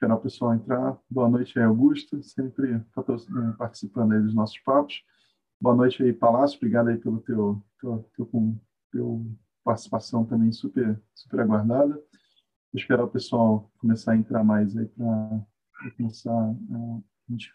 esperar 0.00 0.14
o 0.14 0.20
pessoal 0.20 0.54
entrar. 0.54 0.98
Boa 1.10 1.28
noite 1.28 1.58
aí, 1.58 1.64
Augusto, 1.66 2.22
sempre 2.22 2.72
eh, 2.72 2.82
participando 3.58 4.12
aí 4.12 4.22
dos 4.22 4.34
nossos 4.34 4.58
papos. 4.60 5.02
Boa 5.60 5.76
noite 5.76 6.02
aí, 6.02 6.10
Palácio, 6.10 6.56
obrigado 6.56 6.88
aí 6.88 6.96
pelo 6.96 7.20
teu, 7.20 7.62
teu, 7.78 8.10
teu, 8.16 8.60
teu 8.90 9.26
participação 9.62 10.24
também 10.24 10.50
super, 10.52 10.98
super 11.14 11.40
aguardada. 11.40 11.92
Vou 11.92 12.80
esperar 12.80 13.04
o 13.04 13.10
pessoal 13.10 13.70
começar 13.76 14.12
a 14.12 14.16
entrar 14.16 14.42
mais 14.42 14.74
aí 14.74 14.86
para 14.86 15.44
começar 15.98 16.32
a, 16.32 16.48
a 16.48 17.02
gente 17.28 17.52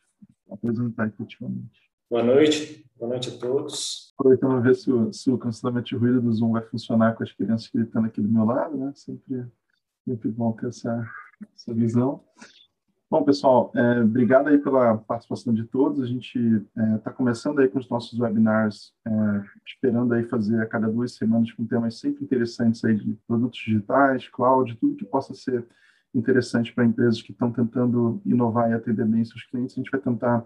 apresentar 0.51 1.07
efetivamente. 1.07 1.81
Boa 2.07 2.21
noite, 2.21 2.85
boa 2.95 3.09
noite 3.09 3.29
a 3.29 3.39
todos. 3.39 4.13
Aproveitando 4.19 4.61
ver 4.61 4.75
se 4.75 4.91
o, 4.91 5.11
se 5.11 5.31
o 5.31 5.37
cancelamento 5.39 5.87
de 5.87 5.95
ruído 5.95 6.21
do 6.21 6.31
Zoom 6.31 6.51
vai 6.51 6.61
funcionar 6.61 7.15
com 7.15 7.23
as 7.23 7.31
crianças 7.31 7.71
gritando 7.73 8.05
aqui 8.05 8.21
do 8.21 8.29
meu 8.29 8.45
lado, 8.45 8.77
né? 8.77 8.91
Sempre, 8.93 9.47
sempre 10.05 10.31
bom 10.31 10.53
ter 10.53 10.67
essa, 10.67 11.05
essa 11.53 11.73
visão. 11.73 12.23
Bom, 13.09 13.23
pessoal, 13.23 13.71
é, 13.75 14.01
obrigado 14.01 14.47
aí 14.47 14.57
pela 14.57 14.97
participação 14.97 15.53
de 15.53 15.63
todos. 15.65 16.01
A 16.01 16.05
gente 16.05 16.37
está 16.39 16.81
é, 16.81 16.97
tá 16.97 17.11
começando 17.11 17.59
aí 17.59 17.67
com 17.67 17.79
os 17.79 17.89
nossos 17.89 18.19
webinars, 18.19 18.93
é, 19.05 19.11
esperando 19.65 20.13
aí 20.13 20.23
fazer 20.23 20.61
a 20.61 20.65
cada 20.65 20.87
duas 20.87 21.15
semanas 21.15 21.51
com 21.51 21.65
temas 21.65 21.99
sempre 21.99 22.23
interessantes 22.23 22.83
aí 22.83 22.95
de 22.95 23.13
produtos 23.27 23.59
digitais, 23.59 24.27
cloud, 24.27 24.75
tudo 24.75 24.95
que 24.95 25.05
possa 25.05 25.33
ser 25.33 25.65
interessante 26.13 26.73
para 26.73 26.85
empresas 26.85 27.21
que 27.21 27.31
estão 27.31 27.51
tentando 27.51 28.21
inovar 28.25 28.71
e 28.71 28.73
atender 28.73 29.05
bem 29.05 29.23
seus 29.23 29.43
clientes. 29.45 29.75
A 29.75 29.81
gente 29.81 29.91
vai 29.91 29.99
tentar 29.99 30.45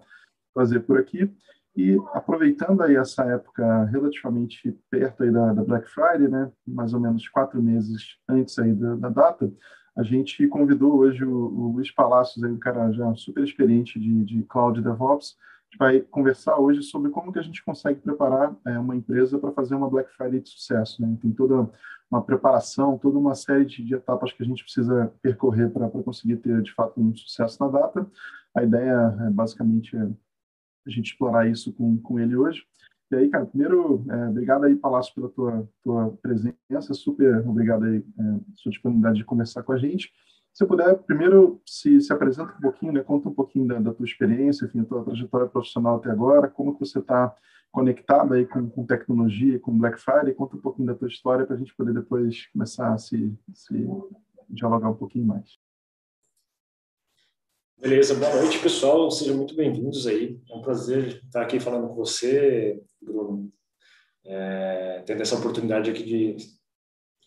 fazer 0.54 0.82
por 0.82 1.00
aqui. 1.00 1.32
E 1.80 1.98
aproveitando 2.14 2.84
aí 2.84 2.98
essa 2.98 3.24
época 3.24 3.86
relativamente 3.86 4.78
perto 4.90 5.24
aí 5.24 5.32
da, 5.32 5.54
da 5.54 5.64
Black 5.64 5.90
Friday, 5.90 6.28
né, 6.28 6.52
mais 6.68 6.94
ou 6.94 7.00
menos 7.00 7.26
quatro 7.30 7.64
meses 7.64 8.18
antes 8.28 8.60
aí 8.60 8.74
da, 8.74 8.96
da 8.96 9.10
data, 9.10 9.50
a 9.96 10.04
gente 10.04 10.46
convidou 10.48 10.98
hoje 10.98 11.24
o, 11.24 11.34
o 11.34 11.72
Luiz 11.72 11.90
Palácios, 11.90 12.44
aí, 12.44 12.52
um 12.52 12.60
cara 12.60 12.92
já 12.92 13.16
super 13.16 13.46
experiente 13.46 13.98
de, 13.98 14.26
de 14.26 14.44
Cloud 14.44 14.82
DevOps, 14.82 15.38
gente 15.70 15.78
vai 15.78 16.02
conversar 16.02 16.60
hoje 16.60 16.82
sobre 16.82 17.12
como 17.12 17.32
que 17.32 17.40
a 17.40 17.44
gente 17.44 17.64
consegue 17.64 18.02
preparar 18.02 18.56
é, 18.66 18.78
uma 18.80 18.96
empresa 18.96 19.38
para 19.38 19.52
fazer 19.52 19.76
uma 19.76 19.90
Black 19.90 20.12
Friday 20.16 20.42
de 20.42 20.50
sucesso. 20.50 21.02
Né? 21.02 21.16
Tem 21.22 21.32
toda 21.32 21.70
uma 22.10 22.24
preparação, 22.24 22.98
toda 22.98 23.20
uma 23.20 23.36
série 23.36 23.66
de, 23.66 23.84
de 23.84 23.94
etapas 23.94 24.34
que 24.34 24.42
a 24.42 24.46
gente 24.46 24.64
precisa 24.64 25.14
percorrer 25.22 25.70
para 25.70 25.88
conseguir 25.90 26.38
ter, 26.38 26.62
de 26.62 26.74
fato, 26.74 27.00
um 27.00 27.16
sucesso 27.16 27.64
na 27.64 27.70
data. 27.70 28.06
A 28.56 28.64
ideia, 28.64 29.16
é, 29.22 29.30
basicamente, 29.30 29.96
é 29.96 30.10
a 30.86 30.90
gente 30.90 31.12
explorar 31.12 31.48
isso 31.48 31.74
com, 31.74 31.98
com 31.98 32.20
ele 32.20 32.36
hoje. 32.36 32.64
E 33.12 33.16
aí, 33.16 33.30
cara, 33.30 33.46
primeiro, 33.46 34.06
é, 34.08 34.28
obrigado 34.28 34.66
aí, 34.66 34.76
Palácio, 34.76 35.14
pela 35.16 35.30
tua, 35.30 35.68
tua 35.84 36.18
presença, 36.22 36.94
super 36.94 37.40
obrigado 37.48 37.86
aí, 37.86 37.98
é, 37.98 38.40
sua 38.56 38.70
disponibilidade 38.72 39.18
de 39.18 39.26
conversar 39.26 39.64
com 39.64 39.74
a 39.74 39.78
gente. 39.78 40.12
Se 40.54 40.64
eu 40.64 40.68
puder, 40.68 40.96
primeiro, 41.00 41.62
se, 41.66 42.02
se 42.02 42.14
apresenta 42.14 42.54
um 42.58 42.62
pouquinho, 42.62 42.94
né, 42.94 43.02
conta 43.02 43.30
um 43.30 43.34
pouquinho 43.34 43.68
da, 43.68 43.80
da 43.80 43.94
tua 43.94 44.06
experiência, 44.06 44.66
enfim, 44.66 44.82
a 44.82 44.86
tua 44.86 45.04
trajetória 45.04 45.48
profissional 45.48 45.98
até 45.98 46.12
agora, 46.12 46.48
como 46.48 46.74
que 46.74 46.86
você 46.86 47.00
está 47.00 47.34
conectado 47.72 48.34
aí 48.34 48.46
com, 48.46 48.70
com 48.70 48.86
tecnologia, 48.86 49.60
com 49.60 49.78
Black 49.78 50.00
Friday, 50.00 50.34
conta 50.34 50.56
um 50.56 50.62
pouquinho 50.62 50.88
da 50.88 50.96
tua 50.96 51.08
história 51.08 51.46
para 51.46 51.56
a 51.56 51.60
gente 51.60 51.76
poder 51.76 51.94
depois 51.94 52.48
começar 52.48 52.94
a 52.94 52.98
se, 52.98 53.34
se 53.54 53.88
dialogar 54.50 54.90
um 54.90 54.96
pouquinho 54.96 55.26
mais. 55.26 55.58
Beleza, 57.82 58.14
boa 58.14 58.36
noite, 58.36 58.60
pessoal. 58.60 59.10
Sejam 59.10 59.38
muito 59.38 59.56
bem-vindos 59.56 60.06
aí. 60.06 60.38
É 60.52 60.54
um 60.54 60.62
prazer 60.62 61.22
estar 61.24 61.42
aqui 61.42 61.62
falando 61.62 61.88
com 61.88 61.96
você, 61.96 62.78
Bruno. 63.02 63.50
É, 64.26 65.02
tendo 65.06 65.22
essa 65.22 65.38
oportunidade 65.38 65.90
aqui 65.90 66.04
de 66.04 66.36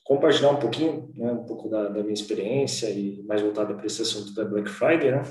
compartilhar 0.04 0.50
um 0.50 0.58
pouquinho, 0.58 1.10
né, 1.14 1.32
um 1.32 1.46
pouco 1.46 1.70
da, 1.70 1.88
da 1.88 2.02
minha 2.02 2.12
experiência 2.12 2.90
e 2.90 3.22
mais 3.22 3.40
voltada 3.40 3.72
para 3.72 3.86
esse 3.86 4.02
assunto 4.02 4.34
da 4.34 4.44
Black 4.44 4.68
Friday, 4.68 5.12
né? 5.12 5.22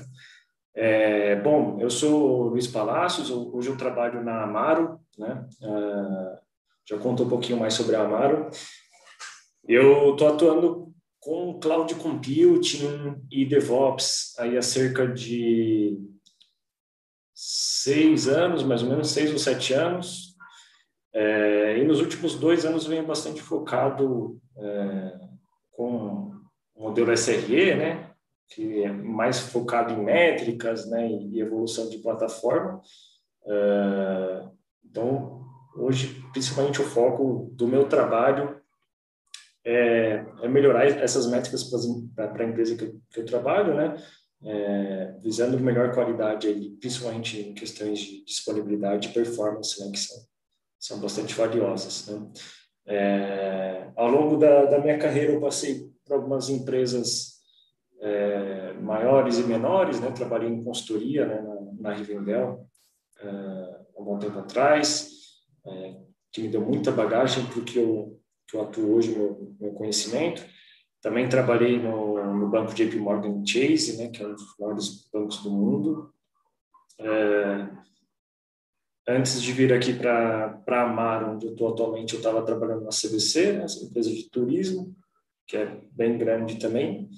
É, 0.74 1.36
bom, 1.36 1.80
eu 1.80 1.92
sou 1.92 2.46
Luiz 2.48 2.66
Palácios, 2.66 3.30
hoje 3.30 3.70
eu 3.70 3.78
trabalho 3.78 4.24
na 4.24 4.42
Amaro, 4.42 5.00
né? 5.20 5.48
É, 5.62 6.40
já 6.90 6.98
conto 6.98 7.26
um 7.26 7.30
pouquinho 7.30 7.60
mais 7.60 7.76
sobre 7.76 7.96
a 7.96 8.02
Amaro. 8.02 8.50
Eu 9.68 10.14
estou 10.14 10.30
atuando 10.30 10.91
com 11.22 11.60
cloud 11.60 11.94
computing 11.96 13.22
e 13.32 13.46
DevOps 13.46 14.38
aí 14.40 14.58
há 14.58 14.62
cerca 14.62 15.08
de 15.08 15.96
seis 17.34 18.28
anos, 18.28 18.64
mais 18.64 18.82
ou 18.82 18.90
menos 18.90 19.10
seis 19.12 19.32
ou 19.32 19.38
sete 19.38 19.74
anos. 19.74 20.36
É, 21.14 21.78
e 21.78 21.84
nos 21.86 22.00
últimos 22.00 22.36
dois 22.36 22.66
anos 22.66 22.88
venho 22.88 23.06
bastante 23.06 23.42
focado 23.42 24.40
é, 24.58 25.20
com 25.72 26.32
o 26.74 26.84
modelo 26.84 27.12
SRE, 27.16 27.76
né, 27.76 28.12
que 28.48 28.84
é 28.84 28.92
mais 28.92 29.40
focado 29.40 29.94
em 29.94 30.04
métricas, 30.04 30.90
né, 30.90 31.08
e 31.08 31.40
evolução 31.40 31.90
de 31.90 32.00
plataforma. 32.00 32.82
É, 33.46 34.48
então, 34.86 35.46
hoje, 35.76 36.24
principalmente 36.32 36.82
o 36.82 36.86
foco 36.86 37.52
do 37.54 37.68
meu 37.68 37.88
trabalho 37.88 38.61
é, 39.66 40.26
é 40.42 40.48
melhorar 40.48 40.86
essas 40.86 41.28
métricas 41.28 41.64
para 42.16 42.44
a 42.44 42.48
empresa 42.48 42.76
que 42.76 42.84
eu, 42.86 43.02
que 43.10 43.20
eu, 43.22 43.26
trabalho, 43.26 43.76
né? 43.76 43.96
É, 44.44 45.16
visando 45.22 45.60
melhor 45.60 45.94
qualidade, 45.94 46.52
principalmente 46.80 47.40
em 47.40 47.54
questões 47.54 48.00
de 48.00 48.26
disponibilidade 48.26 49.10
e 49.10 49.14
performance, 49.14 49.80
né? 49.84 49.92
Que 49.92 50.00
são, 50.00 50.18
são 50.80 51.00
bastante 51.00 51.36
valiosas, 51.36 52.08
né? 52.08 52.32
É, 52.88 53.92
ao 53.96 54.10
longo 54.10 54.38
da, 54.38 54.66
da, 54.66 54.80
minha 54.80 54.98
carreira, 54.98 55.34
eu 55.34 55.42
passei 55.42 55.88
por 56.04 56.16
algumas 56.16 56.50
empresas 56.50 57.40
é, 58.02 58.74
maiores 58.74 59.38
e 59.38 59.44
menores, 59.44 60.00
né? 60.00 60.12
Trabalhei 60.12 60.50
em 60.50 60.64
consultoria 60.64 61.28
né? 61.28 61.42
na, 61.42 61.90
na 61.90 61.94
Rivendell 61.94 62.68
é, 63.22 63.28
há 63.28 64.02
um 64.02 64.04
bom 64.04 64.20
tempo 64.20 64.40
atrás, 64.40 65.10
é, 65.66 65.96
que 66.32 66.42
me 66.42 66.48
deu 66.48 66.62
muita 66.62 66.92
bagagem 66.92 67.46
porque 67.54 67.80
eu 67.80 68.20
que 68.52 68.58
eu 68.58 68.62
atuo 68.64 68.96
hoje, 68.96 69.18
meu, 69.18 69.56
meu 69.60 69.72
conhecimento. 69.72 70.46
Também 71.02 71.30
trabalhei 71.30 71.80
no, 71.80 72.36
no 72.36 72.50
banco 72.50 72.74
JP 72.74 72.98
Morgan 72.98 73.44
Chase, 73.46 73.98
né, 73.98 74.10
que 74.10 74.22
é 74.22 74.28
um 74.28 74.34
dos 74.34 74.56
maiores 74.60 75.10
bancos 75.12 75.42
do 75.42 75.50
mundo. 75.50 76.14
É, 77.00 77.70
antes 79.08 79.42
de 79.42 79.52
vir 79.54 79.74
aqui 79.74 79.94
para 79.94 80.62
Amar, 80.68 81.28
onde 81.28 81.48
eu 81.48 81.54
estou 81.54 81.70
atualmente, 81.70 82.14
eu 82.14 82.20
estava 82.20 82.46
trabalhando 82.46 82.84
na 82.84 82.90
CVC, 82.90 83.54
né, 83.54 83.66
empresa 83.82 84.12
de 84.12 84.30
turismo, 84.30 84.94
que 85.48 85.58
é 85.58 85.82
bem 85.92 86.18
grande 86.18 86.60
também. 86.60 87.10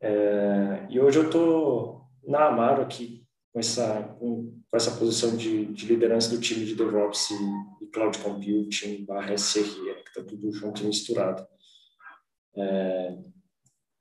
É, 0.00 0.86
e 0.90 1.00
hoje 1.00 1.18
eu 1.18 1.26
estou 1.26 2.02
na 2.26 2.48
Amaro 2.48 2.82
aqui, 2.82 3.21
com 3.52 3.60
essa, 3.60 4.02
com, 4.18 4.60
essa 4.72 4.96
posição 4.96 5.36
de, 5.36 5.66
de, 5.66 5.86
liderança 5.86 6.34
do 6.34 6.40
time 6.40 6.64
de 6.64 6.74
DevOps 6.74 7.30
e, 7.30 7.84
e 7.84 7.86
Cloud 7.88 8.18
Computing 8.18 9.04
barra 9.04 9.34
SRE, 9.36 9.84
né, 9.84 9.94
que 9.94 10.08
está 10.08 10.22
tudo 10.22 10.50
junto 10.50 10.82
e 10.82 10.86
misturado. 10.86 11.46
É, 12.56 13.18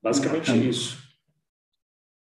basicamente 0.01 0.47
Bacana. 0.47 0.65
isso. 0.65 1.11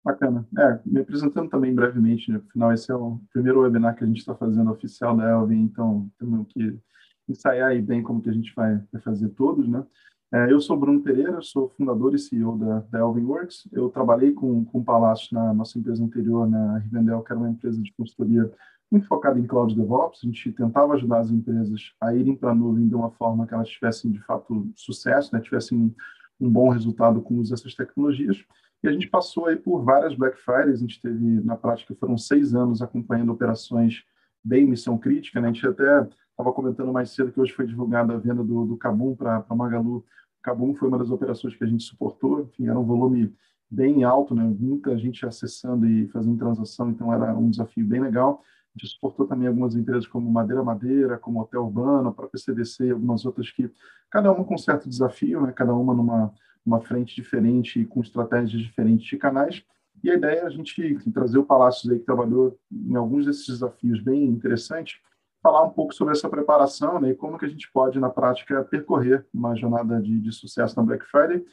Bacana. 0.02 0.48
É, 0.58 0.80
me 0.86 1.00
apresentando 1.00 1.50
também 1.50 1.74
brevemente, 1.74 2.32
né? 2.32 2.40
afinal 2.48 2.72
esse 2.72 2.90
é 2.90 2.94
o 2.94 3.20
primeiro 3.32 3.60
webinar 3.60 3.94
que 3.94 4.02
a 4.02 4.06
gente 4.06 4.18
está 4.18 4.34
fazendo 4.34 4.70
oficial 4.70 5.14
da 5.14 5.28
Elvin, 5.28 5.60
então 5.60 6.10
temos 6.18 6.46
que 6.48 6.78
ensaiar 7.28 7.70
aí 7.70 7.82
bem 7.82 8.02
como 8.02 8.22
que 8.22 8.30
a 8.30 8.32
gente 8.32 8.52
vai, 8.54 8.82
vai 8.90 9.02
fazer 9.02 9.28
todos, 9.30 9.68
né? 9.68 9.84
É, 10.32 10.52
eu 10.52 10.60
sou 10.60 10.76
Bruno 10.76 11.00
Pereira, 11.00 11.42
sou 11.42 11.68
fundador 11.70 12.14
e 12.14 12.18
CEO 12.18 12.56
da, 12.56 12.80
da 12.88 13.00
Elvin 13.00 13.24
Works. 13.24 13.68
Eu 13.72 13.88
trabalhei 13.88 14.32
com, 14.32 14.64
com 14.64 14.78
o 14.78 14.84
Palácio 14.84 15.28
na 15.32 15.52
nossa 15.52 15.76
empresa 15.76 16.04
anterior, 16.04 16.48
na 16.48 16.78
Rivendell, 16.78 17.20
que 17.22 17.32
era 17.32 17.40
uma 17.40 17.50
empresa 17.50 17.82
de 17.82 17.92
consultoria 17.94 18.48
muito 18.88 19.08
focada 19.08 19.40
em 19.40 19.46
Cloud 19.46 19.74
DevOps. 19.74 20.20
A 20.22 20.26
gente 20.26 20.52
tentava 20.52 20.94
ajudar 20.94 21.18
as 21.18 21.32
empresas 21.32 21.92
a 22.00 22.14
irem 22.14 22.36
para 22.36 22.52
a 22.52 22.54
nuvem 22.54 22.86
de 22.86 22.94
uma 22.94 23.10
forma 23.10 23.44
que 23.44 23.54
elas 23.54 23.68
tivessem, 23.68 24.12
de 24.12 24.20
fato, 24.20 24.70
sucesso, 24.76 25.34
né? 25.34 25.40
tivessem 25.40 25.92
um 26.40 26.48
bom 26.48 26.68
resultado 26.68 27.20
com 27.20 27.34
o 27.34 27.38
uso 27.38 27.50
dessas 27.50 27.74
tecnologias. 27.74 28.38
E 28.84 28.88
a 28.88 28.92
gente 28.92 29.08
passou 29.08 29.46
aí 29.46 29.56
por 29.56 29.82
várias 29.82 30.14
Black 30.14 30.38
Fridays. 30.38 30.78
A 30.78 30.82
gente 30.82 31.00
teve, 31.02 31.40
na 31.40 31.56
prática, 31.56 31.92
foram 31.98 32.16
seis 32.16 32.54
anos 32.54 32.80
acompanhando 32.80 33.32
operações 33.32 34.04
bem 34.44 34.64
missão 34.64 34.96
crítica. 34.96 35.40
Né? 35.40 35.48
A 35.48 35.52
gente 35.52 35.66
até 35.66 36.08
estava 36.40 36.52
comentando 36.52 36.92
mais 36.92 37.10
cedo 37.10 37.30
que 37.30 37.40
hoje 37.40 37.52
foi 37.52 37.66
divulgada 37.66 38.14
a 38.14 38.18
venda 38.18 38.42
do, 38.42 38.64
do 38.64 38.76
Cabum 38.76 39.14
para 39.14 39.44
Magalu 39.50 40.04
Cabum 40.42 40.74
foi 40.74 40.88
uma 40.88 40.98
das 40.98 41.10
operações 41.10 41.54
que 41.54 41.62
a 41.62 41.66
gente 41.66 41.84
suportou, 41.84 42.40
enfim, 42.40 42.66
era 42.66 42.78
um 42.78 42.84
volume 42.84 43.34
bem 43.70 44.04
alto, 44.04 44.34
né? 44.34 44.42
muita 44.42 44.96
gente 44.96 45.26
acessando 45.26 45.86
e 45.86 46.08
fazendo 46.08 46.38
transação, 46.38 46.88
então 46.88 47.12
era 47.12 47.36
um 47.36 47.50
desafio 47.50 47.84
bem 47.86 48.00
legal. 48.00 48.42
A 48.74 48.78
gente 48.78 48.92
suportou 48.94 49.26
também 49.26 49.46
algumas 49.46 49.76
empresas 49.76 50.06
como 50.06 50.30
Madeira 50.30 50.62
Madeira, 50.62 51.18
como 51.18 51.40
Hotel 51.40 51.62
Urbano, 51.62 52.08
a 52.08 52.12
própria 52.12 52.40
CDC 52.40 52.86
e 52.86 52.90
algumas 52.90 53.26
outras 53.26 53.50
que, 53.50 53.70
cada 54.10 54.32
uma 54.32 54.44
com 54.44 54.56
certo 54.56 54.88
desafio, 54.88 55.42
né? 55.42 55.52
cada 55.52 55.74
uma 55.74 55.94
numa 55.94 56.32
uma 56.64 56.80
frente 56.80 57.14
diferente 57.14 57.80
e 57.80 57.86
com 57.86 58.00
estratégias 58.00 58.62
diferentes 58.62 59.06
de 59.06 59.16
canais. 59.16 59.64
E 60.02 60.10
a 60.10 60.14
ideia 60.14 60.40
é 60.40 60.46
a 60.46 60.50
gente 60.50 60.98
trazer 61.12 61.38
o 61.38 61.44
Palácios 61.44 61.90
aí 61.90 61.98
que 61.98 62.04
trabalhou 62.04 62.58
em 62.70 62.94
alguns 62.94 63.26
desses 63.26 63.46
desafios 63.46 64.00
bem 64.00 64.24
interessantes 64.24 65.00
falar 65.42 65.64
um 65.64 65.70
pouco 65.70 65.94
sobre 65.94 66.12
essa 66.12 66.28
preparação 66.28 67.00
né, 67.00 67.10
e 67.10 67.14
como 67.14 67.38
que 67.38 67.46
a 67.46 67.48
gente 67.48 67.70
pode, 67.72 67.98
na 67.98 68.10
prática, 68.10 68.62
percorrer 68.64 69.26
uma 69.32 69.54
jornada 69.56 70.00
de, 70.00 70.20
de 70.20 70.32
sucesso 70.32 70.76
na 70.76 70.82
Black 70.82 71.04
Friday 71.06 71.44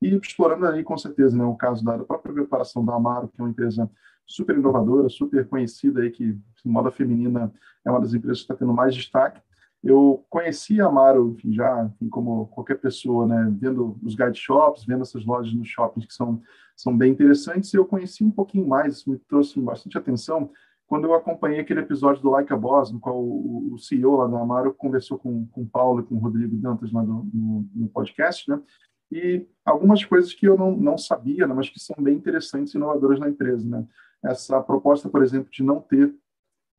e 0.00 0.16
explorando 0.16 0.66
aí, 0.66 0.82
com 0.82 0.96
certeza, 0.96 1.36
né, 1.36 1.44
o 1.44 1.54
caso 1.54 1.84
da 1.84 1.98
própria 1.98 2.34
preparação 2.34 2.84
da 2.84 2.94
Amaro, 2.94 3.28
que 3.28 3.40
é 3.40 3.44
uma 3.44 3.50
empresa 3.50 3.90
super 4.26 4.56
inovadora, 4.56 5.08
super 5.08 5.46
conhecida 5.48 6.00
aí, 6.00 6.10
que 6.10 6.24
em 6.24 6.70
moda 6.70 6.90
feminina 6.90 7.52
é 7.84 7.90
uma 7.90 8.00
das 8.00 8.14
empresas 8.14 8.38
que 8.38 8.44
está 8.44 8.54
tendo 8.54 8.72
mais 8.72 8.94
destaque. 8.94 9.40
Eu 9.82 10.24
conheci 10.30 10.80
a 10.80 10.86
Amaro 10.86 11.30
enfim, 11.30 11.52
já, 11.52 11.84
enfim, 11.84 12.08
como 12.08 12.46
qualquer 12.48 12.76
pessoa, 12.76 13.26
né, 13.26 13.52
vendo 13.58 13.98
os 14.02 14.14
guide 14.14 14.38
shops, 14.38 14.84
vendo 14.84 15.02
essas 15.02 15.24
lojas 15.24 15.52
nos 15.52 15.68
shoppings 15.68 16.06
que 16.06 16.14
são, 16.14 16.40
são 16.76 16.96
bem 16.96 17.12
interessantes, 17.12 17.72
e 17.74 17.76
eu 17.76 17.84
conheci 17.84 18.22
um 18.22 18.30
pouquinho 18.30 18.66
mais, 18.66 18.98
isso 18.98 19.10
me 19.10 19.18
trouxe 19.18 19.60
bastante 19.60 19.98
atenção, 19.98 20.50
quando 20.92 21.06
eu 21.06 21.14
acompanhei 21.14 21.58
aquele 21.58 21.80
episódio 21.80 22.20
do 22.20 22.28
Like 22.28 22.52
a 22.52 22.56
Boss, 22.56 22.92
no 22.92 23.00
qual 23.00 23.18
o, 23.18 23.78
CEO 23.78 24.14
lá 24.14 24.26
da 24.26 24.38
Amaro 24.38 24.74
conversou 24.74 25.16
com, 25.16 25.46
com 25.46 25.62
o 25.62 25.66
Paulo 25.66 26.00
e 26.00 26.02
com 26.02 26.16
o 26.16 26.18
Rodrigo 26.18 26.54
Dantas 26.54 26.92
lá 26.92 27.02
no, 27.02 27.30
no, 27.32 27.66
no 27.74 27.88
podcast, 27.88 28.46
né, 28.50 28.60
e 29.10 29.46
algumas 29.64 30.04
coisas 30.04 30.34
que 30.34 30.46
eu 30.46 30.54
não, 30.54 30.76
não 30.76 30.98
sabia, 30.98 31.46
né, 31.46 31.54
mas 31.54 31.70
que 31.70 31.80
são 31.80 31.96
bem 31.98 32.14
interessantes 32.14 32.74
e 32.74 32.76
inovadoras 32.76 33.18
na 33.18 33.30
empresa. 33.30 33.66
Né? 33.66 33.86
Essa 34.22 34.60
proposta, 34.60 35.08
por 35.08 35.22
exemplo, 35.22 35.50
de 35.50 35.62
não 35.62 35.80
ter 35.80 36.14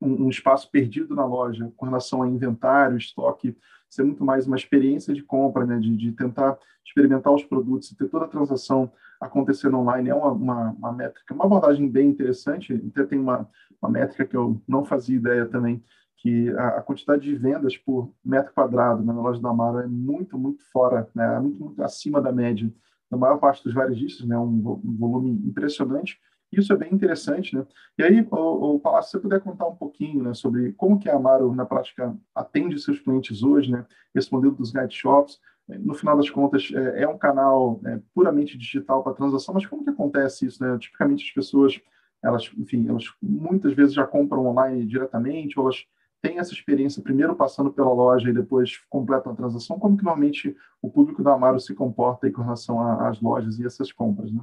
um, 0.00 0.26
um, 0.26 0.28
espaço 0.28 0.70
perdido 0.70 1.12
na 1.12 1.26
loja 1.26 1.72
com 1.76 1.84
relação 1.84 2.22
a 2.22 2.28
inventário, 2.28 2.96
estoque, 2.96 3.58
ser 3.90 4.04
muito 4.04 4.24
mais 4.24 4.46
uma 4.46 4.54
experiência 4.54 5.12
de 5.12 5.24
compra, 5.24 5.66
né? 5.66 5.80
de, 5.80 5.96
de 5.96 6.12
tentar 6.12 6.56
experimentar 6.86 7.34
os 7.34 7.42
produtos 7.42 7.90
e 7.90 7.96
ter 7.96 8.08
toda 8.08 8.26
a 8.26 8.28
transação 8.28 8.92
acontecendo 9.24 9.78
online 9.78 10.10
é 10.10 10.14
uma, 10.14 10.32
uma, 10.32 10.70
uma 10.72 10.92
métrica, 10.92 11.34
uma 11.34 11.44
abordagem 11.44 11.88
bem 11.88 12.08
interessante. 12.08 12.72
Até 12.90 13.04
tem 13.04 13.18
uma, 13.18 13.48
uma 13.80 13.90
métrica 13.90 14.24
que 14.24 14.36
eu 14.36 14.60
não 14.66 14.84
fazia 14.84 15.16
ideia 15.16 15.46
também, 15.46 15.82
que 16.16 16.50
a, 16.50 16.68
a, 16.78 16.82
quantidade 16.82 17.22
de 17.22 17.34
vendas 17.34 17.76
por 17.76 18.12
metro 18.24 18.52
quadrado 18.52 19.04
né, 19.04 19.12
na 19.12 19.20
loja 19.20 19.40
da 19.40 19.50
Amaro 19.50 19.78
é 19.78 19.86
muito, 19.86 20.38
muito 20.38 20.62
fora, 20.70 21.08
né, 21.14 21.38
muito, 21.38 21.60
muito 21.62 21.82
acima 21.82 22.20
da 22.20 22.32
média 22.32 22.72
da 23.10 23.16
maior 23.16 23.38
parte 23.38 23.62
dos 23.62 23.74
varejistas, 23.74 24.26
né, 24.26 24.36
um, 24.36 24.80
um 24.84 24.96
volume 24.96 25.30
impressionante. 25.30 26.18
Isso 26.50 26.72
é 26.72 26.76
bem 26.76 26.92
interessante, 26.92 27.54
né? 27.56 27.66
E 27.98 28.02
aí, 28.02 28.26
o, 28.30 28.74
o 28.74 28.80
Palácio, 28.80 29.10
se 29.10 29.16
você 29.16 29.22
puder 29.22 29.40
contar 29.40 29.66
um 29.66 29.74
pouquinho, 29.74 30.22
né, 30.22 30.34
sobre 30.34 30.72
como 30.72 30.98
que 30.98 31.08
a 31.08 31.16
Amaro, 31.16 31.52
na 31.52 31.64
prática, 31.64 32.16
atende 32.34 32.78
seus 32.78 33.00
clientes 33.00 33.42
hoje, 33.42 33.72
né? 33.72 33.84
Esse 34.14 34.32
modelo 34.32 34.54
dos 34.54 34.70
guide 34.70 34.94
shops, 34.94 35.40
no 35.68 35.94
final 35.94 36.16
das 36.16 36.28
contas, 36.28 36.70
é, 36.74 37.02
é 37.02 37.08
um 37.08 37.18
canal 37.18 37.80
é, 37.86 37.98
puramente 38.14 38.58
digital 38.58 39.02
para 39.02 39.14
transação, 39.14 39.54
mas 39.54 39.66
como 39.66 39.84
que 39.84 39.90
acontece 39.90 40.46
isso, 40.46 40.62
né? 40.62 40.76
Tipicamente, 40.78 41.24
as 41.24 41.32
pessoas, 41.32 41.80
elas, 42.22 42.50
enfim, 42.56 42.88
elas 42.88 43.04
muitas 43.22 43.74
vezes 43.74 43.94
já 43.94 44.06
compram 44.06 44.46
online 44.46 44.84
diretamente, 44.84 45.58
ou 45.58 45.66
elas 45.66 45.84
tem 46.24 46.38
essa 46.38 46.54
experiência 46.54 47.02
primeiro 47.02 47.36
passando 47.36 47.70
pela 47.70 47.92
loja 47.92 48.30
e 48.30 48.32
depois 48.32 48.78
completam 48.88 49.32
a 49.32 49.36
transação, 49.36 49.78
como 49.78 49.94
que 49.94 50.02
normalmente 50.02 50.56
o 50.80 50.90
público 50.90 51.22
da 51.22 51.34
Amaro 51.34 51.60
se 51.60 51.74
comporta 51.74 52.30
com 52.30 52.40
relação 52.40 52.80
às 53.02 53.20
lojas 53.20 53.58
e 53.58 53.66
essas 53.66 53.92
compras, 53.92 54.32
né? 54.32 54.40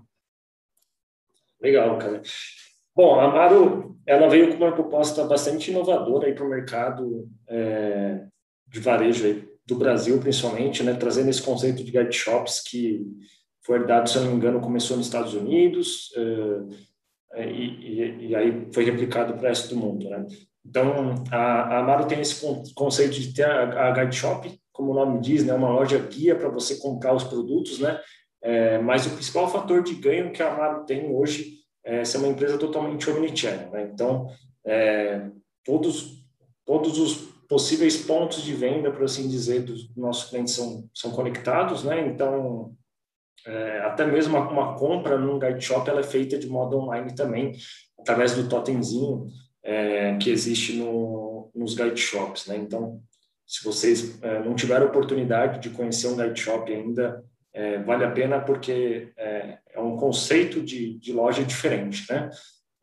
Legal, 1.60 1.98
cara. 1.98 2.22
Bom, 2.96 3.20
a 3.20 3.26
Amaro, 3.26 3.98
ela 4.06 4.30
veio 4.30 4.56
com 4.56 4.64
uma 4.64 4.72
proposta 4.72 5.24
bastante 5.24 5.72
inovadora 5.72 6.32
para 6.34 6.46
o 6.46 6.50
mercado 6.50 7.28
é, 7.48 8.28
de 8.68 8.80
varejo 8.80 9.26
aí, 9.26 9.50
do 9.66 9.75
Brasil, 9.75 10.19
principalmente, 10.19 10.84
né, 10.84 10.94
trazendo 10.94 11.30
esse 11.30 11.42
conceito 11.42 11.84
de 11.84 11.92
guide 11.92 12.16
shops 12.16 12.62
que 12.62 13.06
foi 13.63 13.78
herdado, 13.78 14.10
se 14.10 14.18
eu 14.18 14.24
não 14.24 14.31
me 14.31 14.38
engano, 14.38 14.60
começou 14.60 14.98
nos 14.98 15.06
Estados 15.06 15.34
Unidos 15.34 16.10
é, 17.34 17.42
é 17.42 17.50
e, 17.50 17.66
e, 17.66 18.28
e, 18.30 18.36
aí 18.36 18.68
foi 18.74 18.84
replicado 18.84 19.34
para 19.34 19.44
o 19.44 19.48
resto 19.48 19.74
do 19.74 19.80
mundo, 19.80 20.10
né? 20.10 20.25
Então, 20.66 21.16
a, 21.31 21.38
a 21.38 21.80
Amaro 21.80 22.08
tem 22.08 22.19
esse 22.19 22.44
conceito 22.74 23.13
de 23.13 23.34
ter 23.34 23.46
a, 23.46 23.90
a 23.90 23.92
Guide 23.92 24.16
Shop, 24.16 24.52
como 24.72 24.92
o 24.92 24.96
nome 24.96 25.19
diz, 25.19 25.46
né, 25.46 25.54
uma 25.54 25.69
loja 25.69 25.98
guia 26.00 26.36
para 26.36 26.50
você 26.50 26.78
comprar 26.78 27.13
os 27.13 27.24
produtos, 27.24 27.80
né? 27.80 28.00
É, 28.44 28.80
mas 28.80 29.06
o 29.06 29.12
principal 29.12 29.48
fator 29.48 29.84
de 29.84 29.94
ganho 29.94 30.31
que 30.31 30.42
a 30.42 30.52
Amaro 30.52 30.86
tem 30.86 31.13
hoje 31.13 31.60
é 31.84 32.04
ser 32.04 32.18
uma 32.18 32.28
empresa 32.28 32.58
totalmente 32.58 33.10
omnichannel, 33.10 33.72
né? 33.72 33.90
Então, 33.94 34.28
todos 35.63 36.22
todos 36.66 36.98
os 37.00 37.31
possíveis 37.51 37.98
pontos 37.98 38.42
de 38.44 38.53
venda, 38.53 38.89
por 38.89 39.03
assim 39.03 39.27
dizer, 39.27 39.63
dos 39.63 39.94
nossos 39.94 40.30
clientes 40.30 40.53
são 40.53 40.89
são 40.94 41.12
conectados, 41.12 41.83
né? 41.83 42.07
Então, 42.07 42.74
é, 43.45 43.80
até 43.80 44.06
mesmo 44.06 44.38
uma, 44.38 44.77
compra 44.77 45.18
num 45.18 45.38
guide 45.38 45.59
shop 45.59 45.89
ela 45.89 46.00
é 46.00 46.03
feita 46.03 46.38
de 46.38 46.48
modo 46.48 46.77
online 46.77 47.13
também, 47.13 47.51
através 48.00 48.33
do 48.36 48.48
totemzinho 48.48 49.27
é, 49.62 50.15
que 50.15 50.30
existe 50.30 50.77
no, 50.77 51.51
nos 51.53 51.75
guide 51.75 52.00
shops. 52.00 52.48
Né? 52.48 52.56
Então, 52.56 53.01
se 53.45 53.65
vocês 53.65 54.18
é, 54.21 54.39
não 54.39 54.56
tiveram 54.56 54.86
oportunidade 54.86 55.59
de 55.59 55.75
conhecer 55.75 56.07
um 56.07 56.15
guide 56.15 56.39
shop 56.39 56.71
ainda, 56.71 57.21
é, 57.53 57.80
vale 57.80 58.06
a 58.06 58.12
pena 58.12 58.39
porque 58.39 59.12
é, 59.18 59.57
é, 59.74 59.81
um 59.81 59.98
conceito 59.98 60.62
de, 60.62 60.98
de 61.00 61.12
loja 61.12 61.44
diferente. 61.44 62.09
Né? 62.09 62.30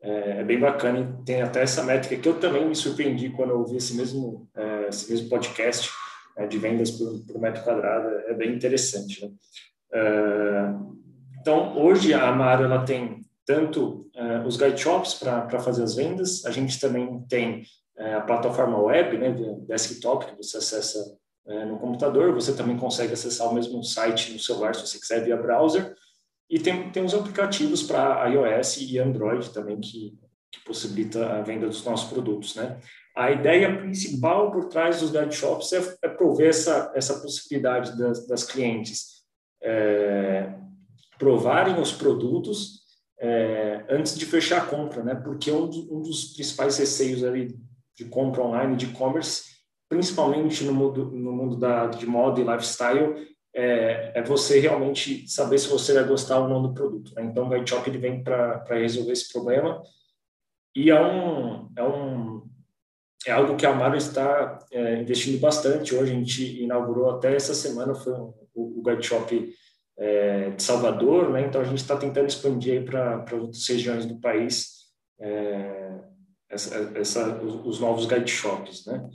É, 0.01 0.39
é, 0.39 0.43
bem 0.43 0.59
bacana 0.59 1.21
tem 1.25 1.41
até 1.41 1.61
essa 1.61 1.83
métrica 1.83 2.21
que 2.21 2.29
eu 2.29 2.39
também 2.39 2.65
me 2.65 2.75
surpreendi 2.75 3.29
quando 3.31 3.49
eu 3.49 3.59
ouvi 3.59 3.77
esse 3.77 3.95
mesmo, 3.95 4.47
é, 4.55 4.87
esse 4.87 5.11
mesmo 5.11 5.27
podcast 5.29 5.89
de 6.47 6.57
vendas 6.57 6.91
por, 6.91 7.19
por, 7.25 7.41
metro 7.41 7.63
quadrado. 7.63 8.07
É 8.27 8.33
bem 8.33 8.53
interessante. 8.55 9.25
Né? 9.25 9.31
então, 11.41 11.77
hoje 11.77 12.13
a 12.13 12.29
Amaro 12.29 12.63
ela 12.63 12.85
tem 12.85 13.19
tanto 13.45 14.09
uh, 14.15 14.47
os 14.47 14.55
guide 14.55 14.79
shops 14.79 15.15
para 15.15 15.59
fazer 15.59 15.83
as 15.83 15.95
vendas, 15.95 16.45
a 16.45 16.51
gente 16.51 16.79
também 16.79 17.25
tem 17.27 17.63
uh, 17.97 18.17
a 18.17 18.21
plataforma 18.21 18.79
web, 18.79 19.17
né, 19.17 19.35
desktop, 19.67 20.27
que 20.27 20.37
você 20.37 20.57
acessa 20.57 21.17
no 21.67 21.79
computador, 21.79 22.31
você 22.31 22.53
também 22.53 22.77
consegue 22.77 23.13
acessar 23.13 23.49
o 23.49 23.55
mesmo 23.55 23.83
site 23.83 24.31
no 24.31 24.39
celular, 24.39 24.75
se 24.75 24.85
você 24.85 24.99
quiser, 24.99 25.25
via 25.25 25.35
browser, 25.35 25.95
e 26.49 26.59
tem, 26.59 26.89
tem 26.91 27.03
os 27.03 27.13
aplicativos 27.13 27.83
para 27.83 28.27
iOS 28.27 28.77
e 28.77 28.97
Android 28.97 29.49
também, 29.51 29.79
que, 29.79 30.17
que 30.51 30.59
possibilita 30.65 31.33
a 31.33 31.41
venda 31.41 31.67
dos 31.67 31.83
nossos 31.85 32.09
produtos, 32.09 32.55
né. 32.55 32.79
A 33.15 33.31
ideia 33.31 33.77
principal 33.77 34.51
por 34.51 34.69
trás 34.69 35.01
dos 35.01 35.11
guide 35.11 35.35
shops 35.35 35.73
é, 35.73 35.97
é 36.03 36.07
prover 36.07 36.49
essa, 36.49 36.91
essa 36.95 37.19
possibilidade 37.19 37.97
das, 37.97 38.25
das 38.25 38.43
clientes 38.43 39.23
é, 39.61 40.53
provarem 41.17 41.79
os 41.81 41.91
produtos 41.91 42.79
é, 43.19 43.85
antes 43.89 44.17
de 44.17 44.25
fechar 44.25 44.61
a 44.61 44.65
compra, 44.65 45.03
né? 45.03 45.15
Porque 45.15 45.51
um, 45.51 45.65
um 45.65 46.01
dos 46.01 46.33
principais 46.33 46.77
receios 46.77 47.23
ali 47.23 47.53
de 47.97 48.05
compra 48.05 48.41
online, 48.41 48.77
de 48.77 48.85
e-commerce, 48.85 49.43
principalmente 49.89 50.63
no 50.63 50.73
mundo, 50.73 51.11
no 51.11 51.33
mundo 51.33 51.57
da, 51.57 51.87
de 51.87 52.05
moda 52.05 52.39
e 52.39 52.45
lifestyle, 52.45 53.27
é, 53.53 54.11
é, 54.15 54.23
você 54.23 54.59
realmente 54.59 55.27
saber 55.27 55.57
se 55.57 55.67
você 55.67 55.93
vai 55.93 56.03
gostar 56.03 56.39
ou 56.39 56.47
não 56.47 56.61
do 56.61 56.73
produto. 56.73 57.13
Né? 57.15 57.23
Então, 57.23 57.45
o 57.45 57.49
Guide 57.49 57.69
Shop 57.69 57.89
ele 57.89 57.97
vem 57.97 58.23
para 58.23 58.63
resolver 58.69 59.11
esse 59.11 59.31
problema 59.31 59.81
e 60.75 60.89
é 60.91 61.01
um, 61.01 61.69
é 61.75 61.83
um 61.83 62.47
é 63.27 63.31
algo 63.31 63.57
que 63.57 63.65
a 63.65 63.71
Amaro 63.71 63.97
está 63.97 64.59
é, 64.71 65.01
investindo 65.01 65.39
bastante. 65.39 65.93
Hoje 65.93 66.11
a 66.11 66.15
gente 66.15 66.63
inaugurou 66.63 67.09
até 67.09 67.35
essa 67.35 67.53
semana 67.53 67.93
foi 67.93 68.13
o, 68.13 68.33
o 68.53 68.81
Guide 68.81 69.05
Shop 69.05 69.55
é, 69.97 70.51
de 70.51 70.63
Salvador, 70.63 71.29
né? 71.29 71.41
Então 71.41 71.59
a 71.59 71.65
gente 71.65 71.79
está 71.79 71.97
tentando 71.97 72.27
expandir 72.27 72.85
para 72.85 73.25
outras 73.33 73.67
regiões 73.67 74.05
do 74.05 74.19
país 74.21 74.79
é, 75.19 75.99
essa, 76.49 76.91
essa, 76.95 77.41
os, 77.43 77.65
os, 77.65 77.79
novos 77.79 78.05
guide 78.05 78.31
shops, 78.31 78.85
né? 78.85 79.07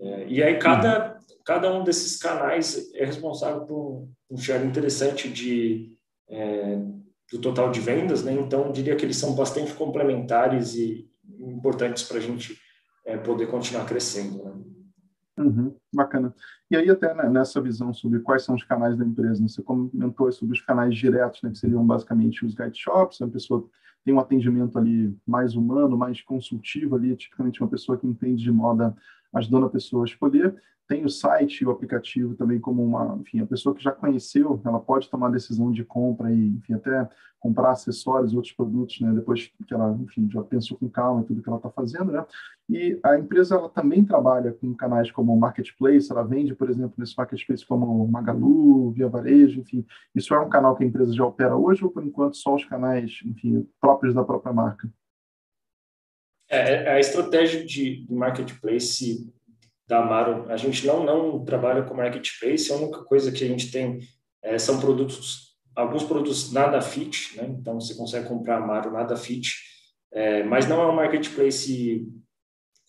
É, 0.00 0.26
e 0.26 0.42
aí 0.42 0.58
cada 0.58 1.11
cada 1.44 1.72
um 1.72 1.84
desses 1.84 2.16
canais 2.16 2.92
é 2.94 3.04
responsável 3.04 3.62
por 3.66 4.08
um 4.30 4.36
share 4.36 4.66
interessante 4.66 5.28
de 5.28 5.98
é, 6.28 6.78
do 7.30 7.38
total 7.40 7.70
de 7.70 7.80
vendas, 7.80 8.22
né? 8.22 8.32
Então 8.32 8.70
diria 8.70 8.94
que 8.94 9.04
eles 9.04 9.16
são 9.16 9.34
bastante 9.34 9.72
complementares 9.74 10.74
e 10.74 11.10
importantes 11.40 12.02
para 12.04 12.18
a 12.18 12.20
gente 12.20 12.58
é, 13.04 13.16
poder 13.16 13.46
continuar 13.46 13.86
crescendo. 13.86 14.44
Né? 14.44 14.52
Uhum, 15.38 15.74
bacana. 15.92 16.34
E 16.70 16.76
aí, 16.76 16.88
até 16.90 17.14
né, 17.14 17.28
nessa 17.28 17.60
visão 17.60 17.92
sobre 17.92 18.20
quais 18.20 18.44
são 18.44 18.54
os 18.54 18.62
canais 18.64 18.96
da 18.96 19.04
empresa, 19.04 19.40
né? 19.40 19.48
você 19.48 19.62
comentou 19.62 20.30
sobre 20.30 20.54
os 20.54 20.60
canais 20.60 20.94
diretos, 20.94 21.42
né, 21.42 21.50
que 21.50 21.58
seriam 21.58 21.84
basicamente 21.86 22.44
os 22.44 22.54
guide 22.54 22.78
shops, 22.78 23.20
a 23.22 23.28
pessoa 23.28 23.68
tem 24.04 24.14
um 24.14 24.20
atendimento 24.20 24.78
ali 24.78 25.16
mais 25.26 25.54
humano, 25.54 25.96
mais 25.96 26.20
consultivo 26.20 26.96
ali, 26.96 27.16
tipicamente 27.16 27.62
uma 27.62 27.70
pessoa 27.70 27.96
que 27.96 28.06
entende 28.06 28.42
de 28.42 28.50
moda 28.50 28.94
ajudando 29.32 29.66
a 29.66 29.70
pessoa 29.70 30.04
a 30.04 30.06
escolher, 30.06 30.54
tem 30.88 31.04
o 31.04 31.08
site 31.08 31.60
e 31.60 31.66
o 31.66 31.70
aplicativo 31.70 32.34
também 32.34 32.60
como 32.60 32.84
uma, 32.84 33.16
enfim, 33.20 33.40
a 33.40 33.46
pessoa 33.46 33.74
que 33.74 33.82
já 33.82 33.92
conheceu, 33.92 34.60
ela 34.64 34.80
pode 34.80 35.08
tomar 35.08 35.30
decisão 35.30 35.70
de 35.70 35.84
compra 35.84 36.32
e, 36.32 36.48
enfim, 36.48 36.74
até 36.74 37.08
comprar 37.40 37.70
acessórios 37.70 38.32
e 38.32 38.36
outros 38.36 38.52
produtos, 38.52 39.00
né, 39.00 39.12
depois 39.12 39.50
que 39.66 39.74
ela, 39.74 39.98
enfim, 40.02 40.28
já 40.30 40.42
pensou 40.42 40.76
com 40.76 40.88
calma 40.88 41.22
em 41.22 41.24
tudo 41.24 41.42
que 41.42 41.48
ela 41.48 41.56
está 41.56 41.70
fazendo, 41.70 42.12
né, 42.12 42.24
e 42.72 42.98
a 43.02 43.18
empresa, 43.18 43.56
ela 43.56 43.68
também 43.68 44.02
trabalha 44.02 44.52
com 44.52 44.74
canais 44.74 45.10
como 45.10 45.36
Marketplace, 45.36 46.10
ela 46.10 46.22
vende, 46.22 46.54
por 46.54 46.70
exemplo, 46.70 46.94
nesse 46.96 47.14
Marketplace 47.16 47.66
como 47.66 48.08
Magalu, 48.08 48.92
Via 48.92 49.08
Varejo, 49.08 49.60
enfim, 49.60 49.84
isso 50.14 50.32
é 50.32 50.40
um 50.40 50.48
canal 50.48 50.74
que 50.74 50.82
a 50.82 50.86
empresa 50.86 51.12
já 51.12 51.24
opera 51.24 51.54
hoje 51.54 51.84
ou, 51.84 51.90
por 51.90 52.02
enquanto, 52.02 52.38
só 52.38 52.54
os 52.54 52.64
canais, 52.64 53.20
enfim, 53.26 53.68
próprios 53.78 54.14
da 54.14 54.24
própria 54.24 54.54
marca? 54.54 54.88
É, 56.48 56.92
a 56.92 56.98
estratégia 56.98 57.64
de, 57.64 58.06
de 58.06 58.14
marketplace 58.14 59.30
da 59.86 59.98
Amaro, 59.98 60.50
a 60.50 60.56
gente 60.56 60.86
não, 60.86 61.04
não 61.04 61.44
trabalha 61.44 61.82
com 61.82 61.94
marketplace, 61.94 62.72
a 62.72 62.76
única 62.76 63.04
coisa 63.04 63.30
que 63.30 63.44
a 63.44 63.48
gente 63.48 63.70
tem 63.70 64.00
é, 64.42 64.58
são 64.58 64.80
produtos, 64.80 65.58
alguns 65.76 66.04
produtos 66.04 66.50
nada 66.52 66.80
fit, 66.80 67.36
né? 67.36 67.54
então 67.58 67.78
você 67.78 67.94
consegue 67.94 68.28
comprar 68.28 68.56
Amaro 68.56 68.90
nada 68.90 69.14
fit, 69.14 69.56
é, 70.10 70.42
mas 70.42 70.66
não 70.66 70.80
é 70.80 70.86
um 70.86 70.94
marketplace 70.94 72.06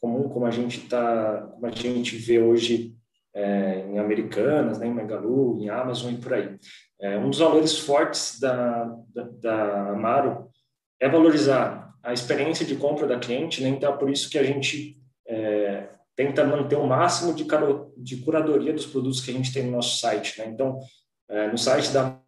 comum 0.03 0.27
como 0.27 0.45
a 0.45 0.51
gente 0.51 0.81
tá, 0.81 1.47
como 1.53 1.65
a 1.65 1.71
gente 1.71 2.17
vê 2.17 2.37
hoje 2.37 2.93
é, 3.33 3.85
em 3.87 3.97
Americanas, 3.97 4.77
né, 4.77 4.85
em 4.85 4.93
Magalu, 4.93 5.61
em 5.61 5.69
Amazon 5.69 6.13
e 6.13 6.17
por 6.17 6.33
aí. 6.33 6.57
É, 6.99 7.17
um 7.17 7.29
dos 7.29 7.39
valores 7.39 7.79
fortes 7.79 8.37
da, 8.37 8.93
da, 9.15 9.23
da, 9.23 9.89
Amaro 9.91 10.49
é 10.99 11.07
valorizar 11.07 11.93
a 12.03 12.11
experiência 12.11 12.65
de 12.65 12.75
compra 12.75 13.07
da 13.07 13.17
cliente, 13.17 13.63
né? 13.63 13.69
então 13.69 13.93
é 13.93 13.97
por 13.97 14.09
isso 14.09 14.29
que 14.29 14.37
a 14.37 14.43
gente 14.43 14.97
é, 15.25 15.87
tenta 16.17 16.43
manter 16.43 16.75
o 16.75 16.85
máximo 16.85 17.33
de, 17.33 17.45
de 17.97 18.17
curadoria 18.17 18.73
dos 18.73 18.85
produtos 18.85 19.21
que 19.21 19.31
a 19.31 19.33
gente 19.33 19.53
tem 19.53 19.63
no 19.63 19.71
nosso 19.71 19.99
site. 19.99 20.37
Né? 20.37 20.47
Então, 20.47 20.79
é, 21.29 21.47
no 21.47 21.57
site 21.57 21.93
da 21.93 22.19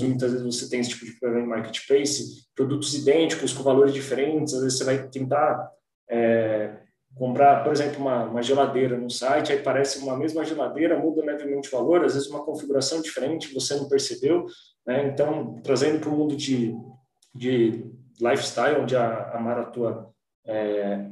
muitas 0.00 0.32
vezes 0.32 0.46
você 0.46 0.70
tem 0.70 0.80
esse 0.80 0.90
tipo 0.90 1.04
de 1.04 1.18
problema 1.18 1.44
em 1.44 1.48
marketplace, 1.48 2.46
produtos 2.54 2.94
idênticos 2.94 3.52
com 3.52 3.62
valores 3.62 3.92
diferentes, 3.92 4.54
às 4.54 4.62
vezes 4.62 4.78
você 4.78 4.84
vai 4.84 5.08
tentar 5.08 5.70
é, 6.08 6.78
comprar, 7.14 7.62
por 7.62 7.72
exemplo, 7.72 8.00
uma, 8.00 8.24
uma, 8.24 8.42
geladeira 8.42 8.96
no 8.96 9.10
site, 9.10 9.52
aí 9.52 9.58
parece 9.58 9.98
uma 9.98 10.16
mesma 10.16 10.44
geladeira, 10.44 10.98
muda 10.98 11.24
levemente 11.24 11.68
o 11.68 11.72
valor, 11.72 12.04
às 12.04 12.14
vezes 12.14 12.28
uma 12.28 12.44
configuração 12.44 13.02
diferente, 13.02 13.52
você 13.52 13.74
não 13.74 13.88
percebeu, 13.88 14.46
né? 14.86 15.08
Então, 15.08 15.60
trazendo 15.62 16.00
para 16.00 16.08
o 16.08 16.16
mundo 16.16 16.36
de, 16.36 16.74
de 17.34 17.84
lifestyle, 18.20 18.80
onde 18.80 18.96
a, 18.96 19.32
a 19.32 19.40
Mara 19.40 19.62
atua 19.62 20.10
é, 20.46 21.06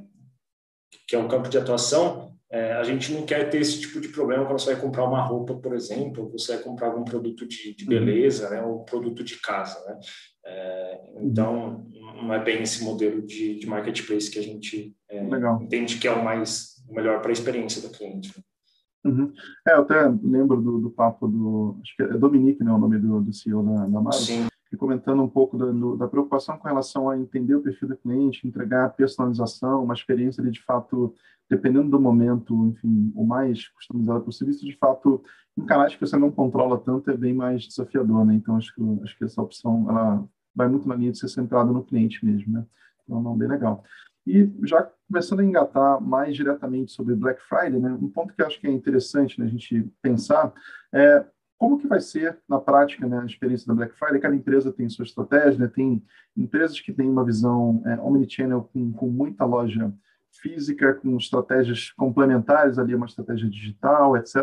que 1.06 1.14
é 1.14 1.18
um 1.18 1.28
campo 1.28 1.48
de 1.48 1.58
atuação, 1.58 2.29
é, 2.52 2.72
a 2.72 2.82
gente 2.82 3.12
não 3.12 3.24
quer 3.24 3.48
ter 3.48 3.60
esse 3.60 3.80
tipo 3.80 4.00
de 4.00 4.08
problema 4.08 4.44
quando 4.44 4.58
você 4.58 4.72
vai 4.72 4.80
comprar 4.80 5.04
uma 5.04 5.22
roupa, 5.22 5.54
por 5.54 5.72
exemplo, 5.72 6.24
ou 6.24 6.30
você 6.30 6.54
vai 6.54 6.64
comprar 6.64 6.88
algum 6.88 7.04
produto 7.04 7.46
de, 7.46 7.76
de 7.76 7.84
uhum. 7.84 7.90
beleza, 7.90 8.50
né, 8.50 8.60
ou 8.60 8.84
produto 8.84 9.22
de 9.22 9.40
casa, 9.40 9.78
né? 9.86 9.98
É, 10.44 11.00
então, 11.22 11.86
não 11.92 12.34
é 12.34 12.42
bem 12.42 12.62
esse 12.62 12.82
modelo 12.82 13.22
de, 13.22 13.58
de 13.58 13.66
marketplace 13.68 14.30
que 14.30 14.38
a 14.38 14.42
gente 14.42 14.96
é, 15.08 15.22
entende 15.62 15.98
que 15.98 16.08
é 16.08 16.12
o 16.12 16.24
mais 16.24 16.70
o 16.88 16.94
melhor 16.94 17.20
para 17.20 17.30
a 17.30 17.32
experiência 17.32 17.80
do 17.82 17.96
cliente. 17.96 18.32
Uhum. 19.04 19.32
É, 19.66 19.74
eu 19.74 19.82
até 19.82 20.08
lembro 20.22 20.60
do, 20.60 20.80
do 20.80 20.90
papo 20.90 21.28
do, 21.28 21.78
acho 21.80 21.96
que 21.96 22.02
é 22.02 22.18
Dominique, 22.18 22.64
né, 22.64 22.72
o 22.72 22.78
nome 22.78 22.98
do, 22.98 23.20
do 23.20 23.32
CEO 23.32 23.62
da, 23.62 23.86
da 23.86 24.00
Mara. 24.00 24.16
Sim 24.16 24.49
e 24.72 24.76
comentando 24.76 25.22
um 25.22 25.28
pouco 25.28 25.58
da, 25.58 25.66
da, 25.96 26.08
preocupação 26.08 26.56
com 26.56 26.68
relação 26.68 27.10
a 27.10 27.18
entender 27.18 27.54
o 27.54 27.60
perfil 27.60 27.88
do 27.88 27.96
cliente, 27.96 28.46
entregar 28.46 28.90
personalização, 28.90 29.82
uma 29.82 29.94
experiência 29.94 30.42
de, 30.42 30.50
de 30.50 30.62
fato, 30.62 31.12
dependendo 31.48 31.90
do 31.90 32.00
momento, 32.00 32.54
enfim, 32.66 33.12
o 33.16 33.26
mais 33.26 33.66
customizado 33.68 34.22
possível. 34.22 34.52
Isso, 34.52 34.64
de 34.64 34.76
fato, 34.76 35.22
em 35.58 35.66
canais 35.66 35.94
que 35.94 36.00
você 36.00 36.16
não 36.16 36.30
controla 36.30 36.78
tanto, 36.78 37.10
é 37.10 37.16
bem 37.16 37.34
mais 37.34 37.64
desafiador, 37.64 38.24
né? 38.24 38.34
Então, 38.34 38.56
acho 38.56 38.72
que, 38.74 38.82
acho 39.02 39.18
que 39.18 39.24
essa 39.24 39.42
opção, 39.42 39.86
ela 39.88 40.24
vai 40.54 40.68
muito 40.68 40.88
na 40.88 40.94
linha 40.94 41.10
de 41.10 41.18
ser 41.18 41.28
centrada 41.28 41.72
no 41.72 41.82
cliente 41.82 42.24
mesmo, 42.24 42.52
né? 42.52 42.64
Então, 43.04 43.20
não, 43.20 43.36
bem 43.36 43.48
legal. 43.48 43.82
E 44.24 44.48
já 44.62 44.88
começando 45.08 45.40
a 45.40 45.44
engatar 45.44 46.00
mais 46.00 46.36
diretamente 46.36 46.92
sobre 46.92 47.16
Black 47.16 47.42
Friday, 47.42 47.80
né? 47.80 47.92
Um 48.00 48.08
ponto 48.08 48.32
que 48.32 48.40
eu 48.40 48.46
acho 48.46 48.60
que 48.60 48.68
é 48.68 48.70
interessante 48.70 49.40
né, 49.40 49.46
a 49.46 49.48
gente 49.48 49.90
pensar 50.00 50.52
é 50.92 51.24
como 51.60 51.78
que 51.78 51.86
vai 51.86 52.00
ser 52.00 52.38
na 52.48 52.58
prática 52.58 53.06
né, 53.06 53.20
a 53.20 53.26
experiência 53.26 53.66
da 53.66 53.74
Black 53.74 53.94
Friday? 53.94 54.18
Cada 54.18 54.34
empresa 54.34 54.72
tem 54.72 54.88
sua 54.88 55.04
estratégia, 55.04 55.58
né? 55.58 55.68
tem 55.68 56.02
empresas 56.34 56.80
que 56.80 56.90
têm 56.90 57.06
uma 57.06 57.22
visão 57.22 57.82
é, 57.84 58.00
omnichannel 58.00 58.62
com, 58.72 58.90
com 58.94 59.08
muita 59.08 59.44
loja 59.44 59.92
física, 60.32 60.94
com 60.94 61.18
estratégias 61.18 61.90
complementares 61.90 62.78
ali, 62.78 62.94
uma 62.94 63.04
estratégia 63.04 63.46
digital, 63.50 64.16
etc. 64.16 64.36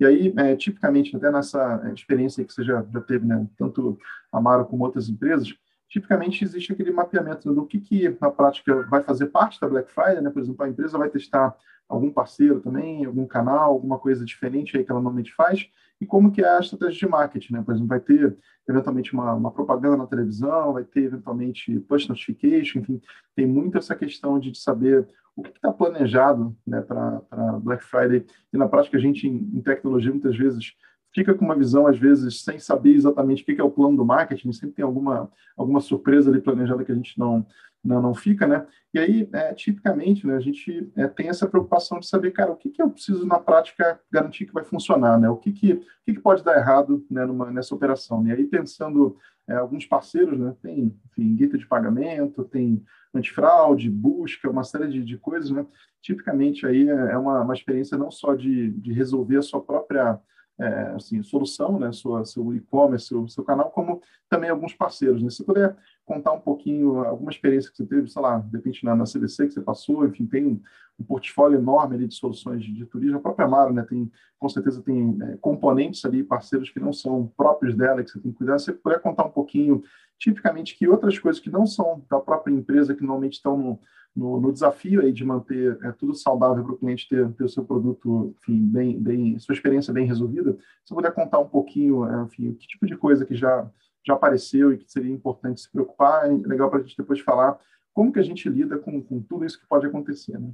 E 0.00 0.04
aí, 0.04 0.34
é, 0.36 0.56
tipicamente, 0.56 1.14
até 1.16 1.30
nessa 1.30 1.80
é, 1.84 1.92
experiência 1.94 2.44
que 2.44 2.52
você 2.52 2.64
já, 2.64 2.84
já 2.92 3.00
teve, 3.02 3.24
né, 3.24 3.46
tanto 3.56 3.96
a 4.32 4.40
Maro 4.40 4.66
como 4.66 4.82
outras 4.82 5.08
empresas, 5.08 5.54
tipicamente 5.88 6.42
existe 6.42 6.72
aquele 6.72 6.90
mapeamento 6.90 7.54
do 7.54 7.66
que, 7.66 7.78
que 7.78 8.16
na 8.20 8.32
prática 8.32 8.82
vai 8.90 9.04
fazer 9.04 9.26
parte 9.26 9.60
da 9.60 9.68
Black 9.68 9.92
Friday, 9.92 10.20
né? 10.20 10.30
Por 10.30 10.42
exemplo, 10.42 10.64
a 10.64 10.68
empresa 10.68 10.98
vai 10.98 11.08
testar 11.08 11.56
algum 11.88 12.10
parceiro 12.10 12.60
também, 12.60 13.04
algum 13.04 13.26
canal, 13.26 13.70
alguma 13.72 13.98
coisa 13.98 14.24
diferente 14.24 14.76
aí 14.76 14.84
que 14.84 14.90
ela 14.90 15.00
normalmente 15.00 15.32
faz, 15.34 15.70
e 16.00 16.06
como 16.06 16.30
que 16.30 16.42
é 16.42 16.48
a 16.48 16.60
estratégia 16.60 16.98
de 16.98 17.08
marketing, 17.08 17.54
né? 17.54 17.62
Por 17.62 17.72
exemplo, 17.72 17.88
vai 17.88 18.00
ter 18.00 18.36
eventualmente 18.68 19.12
uma, 19.12 19.34
uma 19.34 19.50
propaganda 19.50 19.96
na 19.96 20.06
televisão, 20.06 20.74
vai 20.74 20.84
ter 20.84 21.04
eventualmente 21.04 21.78
push 21.80 22.08
notification, 22.08 22.80
enfim, 22.80 23.00
tem 23.34 23.46
muito 23.46 23.78
essa 23.78 23.96
questão 23.96 24.38
de, 24.38 24.56
saber 24.58 25.08
o 25.34 25.42
que 25.42 25.50
está 25.50 25.72
planejado 25.72 26.56
né, 26.66 26.80
para 26.80 27.22
Black 27.60 27.84
Friday, 27.84 28.26
e 28.52 28.56
na 28.56 28.68
prática 28.68 28.96
a 28.96 29.00
gente, 29.00 29.26
em, 29.26 29.50
em 29.54 29.60
tecnologia, 29.62 30.10
muitas 30.10 30.36
vezes 30.36 30.74
fica 31.14 31.34
com 31.34 31.44
uma 31.44 31.56
visão, 31.56 31.86
às 31.86 31.98
vezes, 31.98 32.42
sem 32.42 32.58
saber 32.58 32.94
exatamente 32.94 33.42
o 33.42 33.46
que 33.46 33.60
é 33.60 33.64
o 33.64 33.70
plano 33.70 33.96
do 33.96 34.04
marketing, 34.04 34.52
sempre 34.52 34.76
tem 34.76 34.84
alguma, 34.84 35.30
alguma 35.56 35.80
surpresa 35.80 36.30
ali 36.30 36.40
planejada 36.40 36.84
que 36.84 36.92
a 36.92 36.94
gente 36.94 37.18
não, 37.18 37.46
não, 37.84 38.02
não 38.02 38.14
fica, 38.14 38.46
né? 38.46 38.66
E 38.92 38.98
aí, 38.98 39.28
é, 39.32 39.54
tipicamente, 39.54 40.26
né, 40.26 40.36
a 40.36 40.40
gente 40.40 40.90
é, 40.96 41.06
tem 41.06 41.28
essa 41.28 41.46
preocupação 41.46 41.98
de 41.98 42.06
saber, 42.06 42.32
cara, 42.32 42.52
o 42.52 42.56
que, 42.56 42.70
que 42.70 42.82
eu 42.82 42.90
preciso 42.90 43.26
na 43.26 43.38
prática 43.38 44.00
garantir 44.10 44.46
que 44.46 44.52
vai 44.52 44.64
funcionar, 44.64 45.18
né? 45.18 45.28
O 45.28 45.36
que, 45.36 45.52
que, 45.52 45.72
o 45.72 45.80
que, 46.04 46.14
que 46.14 46.20
pode 46.20 46.42
dar 46.42 46.56
errado 46.56 47.04
né, 47.10 47.24
numa, 47.24 47.50
nessa 47.50 47.74
operação? 47.74 48.22
Né? 48.22 48.30
E 48.30 48.32
aí, 48.34 48.44
pensando 48.46 49.16
é, 49.48 49.54
alguns 49.54 49.86
parceiros, 49.86 50.38
né? 50.38 50.54
Tem, 50.62 50.94
guita 51.16 51.56
de 51.56 51.66
pagamento, 51.66 52.44
tem 52.44 52.82
antifraude, 53.14 53.90
busca, 53.90 54.50
uma 54.50 54.64
série 54.64 54.88
de, 54.88 55.04
de 55.04 55.16
coisas, 55.16 55.50
né? 55.50 55.66
Tipicamente, 56.02 56.66
aí 56.66 56.88
é, 56.88 57.12
é 57.12 57.18
uma, 57.18 57.42
uma 57.42 57.54
experiência 57.54 57.96
não 57.96 58.10
só 58.10 58.34
de, 58.34 58.70
de 58.72 58.92
resolver 58.92 59.38
a 59.38 59.42
sua 59.42 59.60
própria 59.60 60.20
é, 60.60 60.92
assim, 60.96 61.22
solução, 61.22 61.78
né, 61.78 61.92
sua, 61.92 62.24
seu 62.24 62.52
e-commerce, 62.54 63.06
seu, 63.06 63.28
seu 63.28 63.44
canal, 63.44 63.70
como 63.70 64.00
também 64.28 64.50
alguns 64.50 64.74
parceiros. 64.74 65.22
Né? 65.22 65.30
Se 65.30 65.44
puder 65.44 65.76
contar 66.04 66.32
um 66.32 66.40
pouquinho, 66.40 67.04
alguma 67.04 67.30
experiência 67.30 67.70
que 67.70 67.76
você 67.76 67.86
teve, 67.86 68.08
sei 68.08 68.20
lá, 68.20 68.38
de 68.38 68.56
repente 68.56 68.84
na, 68.84 68.96
na 68.96 69.06
CDC 69.06 69.46
que 69.46 69.52
você 69.52 69.60
passou, 69.60 70.06
enfim, 70.06 70.26
tem 70.26 70.60
um, 70.98 71.04
portfólio 71.04 71.58
enorme 71.58 71.96
ali 71.96 72.06
de 72.06 72.14
soluções 72.14 72.62
de, 72.62 72.72
de, 72.72 72.86
turismo. 72.86 73.18
A 73.18 73.20
própria 73.20 73.46
Amaro, 73.46 73.72
né, 73.72 73.82
tem, 73.82 74.10
com 74.38 74.48
certeza 74.48 74.82
tem 74.82 75.16
é, 75.22 75.36
componentes 75.36 76.04
ali, 76.04 76.22
parceiros 76.22 76.70
que 76.70 76.80
não 76.80 76.92
são 76.92 77.32
próprios 77.36 77.74
dela, 77.74 78.02
que 78.02 78.10
você 78.10 78.20
tem 78.20 78.32
que 78.32 78.38
cuidar. 78.38 78.58
Você 78.58 78.72
puder 78.72 79.00
contar 79.00 79.24
um 79.24 79.30
pouquinho, 79.30 79.82
tipicamente, 80.18 80.76
que 80.76 80.88
outras 80.88 81.18
coisas 81.18 81.40
que 81.40 81.50
não 81.50 81.66
são 81.66 82.04
da 82.10 82.18
própria 82.18 82.52
empresa, 82.52 82.94
que 82.94 83.02
normalmente 83.02 83.34
estão 83.34 83.56
no 83.56 83.80
no, 84.18 84.40
no 84.40 84.52
desafio 84.52 85.00
aí 85.00 85.12
de 85.12 85.24
manter 85.24 85.78
é, 85.82 85.92
tudo 85.92 86.12
saudável 86.14 86.64
para 86.64 86.72
o 86.72 86.76
cliente 86.76 87.08
ter, 87.08 87.30
ter 87.32 87.44
o 87.44 87.48
seu 87.48 87.64
produto, 87.64 88.34
enfim, 88.38 88.58
bem, 88.66 88.98
bem, 88.98 89.38
sua 89.38 89.54
experiência 89.54 89.92
bem 89.92 90.06
resolvida, 90.06 90.58
se 90.84 90.92
puder 90.92 91.12
contar 91.12 91.38
um 91.38 91.48
pouquinho, 91.48 92.04
é, 92.04 92.24
enfim, 92.24 92.52
que 92.54 92.66
tipo 92.66 92.84
de 92.84 92.96
coisa 92.96 93.24
que 93.24 93.36
já, 93.36 93.70
já 94.04 94.14
apareceu 94.14 94.72
e 94.72 94.78
que 94.78 94.90
seria 94.90 95.12
importante 95.12 95.60
se 95.60 95.70
preocupar, 95.70 96.26
é 96.26 96.32
legal 96.46 96.68
para 96.68 96.80
a 96.80 96.82
gente 96.82 96.96
depois 96.96 97.20
falar 97.20 97.58
como 97.94 98.12
que 98.12 98.18
a 98.18 98.22
gente 98.22 98.48
lida 98.48 98.76
com, 98.78 99.00
com 99.02 99.20
tudo 99.22 99.44
isso 99.44 99.58
que 99.60 99.66
pode 99.66 99.86
acontecer, 99.86 100.38
né? 100.38 100.50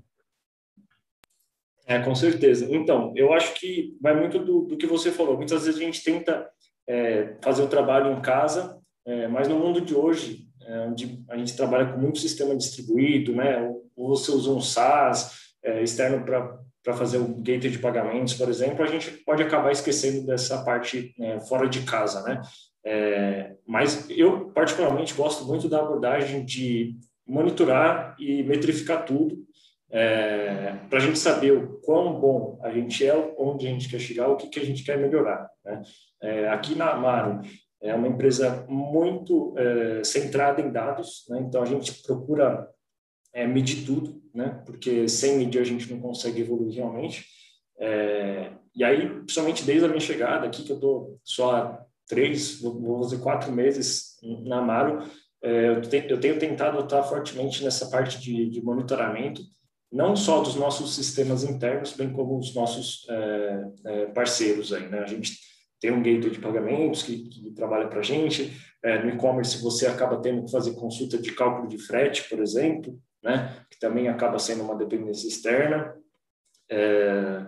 É, 1.86 1.98
com 1.98 2.14
certeza. 2.14 2.66
Então, 2.70 3.12
eu 3.14 3.32
acho 3.32 3.54
que 3.54 3.96
vai 4.00 4.14
muito 4.14 4.38
do, 4.38 4.62
do 4.62 4.76
que 4.76 4.86
você 4.86 5.10
falou. 5.10 5.36
Muitas 5.36 5.66
vezes 5.66 5.80
a 5.80 5.84
gente 5.84 6.02
tenta 6.02 6.48
é, 6.88 7.34
fazer 7.42 7.62
o 7.62 7.68
trabalho 7.68 8.12
em 8.12 8.20
casa, 8.20 8.78
é, 9.06 9.28
mas 9.28 9.48
no 9.48 9.58
mundo 9.58 9.80
de 9.80 9.94
hoje, 9.94 10.48
é, 10.62 10.80
onde 10.80 11.22
a 11.28 11.36
gente 11.36 11.54
trabalha 11.54 11.92
com 11.92 11.98
muito 11.98 12.18
sistema 12.18 12.56
distribuído, 12.56 13.34
né? 13.34 13.60
Ou, 13.62 13.84
ou 13.96 14.16
você 14.16 14.30
usa 14.30 14.50
um 14.50 14.60
SaaS 14.60 15.54
é, 15.62 15.82
externo 15.82 16.24
para 16.24 16.94
fazer 16.94 17.18
o 17.18 17.34
gateway 17.34 17.70
de 17.70 17.78
pagamentos, 17.78 18.34
por 18.34 18.48
exemplo, 18.48 18.82
a 18.82 18.88
gente 18.88 19.10
pode 19.24 19.42
acabar 19.42 19.70
esquecendo 19.70 20.26
dessa 20.26 20.62
parte 20.64 21.14
é, 21.20 21.38
fora 21.40 21.68
de 21.68 21.82
casa, 21.82 22.22
né? 22.22 22.40
É, 22.86 23.54
mas 23.66 24.08
eu, 24.10 24.50
particularmente, 24.50 25.14
gosto 25.14 25.44
muito 25.44 25.68
da 25.68 25.80
abordagem 25.80 26.44
de 26.44 26.96
monitorar 27.26 28.14
e 28.18 28.42
metrificar 28.42 29.04
tudo 29.04 29.43
é, 29.94 30.72
para 30.90 30.98
a 30.98 31.00
gente 31.00 31.20
saber 31.20 31.52
o 31.52 31.78
quão 31.78 32.18
bom 32.18 32.58
a 32.62 32.70
gente 32.70 33.06
é, 33.06 33.14
onde 33.38 33.64
a 33.64 33.70
gente 33.70 33.88
quer 33.88 34.00
chegar, 34.00 34.28
o 34.28 34.36
que, 34.36 34.48
que 34.48 34.58
a 34.58 34.64
gente 34.64 34.82
quer 34.82 34.98
melhorar. 34.98 35.48
Né? 35.64 35.82
É, 36.20 36.48
aqui 36.48 36.74
na 36.74 36.90
Amaro, 36.90 37.40
é 37.80 37.94
uma 37.94 38.08
empresa 38.08 38.66
muito 38.68 39.54
é, 39.56 40.02
centrada 40.02 40.60
em 40.60 40.72
dados, 40.72 41.24
né? 41.28 41.38
então 41.46 41.62
a 41.62 41.64
gente 41.64 42.02
procura 42.02 42.68
é, 43.32 43.46
medir 43.46 43.86
tudo, 43.86 44.20
né? 44.34 44.60
porque 44.66 45.06
sem 45.08 45.38
medir 45.38 45.60
a 45.60 45.64
gente 45.64 45.88
não 45.92 46.00
consegue 46.00 46.40
evoluir 46.40 46.74
realmente. 46.74 47.24
É, 47.78 48.50
e 48.74 48.82
aí, 48.82 49.08
principalmente 49.08 49.62
desde 49.62 49.84
a 49.84 49.88
minha 49.88 50.00
chegada 50.00 50.44
aqui, 50.46 50.64
que 50.64 50.72
eu 50.72 50.76
estou 50.76 51.20
só 51.22 51.54
há 51.54 51.84
três, 52.08 52.60
vou 52.60 53.00
fazer 53.04 53.18
quatro 53.18 53.52
meses 53.52 54.16
na 54.44 54.58
Amaro, 54.58 55.04
é, 55.40 55.68
eu, 55.68 55.80
te, 55.82 56.04
eu, 56.08 56.18
tenho 56.18 56.38
tentado 56.38 56.80
estar 56.80 57.02
fortemente 57.04 57.62
nessa 57.62 57.88
parte 57.90 58.18
de, 58.18 58.50
de, 58.50 58.60
monitoramento, 58.60 59.40
não 59.94 60.16
só 60.16 60.42
dos 60.42 60.56
nossos 60.56 60.94
sistemas 60.94 61.44
internos, 61.44 61.92
bem 61.92 62.12
como 62.12 62.36
os 62.36 62.52
nossos 62.54 63.06
é, 63.08 63.64
é, 63.84 64.06
parceiros 64.06 64.72
aí, 64.72 64.88
né? 64.88 64.98
A 64.98 65.06
gente 65.06 65.38
tem 65.80 65.92
um 65.92 66.02
gateway 66.02 66.30
de 66.30 66.40
pagamentos 66.40 67.04
que, 67.04 67.28
que 67.28 67.50
trabalha 67.52 67.86
para 67.86 68.00
a 68.00 68.02
gente. 68.02 68.52
É, 68.82 69.02
no 69.02 69.10
e-commerce, 69.10 69.62
você 69.62 69.86
acaba 69.86 70.20
tendo 70.20 70.44
que 70.44 70.50
fazer 70.50 70.74
consulta 70.74 71.16
de 71.16 71.32
cálculo 71.32 71.68
de 71.68 71.78
frete, 71.78 72.28
por 72.28 72.40
exemplo. 72.40 72.98
né? 73.22 73.64
que 73.70 73.78
também 73.78 74.08
acaba 74.08 74.38
sendo 74.38 74.62
uma 74.62 74.76
dependência 74.76 75.26
externa. 75.26 75.94
É... 76.70 77.46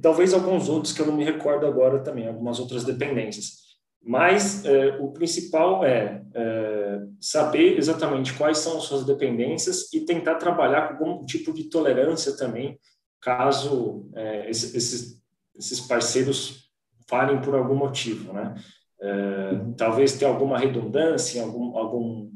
Talvez 0.00 0.32
alguns 0.32 0.68
outros 0.68 0.92
que 0.92 1.00
eu 1.00 1.06
não 1.06 1.16
me 1.16 1.24
recordo 1.24 1.66
agora 1.66 2.02
também, 2.02 2.26
algumas 2.26 2.58
outras 2.58 2.84
dependências. 2.84 3.61
Mas 4.04 4.64
é, 4.64 4.96
o 4.98 5.12
principal 5.12 5.84
é, 5.84 6.24
é, 6.34 7.02
saber 7.20 7.78
exatamente 7.78 8.34
quais 8.34 8.58
são 8.58 8.78
as 8.78 8.84
suas 8.84 9.04
dependências 9.04 9.92
e 9.94 10.00
tentar 10.00 10.34
trabalhar 10.36 10.98
com 10.98 11.04
algum 11.04 11.24
tipo 11.24 11.52
de 11.52 11.64
tolerância 11.64 12.36
também, 12.36 12.78
caso 13.20 14.10
é, 14.14 14.50
esses, 14.50 15.22
esses 15.56 15.80
parceiros 15.80 16.68
falhem 17.08 17.40
por 17.40 17.54
algum 17.54 17.76
motivo, 17.76 18.32
né? 18.32 18.54
Uhum. 19.00 19.72
Talvez 19.74 20.12
tenha 20.16 20.30
alguma 20.30 20.58
redundância 20.58 21.38
em 21.38 21.42
algum, 21.42 21.76
algum 21.76 22.30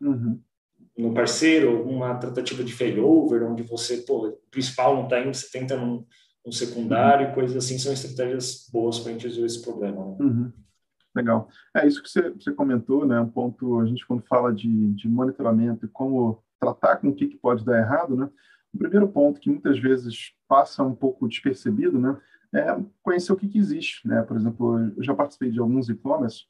uhum. 0.00 0.40
no 0.96 1.12
parceiro, 1.12 1.78
alguma 1.78 2.14
tratativa 2.14 2.62
de 2.62 2.72
failover, 2.72 3.42
onde 3.42 3.64
você, 3.64 3.98
pô, 3.98 4.28
o 4.28 4.38
principal 4.52 4.94
não 4.94 5.04
está 5.04 5.20
indo, 5.20 5.34
você 5.34 5.50
tenta 5.50 5.76
num, 5.76 6.04
num 6.44 6.52
secundário, 6.52 7.34
coisas 7.34 7.56
assim, 7.56 7.78
são 7.78 7.92
estratégias 7.92 8.68
boas 8.72 8.98
para 8.98 9.10
a 9.10 9.12
gente 9.12 9.26
resolver 9.26 9.46
esse 9.46 9.62
problema. 9.62 10.04
Né? 10.04 10.16
Uhum. 10.20 10.52
Legal. 11.14 11.48
É 11.74 11.86
isso 11.86 12.02
que 12.02 12.10
você, 12.10 12.30
você, 12.30 12.52
comentou, 12.52 13.06
né? 13.06 13.20
Um 13.20 13.28
ponto, 13.28 13.80
a 13.80 13.86
gente 13.86 14.04
quando 14.06 14.22
fala 14.26 14.52
de, 14.52 14.92
de 14.94 15.08
monitoramento 15.08 15.86
e 15.86 15.88
como 15.88 16.42
tratar 16.58 16.96
com 16.96 17.08
o 17.08 17.14
que, 17.14 17.28
que 17.28 17.36
pode 17.36 17.64
dar 17.64 17.78
errado, 17.78 18.16
né? 18.16 18.28
O 18.72 18.78
primeiro 18.78 19.06
ponto 19.08 19.40
que 19.40 19.48
muitas 19.48 19.78
vezes 19.78 20.34
passa 20.48 20.82
um 20.82 20.94
pouco 20.94 21.28
despercebido, 21.28 21.98
né? 22.00 22.16
É 22.52 22.76
conhecer 23.02 23.32
o 23.32 23.36
que, 23.36 23.48
que 23.48 23.58
existe, 23.58 24.06
né? 24.06 24.22
Por 24.22 24.36
exemplo, 24.36 24.92
eu 24.96 25.02
já 25.02 25.14
participei 25.14 25.50
de 25.50 25.60
alguns 25.60 25.88
e-commerce, 25.88 26.44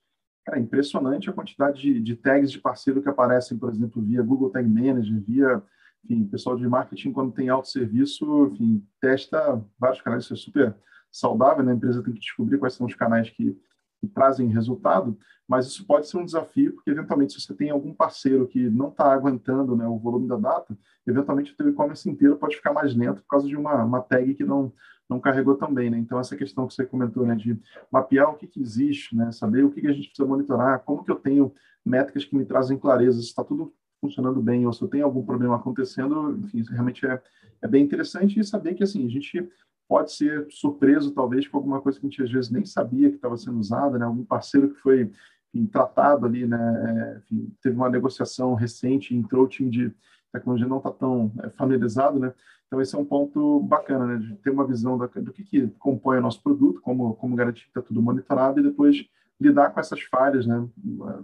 cara, 0.45 0.59
é 0.59 0.63
impressionante 0.63 1.29
a 1.29 1.33
quantidade 1.33 1.81
de, 1.81 2.01
de, 2.01 2.17
tags 2.17 2.51
de 2.51 2.59
parceiro 2.59 3.03
que 3.03 3.09
aparecem, 3.09 3.59
por 3.59 3.71
exemplo, 3.71 4.03
via 4.03 4.23
Google 4.23 4.51
Tag 4.51 4.69
Manager, 4.69 5.21
via, 5.23 5.63
enfim, 6.05 6.27
pessoal 6.27 6.57
de 6.57 6.69
marketing 6.69 7.13
quando 7.13 7.33
tem 7.33 7.49
autosserviço, 7.49 8.51
enfim, 8.53 8.87
testa 9.01 9.65
vários 9.79 10.03
canais, 10.03 10.25
isso 10.25 10.35
é 10.35 10.37
super 10.37 10.77
saudável, 11.11 11.65
né? 11.65 11.73
A 11.73 11.75
empresa 11.75 12.03
tem 12.03 12.13
que 12.13 12.21
descobrir 12.21 12.59
quais 12.59 12.75
são 12.75 12.87
os 12.87 12.95
canais 12.95 13.31
que 13.31 13.57
que 14.05 14.09
trazem 14.09 14.49
resultado, 14.49 15.17
mas 15.49 15.67
isso 15.67 15.87
pode 15.87 16.09
ser 16.09 16.19
um 16.19 16.25
desafio, 16.25 16.75
porque 16.75 16.91
eventualmente 16.91 17.33
se 17.33 17.41
você 17.41 17.55
tem 17.55 17.71
algum 17.71 17.93
parceiro 17.93 18.47
que 18.47 18.71
não 18.71 18.89
está 18.89 19.13
aguentando 19.13 19.77
né, 19.77 19.87
o 19.87 19.99
volume 19.99 20.29
da 20.29 20.37
data, 20.37 20.77
eventualmente 21.07 21.53
o 21.53 21.57
teu 21.57 21.69
e-commerce 21.69 22.09
inteiro 22.09 22.37
pode 22.37 22.57
ficar 22.57 22.73
mais 22.73 22.95
lento 22.95 23.23
por 23.23 23.29
causa 23.29 23.49
de 23.49 23.57
uma, 23.57 23.83
uma 23.85 24.01
tag 24.01 24.35
que 24.35 24.45
não, 24.45 24.73
não 25.09 25.21
carregou 25.21 25.55
tão 25.57 25.73
bem. 25.73 25.91
Né? 25.91 25.99
Então, 25.99 26.19
essa 26.19 26.37
questão 26.37 26.67
que 26.67 26.75
você 26.75 26.85
comentou 26.85 27.27
né, 27.27 27.35
de 27.35 27.59
mapear 27.91 28.31
o 28.31 28.37
que, 28.37 28.47
que 28.47 28.61
existe, 28.61 29.15
né, 29.17 29.33
saber 29.33 29.65
o 29.65 29.71
que, 29.71 29.81
que 29.81 29.89
a 29.89 29.93
gente 29.93 30.09
precisa 30.09 30.29
monitorar, 30.29 30.81
como 30.81 31.05
que 31.05 31.11
eu 31.11 31.17
tenho 31.17 31.53
métricas 31.85 32.25
que 32.25 32.37
me 32.37 32.45
trazem 32.45 32.79
clareza, 32.79 33.21
se 33.21 33.27
está 33.27 33.45
tudo 33.45 33.73
funcionando 34.05 34.43
bem 34.43 34.67
ou 34.67 34.73
se 34.73 34.83
eu 34.83 34.89
tenho 34.89 35.07
algum 35.07 35.25
problema 35.25 35.57
acontecendo, 35.57 36.39
enfim, 36.45 36.59
isso 36.59 36.71
realmente 36.71 37.07
é, 37.07 37.23
é 37.63 37.67
bem 37.67 37.83
interessante 37.83 38.39
e 38.39 38.45
saber 38.45 38.75
que 38.75 38.85
assim, 38.85 39.07
a 39.07 39.09
gente 39.09 39.49
pode 39.89 40.13
ser 40.13 40.47
surpreso, 40.51 41.13
talvez, 41.13 41.49
com 41.49 41.57
alguma 41.57 41.81
coisa 41.81 41.99
que 41.99 42.07
a 42.07 42.11
gente 42.11 42.23
às 42.23 42.31
vezes 42.31 42.51
nem 42.51 42.67
sabia 42.67 43.09
que 43.09 43.17
estava 43.17 43.37
sendo 43.37 43.59
usada, 43.59 43.99
né? 43.99 44.05
Algum 44.05 44.25
parceiro 44.25 44.71
que 44.71 44.81
foi 44.81 45.11
enfim, 45.49 45.67
tratado 45.67 46.27
ali, 46.27 46.47
né? 46.47 46.59
É, 46.59 47.19
enfim, 47.19 47.51
teve 47.63 47.77
uma 47.77 47.89
negociação 47.89 48.55
recente, 48.55 49.15
entrou 49.15 49.45
o 49.45 49.49
time 49.49 49.71
de 49.71 49.95
tecnologia 50.33 50.67
não 50.67 50.79
está 50.79 50.91
tão 50.91 51.33
é, 51.43 51.51
familiarizado, 51.51 52.19
né? 52.19 52.35
Então 52.67 52.81
esse 52.81 52.95
é 52.95 52.99
um 52.99 53.05
ponto 53.05 53.61
bacana, 53.61 54.07
né? 54.07 54.17
De 54.17 54.37
ter 54.37 54.51
uma 54.51 54.67
visão 54.67 54.99
da, 54.99 55.07
do 55.07 55.33
que, 55.33 55.45
que 55.45 55.69
compõe 55.79 56.19
o 56.19 56.23
nosso 56.23 56.43
produto, 56.43 56.81
como 56.81 57.15
como 57.15 57.37
garantir 57.37 57.63
que 57.65 57.71
está 57.71 57.81
tudo 57.81 58.03
monitorado 58.03 58.61
e 58.61 58.63
depois 58.63 59.07
lidar 59.41 59.71
com 59.71 59.81
essas 59.81 60.03
falhas, 60.03 60.47
né? 60.47 60.67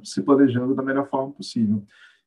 Se 0.05 0.23
planejando 0.23 0.75
da 0.75 0.83
melhor 0.83 1.09
forma 1.09 1.33
possível. 1.33 1.83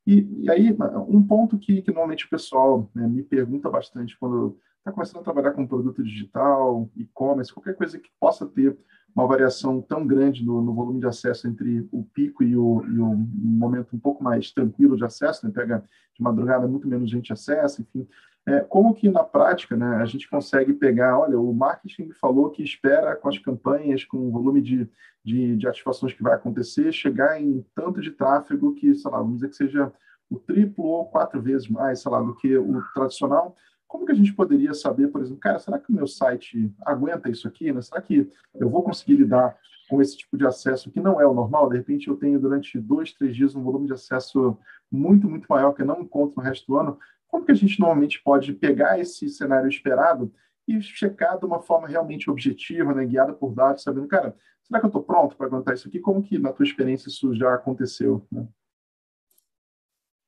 E, 0.06 0.28
e 0.42 0.52
aí 0.52 0.76
um 1.08 1.24
ponto 1.24 1.58
que, 1.58 1.82
que 1.82 1.92
normalmente 1.92 2.26
o 2.26 2.30
pessoal 2.30 2.90
né, 2.94 3.08
me 3.08 3.24
pergunta 3.24 3.70
bastante 3.70 4.18
quando 4.18 4.60
está 4.84 4.92
começando 4.92 5.22
a 5.22 5.24
trabalhar 5.24 5.54
com 5.54 5.66
produto 5.66 6.04
digital, 6.04 6.90
e-commerce, 6.98 7.54
qualquer 7.54 7.74
coisa 7.74 7.98
que 7.98 8.10
possa 8.20 8.46
ter 8.46 8.78
uma 9.16 9.26
variação 9.26 9.82
tão 9.82 10.06
grande 10.06 10.46
no, 10.46 10.62
no 10.62 10.74
volume 10.74 11.00
de 11.00 11.08
acesso 11.08 11.48
entre 11.48 11.88
o 11.90 12.04
pico 12.04 12.44
e 12.44 12.58
o, 12.58 12.84
e 12.86 13.00
o, 13.00 13.16
momento 13.16 13.96
um 13.96 14.00
pouco 14.00 14.22
mais 14.22 14.52
tranquilo 14.52 14.98
de 14.98 15.06
acesso, 15.06 15.46
né? 15.46 15.54
pega 15.56 15.84
de 16.14 16.22
madrugada 16.22 16.68
muito 16.68 16.88
menos 16.88 17.10
gente 17.10 17.32
acessa, 17.32 17.82
enfim. 17.82 18.06
É, 18.46 18.60
como 18.60 18.94
que 18.94 19.10
na 19.10 19.24
prática 19.24 19.78
né, 19.78 19.96
a 19.96 20.06
gente 20.06 20.30
consegue 20.30 20.74
pegar, 20.74 21.18
olha, 21.18 21.40
o 21.40 21.54
marketing 21.54 22.12
falou 22.20 22.50
que 22.50 22.62
espera 22.62 23.16
com 23.16 23.30
as 23.30 23.38
campanhas, 23.38 24.04
com 24.04 24.18
o 24.18 24.32
volume 24.32 24.62
de, 24.62 24.90
de, 25.24 25.56
de 25.56 25.66
ativações 25.66 26.12
que 26.12 26.22
vai 26.22 26.34
acontecer, 26.34 26.92
chegar 26.92 27.42
em 27.42 27.66
tanto 27.74 28.02
de 28.02 28.12
tráfego 28.12 28.76
que, 28.76 28.94
sei 28.96 29.10
lá, 29.10 29.20
vamos 29.20 29.36
dizer 29.36 29.50
que 29.50 29.56
seja 29.56 29.94
o 30.30 30.38
triplo 30.38 30.84
ou 30.84 31.06
quatro 31.06 31.42
vezes 31.42 31.70
mais, 31.70 32.02
sei 32.02 32.12
lá, 32.12 32.22
do 32.22 32.36
que 32.36 32.58
o 32.58 32.82
tradicional, 32.94 33.56
como 33.94 34.08
que 34.08 34.12
a 34.12 34.16
gente 34.16 34.34
poderia 34.34 34.74
saber, 34.74 35.10
por 35.10 35.22
exemplo, 35.22 35.40
cara, 35.40 35.60
será 35.60 35.78
que 35.78 35.92
o 35.92 35.94
meu 35.94 36.08
site 36.08 36.74
aguenta 36.84 37.30
isso 37.30 37.48
aqui? 37.48 37.72
Né? 37.72 37.80
Será 37.80 38.02
que 38.02 38.28
eu 38.56 38.68
vou 38.68 38.82
conseguir 38.82 39.18
lidar 39.18 39.56
com 39.88 40.02
esse 40.02 40.18
tipo 40.18 40.36
de 40.36 40.48
acesso 40.48 40.90
que 40.90 41.00
não 41.00 41.22
é 41.22 41.28
o 41.28 41.34
normal? 41.34 41.70
De 41.70 41.78
repente 41.78 42.08
eu 42.08 42.16
tenho 42.16 42.40
durante 42.40 42.80
dois, 42.80 43.14
três 43.14 43.36
dias 43.36 43.56
um 43.56 43.62
volume 43.62 43.86
de 43.86 43.94
acesso 43.94 44.58
muito, 44.92 45.30
muito 45.30 45.46
maior 45.48 45.74
que 45.74 45.84
eu 45.84 45.86
não 45.86 46.02
encontro 46.02 46.34
no 46.38 46.42
resto 46.42 46.66
do 46.66 46.76
ano. 46.76 46.98
Como 47.28 47.46
que 47.46 47.52
a 47.52 47.56
gente 47.56 47.80
normalmente 47.80 48.20
pode 48.24 48.52
pegar 48.54 49.00
esse 49.00 49.30
cenário 49.30 49.70
esperado 49.70 50.34
e 50.68 50.82
checar 50.82 51.38
de 51.38 51.46
uma 51.46 51.62
forma 51.62 51.88
realmente 51.88 52.32
objetiva, 52.32 52.96
né, 52.96 53.06
guiada 53.06 53.32
por 53.32 53.54
dados, 53.54 53.84
sabendo, 53.84 54.08
cara, 54.08 54.36
será 54.64 54.80
que 54.80 54.88
eu 54.88 54.90
estou 54.90 55.04
pronto 55.04 55.38
para 55.38 55.46
aguentar 55.46 55.76
isso 55.76 55.88
aqui? 55.88 56.00
Como 56.00 56.24
que 56.24 56.40
na 56.40 56.52
tua 56.52 56.66
experiência 56.66 57.10
isso 57.10 57.32
já 57.36 57.54
aconteceu? 57.54 58.26
Né? 58.32 58.48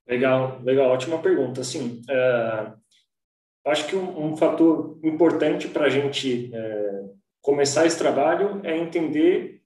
Legal, 0.08 0.62
legal, 0.62 0.92
ótima 0.92 1.20
pergunta. 1.20 1.62
Assim, 1.62 2.04
uh, 2.04 2.85
Acho 3.66 3.88
que 3.88 3.96
um, 3.96 4.28
um 4.28 4.38
fator 4.38 5.00
importante 5.04 5.68
para 5.68 5.86
a 5.86 5.90
gente 5.90 6.52
é, 6.54 7.04
começar 7.42 7.86
esse 7.86 7.98
trabalho 7.98 8.62
é 8.64 8.78
entender 8.78 9.62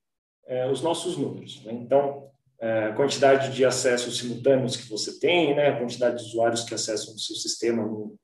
é, 0.47 0.69
os 0.69 0.81
nossos 0.81 1.17
números. 1.17 1.63
Né? 1.65 1.73
Então, 1.73 2.29
é, 2.59 2.85
a 2.85 2.93
quantidade 2.93 3.53
de 3.53 3.63
acessos 3.65 4.17
simultâneos 4.17 4.75
que 4.75 4.89
você 4.89 5.19
tem, 5.19 5.55
né? 5.55 5.69
a 5.69 5.77
quantidade 5.77 6.17
de 6.17 6.29
usuários 6.29 6.63
que 6.63 6.73
acessam 6.73 7.13
o 7.13 7.19
seu 7.19 7.35
sistema 7.35 7.83
no, 7.83 8.15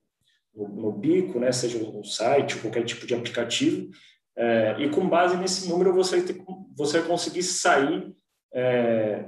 no, 0.54 0.68
no 0.70 0.92
bico, 0.92 1.40
né? 1.40 1.52
seja 1.52 1.78
no 1.78 2.04
site, 2.04 2.58
qualquer 2.58 2.84
tipo 2.86 3.06
de 3.06 3.14
aplicativo, 3.14 3.90
é, 4.38 4.76
e 4.80 4.90
com 4.90 5.08
base 5.08 5.38
nesse 5.38 5.70
número 5.70 5.94
você 5.94 6.22
você 6.76 7.00
vai 7.00 7.08
conseguir 7.08 7.44
sair 7.44 8.14
é, 8.54 9.26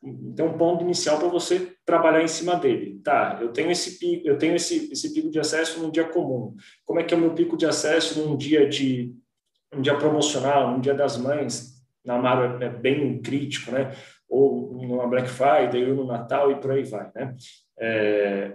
tem 0.00 0.44
um 0.44 0.56
ponto 0.56 0.84
inicial 0.84 1.18
para 1.18 1.28
você 1.28 1.72
trabalhar 1.84 2.22
em 2.22 2.28
cima 2.28 2.56
dele. 2.56 3.00
Tá, 3.02 3.38
eu 3.40 3.52
tenho 3.52 3.70
esse 3.70 3.98
pico, 3.98 4.26
eu 4.26 4.38
tenho 4.38 4.54
esse, 4.54 4.90
esse 4.92 5.12
pico 5.12 5.30
de 5.30 5.38
acesso 5.38 5.80
num 5.80 5.90
dia 5.90 6.04
comum. 6.04 6.54
Como 6.84 7.00
é 7.00 7.04
que 7.04 7.12
é 7.12 7.16
o 7.16 7.20
meu 7.20 7.34
pico 7.34 7.56
de 7.56 7.66
acesso 7.66 8.20
num 8.20 8.36
dia 8.36 8.68
de 8.68 9.14
um 9.72 9.82
dia 9.82 9.96
promocional, 9.96 10.74
um 10.74 10.80
dia 10.80 10.94
das 10.94 11.16
mães? 11.16 11.78
Na 12.04 12.14
Amaro 12.14 12.62
é 12.62 12.68
bem 12.68 13.20
crítico, 13.20 13.72
né? 13.72 13.94
Ou 14.28 14.72
numa 14.72 15.06
Black 15.06 15.28
Friday, 15.28 15.90
ou 15.90 15.96
no 15.96 16.06
Natal 16.06 16.50
e 16.50 16.60
por 16.60 16.70
aí 16.70 16.84
vai, 16.84 17.10
né? 17.14 17.34
É, 17.78 18.54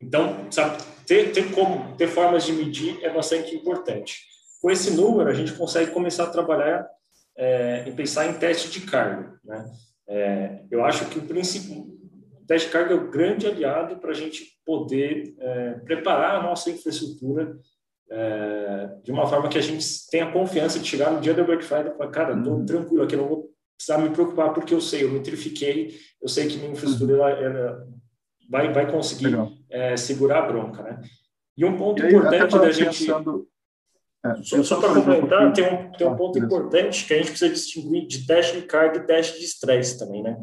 então, 0.00 0.50
sabe, 0.50 0.82
ter, 1.06 1.32
ter 1.32 1.52
como 1.52 1.94
ter 1.96 2.08
formas 2.08 2.44
de 2.44 2.52
medir 2.52 2.98
é 3.02 3.10
bastante 3.10 3.54
importante. 3.54 4.24
Com 4.62 4.70
esse 4.70 4.90
número, 4.92 5.28
a 5.28 5.34
gente 5.34 5.52
consegue 5.52 5.90
começar 5.90 6.24
a 6.24 6.30
trabalhar 6.30 6.88
é, 7.36 7.84
e 7.86 7.92
pensar 7.92 8.26
em 8.26 8.34
teste 8.34 8.70
de 8.70 8.86
carga, 8.86 9.38
né? 9.44 9.70
É, 10.10 10.64
eu 10.68 10.84
acho 10.84 11.08
que 11.08 11.20
o 11.20 11.22
de 11.22 12.66
carga 12.66 12.92
é 12.92 12.96
o 12.96 13.08
grande 13.08 13.46
aliado 13.46 13.96
para 13.98 14.10
a 14.10 14.14
gente 14.14 14.44
poder 14.66 15.36
é, 15.38 15.74
preparar 15.84 16.34
a 16.34 16.42
nossa 16.42 16.68
infraestrutura 16.68 17.56
é, 18.10 18.90
de 19.04 19.12
uma 19.12 19.24
forma 19.24 19.48
que 19.48 19.56
a 19.56 19.62
gente 19.62 19.86
tenha 20.10 20.32
confiança 20.32 20.80
de 20.80 20.88
chegar 20.88 21.12
no 21.12 21.20
dia 21.20 21.32
da 21.32 21.44
Black 21.44 21.64
Friday 21.64 21.92
e 21.92 21.96
falar, 21.96 22.10
cara, 22.10 22.36
estou 22.36 22.54
uhum. 22.54 22.66
tranquilo 22.66 23.04
aqui, 23.04 23.14
não 23.14 23.28
vou 23.28 23.50
precisar 23.76 23.98
me 23.98 24.10
preocupar 24.10 24.52
porque 24.52 24.74
eu 24.74 24.80
sei, 24.80 25.04
eu 25.04 25.10
me 25.12 25.20
trifiquei, 25.20 25.96
eu 26.20 26.28
sei 26.28 26.48
que 26.48 26.58
minha 26.58 26.72
infraestrutura 26.72 27.16
ela, 27.16 27.30
ela 27.30 27.88
vai, 28.50 28.72
vai 28.72 28.90
conseguir 28.90 29.32
é, 29.70 29.96
segurar 29.96 30.40
a 30.40 30.46
bronca, 30.48 30.82
né? 30.82 31.00
E 31.56 31.64
um 31.64 31.76
ponto 31.76 32.02
e 32.02 32.06
aí, 32.06 32.14
importante 32.14 32.58
da 32.58 32.72
gente... 32.72 32.98
Pensando 32.98 33.46
é, 34.24 34.42
só, 34.42 34.62
só 34.62 34.80
para 34.80 34.94
complementar, 34.94 35.46
um 35.46 35.52
tem 35.52 35.64
um, 35.64 35.92
tem 35.92 36.06
um 36.06 36.12
ah, 36.12 36.16
ponto 36.16 36.38
importante 36.38 37.06
que 37.06 37.14
a 37.14 37.16
gente 37.16 37.30
precisa 37.30 37.52
distinguir 37.52 38.06
de 38.06 38.26
teste 38.26 38.60
de 38.60 38.66
carga 38.66 38.98
e 38.98 39.06
teste 39.06 39.38
de 39.38 39.44
estresse 39.44 39.98
também, 39.98 40.22
né? 40.22 40.36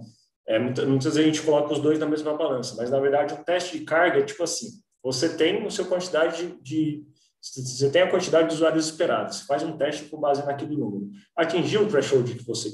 É, 0.47 0.57
muitas, 0.57 0.85
muitas 0.85 1.15
vezes 1.15 1.19
a 1.19 1.33
gente 1.33 1.45
coloca 1.45 1.73
os 1.73 1.79
dois 1.79 1.99
na 1.99 2.07
mesma 2.07 2.35
balança, 2.35 2.75
mas 2.75 2.89
na 2.89 2.99
verdade 2.99 3.33
o 3.35 3.43
teste 3.43 3.77
de 3.77 3.85
carga 3.85 4.19
é 4.19 4.23
tipo 4.23 4.41
assim: 4.43 4.67
você 5.03 5.35
tem 5.35 5.65
a 5.65 5.69
sua 5.69 5.85
quantidade 5.85 6.47
de, 6.47 6.61
de 6.61 7.03
você 7.39 7.89
tem 7.91 8.01
a 8.01 8.09
quantidade 8.09 8.49
de 8.49 8.55
usuários 8.55 8.85
esperados, 8.85 9.37
você 9.37 9.45
faz 9.45 9.61
um 9.61 9.77
teste 9.77 10.05
com 10.05 10.19
base 10.19 10.43
naquele 10.43 10.75
número. 10.75 11.09
Atingiu 11.35 11.83
o 11.83 11.87
threshold 11.87 12.33
que 12.33 12.45
você 12.45 12.69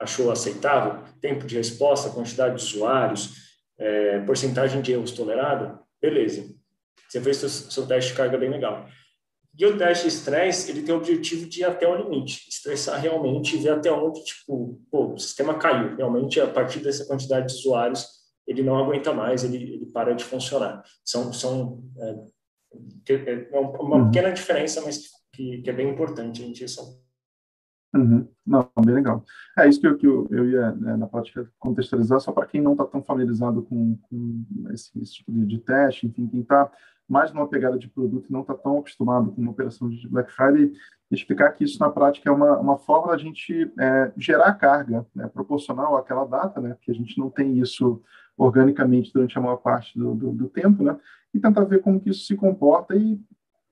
achou 0.00 0.32
aceitável, 0.32 1.04
tempo 1.20 1.46
de 1.46 1.56
resposta, 1.56 2.10
quantidade 2.10 2.56
de 2.56 2.64
usuários, 2.64 3.34
é, 3.78 4.18
porcentagem 4.20 4.82
de 4.82 4.92
erros 4.92 5.12
tolerado, 5.12 5.78
beleza. 6.02 6.44
Você 7.08 7.20
fez 7.20 7.36
seu, 7.36 7.48
seu 7.48 7.86
teste 7.86 8.10
de 8.10 8.16
carga 8.16 8.36
bem 8.36 8.50
legal. 8.50 8.86
E 9.56 9.64
o 9.66 9.78
teste 9.78 10.08
de 10.08 10.14
estresse, 10.14 10.70
ele 10.70 10.82
tem 10.82 10.94
o 10.94 10.98
objetivo 10.98 11.48
de 11.48 11.60
ir 11.60 11.64
até 11.64 11.86
o 11.86 11.94
limite, 11.94 12.48
estressar 12.48 13.00
realmente 13.00 13.54
e 13.54 13.58
ver 13.60 13.70
até 13.70 13.92
onde, 13.92 14.24
tipo, 14.24 14.80
pô, 14.90 15.12
o 15.12 15.18
sistema 15.18 15.54
caiu. 15.54 15.96
Realmente, 15.96 16.40
a 16.40 16.48
partir 16.48 16.80
dessa 16.80 17.06
quantidade 17.06 17.46
de 17.46 17.54
usuários, 17.54 18.04
ele 18.46 18.62
não 18.62 18.76
aguenta 18.76 19.12
mais, 19.12 19.44
ele, 19.44 19.56
ele 19.56 19.86
para 19.86 20.12
de 20.12 20.24
funcionar. 20.24 20.82
São, 21.04 21.32
são 21.32 21.84
é, 21.98 23.50
é 23.52 23.60
uma 23.60 23.96
uhum. 23.96 24.10
pequena 24.10 24.32
diferença, 24.32 24.82
mas 24.84 25.08
que, 25.32 25.62
que, 25.62 25.70
é 25.70 25.72
bem 25.72 25.88
importante 25.88 26.42
a 26.42 26.46
gente 26.46 26.62
ressaltar. 26.62 27.02
Uhum. 27.94 28.28
Não, 28.44 28.68
bem 28.84 28.94
legal. 28.96 29.24
É 29.56 29.68
isso 29.68 29.80
que 29.80 29.86
eu, 29.86 29.96
que 29.96 30.06
eu, 30.06 30.26
eu 30.30 30.50
ia, 30.50 30.72
né, 30.72 30.96
na 30.96 31.06
prática, 31.06 31.48
contextualizar, 31.60 32.20
só 32.20 32.32
para 32.32 32.46
quem 32.46 32.60
não 32.60 32.72
está 32.72 32.84
tão 32.84 33.02
familiarizado 33.02 33.62
com, 33.62 33.96
com 34.02 34.44
esse, 34.72 34.90
esse, 35.00 35.14
tipo 35.14 35.30
de, 35.30 35.46
de 35.46 35.58
teste, 35.60 36.06
enfim, 36.06 36.26
quem 36.26 36.40
está 36.40 36.70
mais 37.08 37.32
numa 37.32 37.48
pegada 37.48 37.78
de 37.78 37.88
produto 37.88 38.26
e 38.28 38.32
não 38.32 38.40
está 38.40 38.54
tão 38.54 38.78
acostumado 38.78 39.30
com 39.32 39.40
uma 39.40 39.50
operação 39.50 39.88
de 39.88 40.08
Black 40.08 40.32
Friday, 40.32 40.72
explicar 41.10 41.52
que 41.52 41.64
isso 41.64 41.78
na 41.78 41.90
prática 41.90 42.28
é 42.28 42.32
uma, 42.32 42.58
uma 42.58 42.78
forma 42.78 43.12
da 43.12 43.18
gente 43.18 43.70
é, 43.78 44.12
gerar 44.16 44.54
carga 44.54 45.06
né, 45.14 45.28
proporcional 45.28 45.96
àquela 45.96 46.24
data, 46.24 46.60
né, 46.60 46.76
que 46.80 46.90
a 46.90 46.94
gente 46.94 47.18
não 47.18 47.30
tem 47.30 47.58
isso 47.58 48.02
organicamente 48.36 49.12
durante 49.12 49.38
a 49.38 49.40
maior 49.40 49.58
parte 49.58 49.96
do, 49.98 50.14
do, 50.14 50.32
do, 50.32 50.48
tempo, 50.48 50.82
né, 50.82 50.96
e 51.32 51.38
tentar 51.38 51.64
ver 51.64 51.80
como 51.80 52.00
que 52.00 52.10
isso 52.10 52.26
se 52.26 52.34
comporta 52.34 52.96
e 52.96 53.20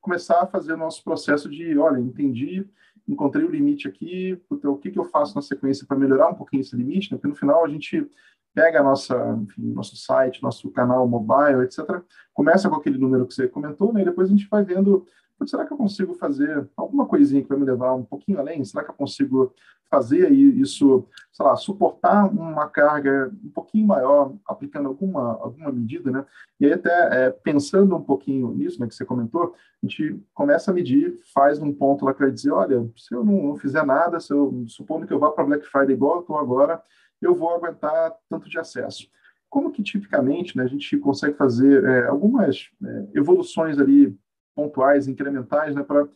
começar 0.01 0.42
a 0.42 0.47
fazer 0.47 0.75
o 0.75 0.79
nosso 0.79 1.03
processo 1.03 1.49
de, 1.49 1.77
olha, 1.79 1.99
entendi, 1.99 2.66
encontrei 3.09 3.45
o 3.45 3.51
limite 3.51 3.88
aqui, 3.88 4.40
o 4.49 4.77
que, 4.77 4.90
que 4.90 4.99
eu 4.99 5.05
faço 5.05 5.35
na 5.35 5.42
sequência 5.42 5.87
para 5.87 5.97
melhorar 5.97 6.29
um 6.29 6.35
pouquinho 6.35 6.61
esse 6.61 6.77
limite, 6.77 7.11
né, 7.11 7.16
porque 7.16 7.29
no 7.29 7.35
final 7.35 7.64
a 7.64 7.68
gente 7.68 8.09
pega 8.55 8.83
nossa, 8.83 9.17
enfim, 9.43 9.73
nosso 9.73 9.97
site, 9.97 10.43
nosso 10.43 10.71
canal 10.71 11.07
mobile, 11.09 11.65
etc., 11.65 12.03
começa 12.35 12.69
com 12.69 12.77
aquele 12.77 12.99
número 12.99 13.27
que 13.27 13.35
você 13.35 13.49
comentou, 13.49 13.93
né, 13.93 14.03
e 14.03 14.05
depois 14.05 14.29
a 14.29 14.31
gente 14.31 14.49
vai 14.49 14.65
vendo 14.65 15.07
será 15.47 15.67
que 15.67 15.73
eu 15.73 15.77
consigo 15.77 16.15
fazer 16.15 16.69
alguma 16.77 17.07
coisinha 17.07 17.43
que 17.43 17.49
vai 17.49 17.59
me 17.59 17.65
levar 17.65 17.95
um 17.95 18.05
pouquinho 18.05 18.38
além? 18.38 18.65
Será 18.65 18.85
que 18.85 18.91
eu 18.91 18.95
consigo 18.95 19.53
fazer 19.91 20.31
isso, 20.33 21.07
sei 21.31 21.45
lá, 21.45 21.55
suportar 21.55 22.25
uma 22.25 22.67
carga 22.67 23.31
um 23.45 23.51
pouquinho 23.51 23.87
maior, 23.87 24.33
aplicando 24.47 24.88
alguma, 24.88 25.33
alguma 25.35 25.71
medida, 25.71 26.11
né? 26.11 26.25
E 26.59 26.65
aí 26.65 26.73
até 26.73 27.27
é, 27.27 27.31
pensando 27.31 27.95
um 27.95 28.03
pouquinho 28.03 28.53
nisso, 28.55 28.81
né, 28.81 28.87
que 28.87 28.95
você 28.95 29.05
comentou, 29.05 29.55
a 29.83 29.87
gente 29.87 30.19
começa 30.33 30.71
a 30.71 30.75
medir, 30.75 31.19
faz 31.35 31.59
um 31.59 31.73
ponto 31.73 32.07
lá 32.07 32.15
que 32.15 32.21
vai 32.21 32.31
dizer, 32.31 32.53
olha, 32.53 32.88
se 32.97 33.15
eu 33.15 33.23
não, 33.23 33.49
não 33.49 33.57
fizer 33.57 33.85
nada, 33.85 34.19
se 34.19 34.33
eu, 34.33 34.65
supondo 34.67 35.07
que 35.07 35.12
eu 35.12 35.19
vá 35.19 35.31
para 35.31 35.45
Black 35.45 35.67
Friday 35.67 35.95
igual 35.95 36.17
eu 36.17 36.21
estou 36.23 36.38
agora, 36.38 36.83
eu 37.22 37.35
vou 37.35 37.54
aguentar 37.54 38.14
tanto 38.28 38.48
de 38.48 38.58
acesso 38.58 39.08
como 39.52 39.70
que 39.70 39.82
tipicamente 39.82 40.56
né, 40.56 40.64
a 40.64 40.66
gente 40.66 40.96
consegue 40.96 41.37
fazer 41.37 41.85
é, 41.85 42.06
algumas 42.06 42.70
é, 42.82 43.08
evoluções 43.14 43.78
ali 43.78 44.16
pontuais, 44.56 45.06
incrementais, 45.06 45.74
né, 45.74 45.82
para 45.82 46.08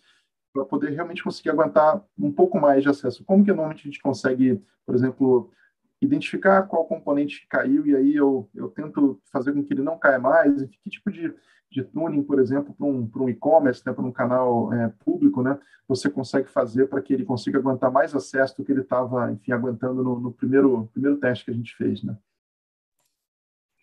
poder 0.65 0.93
realmente 0.93 1.23
conseguir 1.23 1.51
aguentar 1.51 2.03
um 2.19 2.33
pouco 2.33 2.59
mais 2.59 2.83
de 2.83 2.89
acesso. 2.89 3.23
Como 3.27 3.45
que 3.45 3.51
normalmente 3.53 3.81
a 3.81 3.91
gente 3.91 4.01
consegue, 4.01 4.63
por 4.87 4.95
exemplo, 4.95 5.51
identificar 6.01 6.63
qual 6.65 6.87
componente 6.87 7.47
caiu 7.49 7.87
e 7.87 7.97
aí 7.97 8.15
eu, 8.15 8.49
eu 8.55 8.69
tento 8.69 9.21
fazer 9.33 9.53
com 9.53 9.65
que 9.65 9.73
ele 9.73 9.83
não 9.83 9.99
caia 9.99 10.19
mais? 10.19 10.63
Que 10.63 10.91
tipo 10.91 11.11
de, 11.11 11.35
de 11.71 11.83
tuning, 11.85 12.23
por 12.23 12.39
exemplo, 12.39 12.75
para 12.75 12.87
um, 12.87 13.11
um 13.17 13.29
e-commerce, 13.29 13.83
né, 13.85 13.93
para 13.93 14.05
um 14.05 14.13
canal 14.13 14.73
é, 14.73 14.93
público, 15.05 15.43
né, 15.43 15.59
você 15.89 16.11
consegue 16.11 16.49
fazer 16.49 16.89
para 16.89 17.01
que 17.01 17.15
ele 17.15 17.25
consiga 17.25 17.59
aguentar 17.59 17.91
mais 17.91 18.15
acesso 18.15 18.57
do 18.57 18.65
que 18.65 18.73
ele 18.73 18.83
estava, 18.83 19.33
enfim, 19.33 19.53
aguentando 19.53 20.03
no, 20.03 20.21
no, 20.21 20.33
primeiro, 20.33 20.89
primeiro 20.93 21.19
teste 21.19 21.45
que 21.45 21.51
a 21.51 21.55
gente 21.55 21.75
fez, 21.77 22.03
né? 22.03 22.17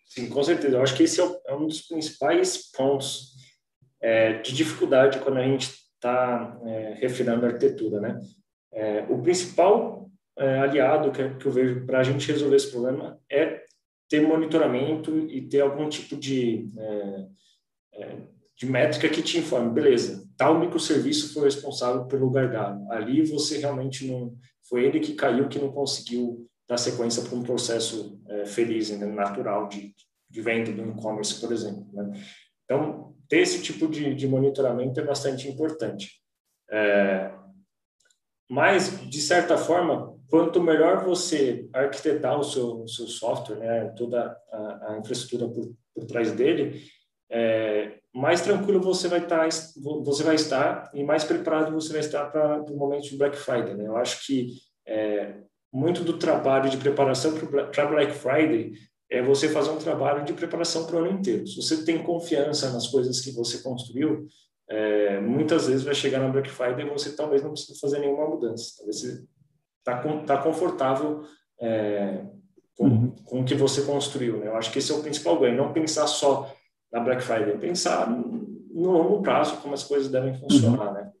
Sim, 0.06 0.28
com 0.28 0.42
certeza. 0.44 0.76
Eu 0.76 0.82
acho 0.82 0.96
que 0.96 1.02
esse 1.02 1.20
é, 1.20 1.40
é 1.46 1.54
um 1.54 1.66
dos 1.66 1.82
principais 1.82 2.70
pontos 2.70 3.34
é, 4.00 4.34
de 4.34 4.54
dificuldade 4.54 5.18
quando 5.18 5.38
a 5.38 5.42
gente 5.42 5.72
está 5.94 6.60
é, 6.64 6.94
refinando 6.94 7.44
a 7.44 7.48
arquitetura, 7.48 8.00
né? 8.00 8.20
É, 8.70 9.06
o 9.08 9.22
principal 9.22 10.10
é, 10.38 10.58
aliado 10.58 11.12
que, 11.12 11.28
que, 11.36 11.46
eu 11.46 11.52
vejo 11.52 11.86
para 11.86 12.00
a 12.00 12.02
gente 12.02 12.30
resolver 12.30 12.56
esse 12.56 12.70
problema 12.70 13.18
é 13.30 13.62
ter 14.08 14.20
monitoramento 14.20 15.16
e 15.30 15.42
ter 15.42 15.60
algum 15.60 15.88
tipo 15.88 16.16
de, 16.16 16.68
é, 16.76 17.26
é, 17.94 18.16
de 18.56 18.66
métrica 18.66 19.08
que 19.08 19.22
te 19.22 19.38
informe, 19.38 19.72
beleza, 19.72 20.28
tal 20.36 20.58
microserviço 20.58 21.32
foi 21.32 21.44
responsável 21.44 22.06
pelo 22.06 22.30
gargalo. 22.30 22.90
Ali 22.92 23.24
você 23.24 23.58
realmente 23.58 24.06
não... 24.06 24.36
Foi 24.68 24.84
ele 24.84 24.98
que 24.98 25.14
caiu, 25.14 25.48
que 25.48 25.58
não 25.58 25.70
conseguiu 25.70 26.48
dar 26.66 26.78
sequência 26.78 27.22
para 27.22 27.36
um 27.36 27.42
processo 27.42 28.18
feliz, 28.46 28.88
né, 28.90 29.04
natural 29.04 29.68
de, 29.68 29.94
de 30.30 30.40
venda 30.40 30.72
do 30.72 30.90
e-commerce, 30.90 31.38
por 31.38 31.52
exemplo. 31.52 31.86
Né? 31.92 32.12
Então, 32.64 33.14
ter 33.28 33.40
esse 33.40 33.62
tipo 33.62 33.86
de, 33.86 34.14
de 34.14 34.26
monitoramento 34.26 34.98
é 34.98 35.04
bastante 35.04 35.46
importante. 35.48 36.20
É, 36.70 37.30
mas, 38.50 39.00
de 39.08 39.20
certa 39.20 39.56
forma, 39.56 40.13
quanto 40.28 40.62
melhor 40.62 41.04
você 41.04 41.68
arquitetar 41.72 42.38
o 42.38 42.44
seu, 42.44 42.86
seu 42.88 43.06
software, 43.06 43.56
né, 43.56 43.84
toda 43.96 44.36
a, 44.50 44.92
a 44.92 44.98
infraestrutura 44.98 45.48
por, 45.48 45.72
por, 45.94 46.04
trás 46.06 46.32
dele, 46.32 46.82
é, 47.30 47.98
mais 48.12 48.40
tranquilo 48.40 48.80
você 48.80 49.08
vai 49.08 49.20
estar, 49.20 49.48
tá, 49.48 49.48
você 50.04 50.22
vai 50.22 50.34
estar 50.34 50.90
e 50.94 51.02
mais 51.02 51.24
preparado 51.24 51.72
você 51.72 51.92
vai 51.92 52.00
estar 52.00 52.26
para 52.26 52.62
o 52.62 52.76
momento 52.76 53.04
de 53.04 53.16
Black 53.16 53.36
Friday. 53.36 53.74
Né? 53.74 53.86
Eu 53.86 53.96
acho 53.96 54.26
que 54.26 54.48
é, 54.86 55.34
muito 55.72 56.04
do 56.04 56.18
trabalho 56.18 56.70
de 56.70 56.76
preparação 56.76 57.34
para 57.72 57.86
Black 57.86 58.12
Friday 58.12 58.72
é 59.10 59.22
você 59.22 59.48
fazer 59.48 59.70
um 59.70 59.78
trabalho 59.78 60.24
de 60.24 60.32
preparação 60.32 60.86
para 60.86 60.96
o 60.96 60.98
ano 61.00 61.12
inteiro. 61.12 61.46
Se 61.46 61.56
você 61.56 61.84
tem 61.84 62.02
confiança 62.02 62.70
nas 62.70 62.86
coisas 62.88 63.20
que 63.20 63.32
você 63.32 63.58
construiu, 63.58 64.26
é, 64.68 65.20
muitas 65.20 65.66
vezes 65.66 65.84
vai 65.84 65.94
chegar 65.94 66.20
na 66.20 66.28
Black 66.28 66.50
Friday 66.50 66.86
e 66.86 66.90
você 66.90 67.14
talvez 67.14 67.42
não 67.42 67.50
precise 67.52 67.78
fazer 67.78 67.98
nenhuma 67.98 68.28
mudança. 68.28 68.74
Talvez 68.76 69.00
você 69.00 69.24
está 69.84 69.96
tá 70.26 70.38
confortável 70.38 71.24
é, 71.60 72.24
com, 72.76 72.86
uhum. 72.86 73.14
com 73.24 73.40
o 73.40 73.44
que 73.44 73.54
você 73.54 73.82
construiu. 73.82 74.38
Né? 74.38 74.48
Eu 74.48 74.56
acho 74.56 74.72
que 74.72 74.78
esse 74.78 74.90
é 74.90 74.94
o 74.94 75.02
principal 75.02 75.38
ganho. 75.38 75.56
Não 75.56 75.72
pensar 75.72 76.06
só 76.06 76.52
na 76.92 77.00
Black 77.00 77.22
Friday, 77.22 77.58
pensar 77.58 78.08
no 78.08 78.60
longo 78.74 79.22
prazo 79.22 79.56
como 79.58 79.74
as 79.74 79.84
coisas 79.84 80.10
devem 80.10 80.34
funcionar, 80.34 80.88
uhum. 80.88 80.94
né? 80.94 81.12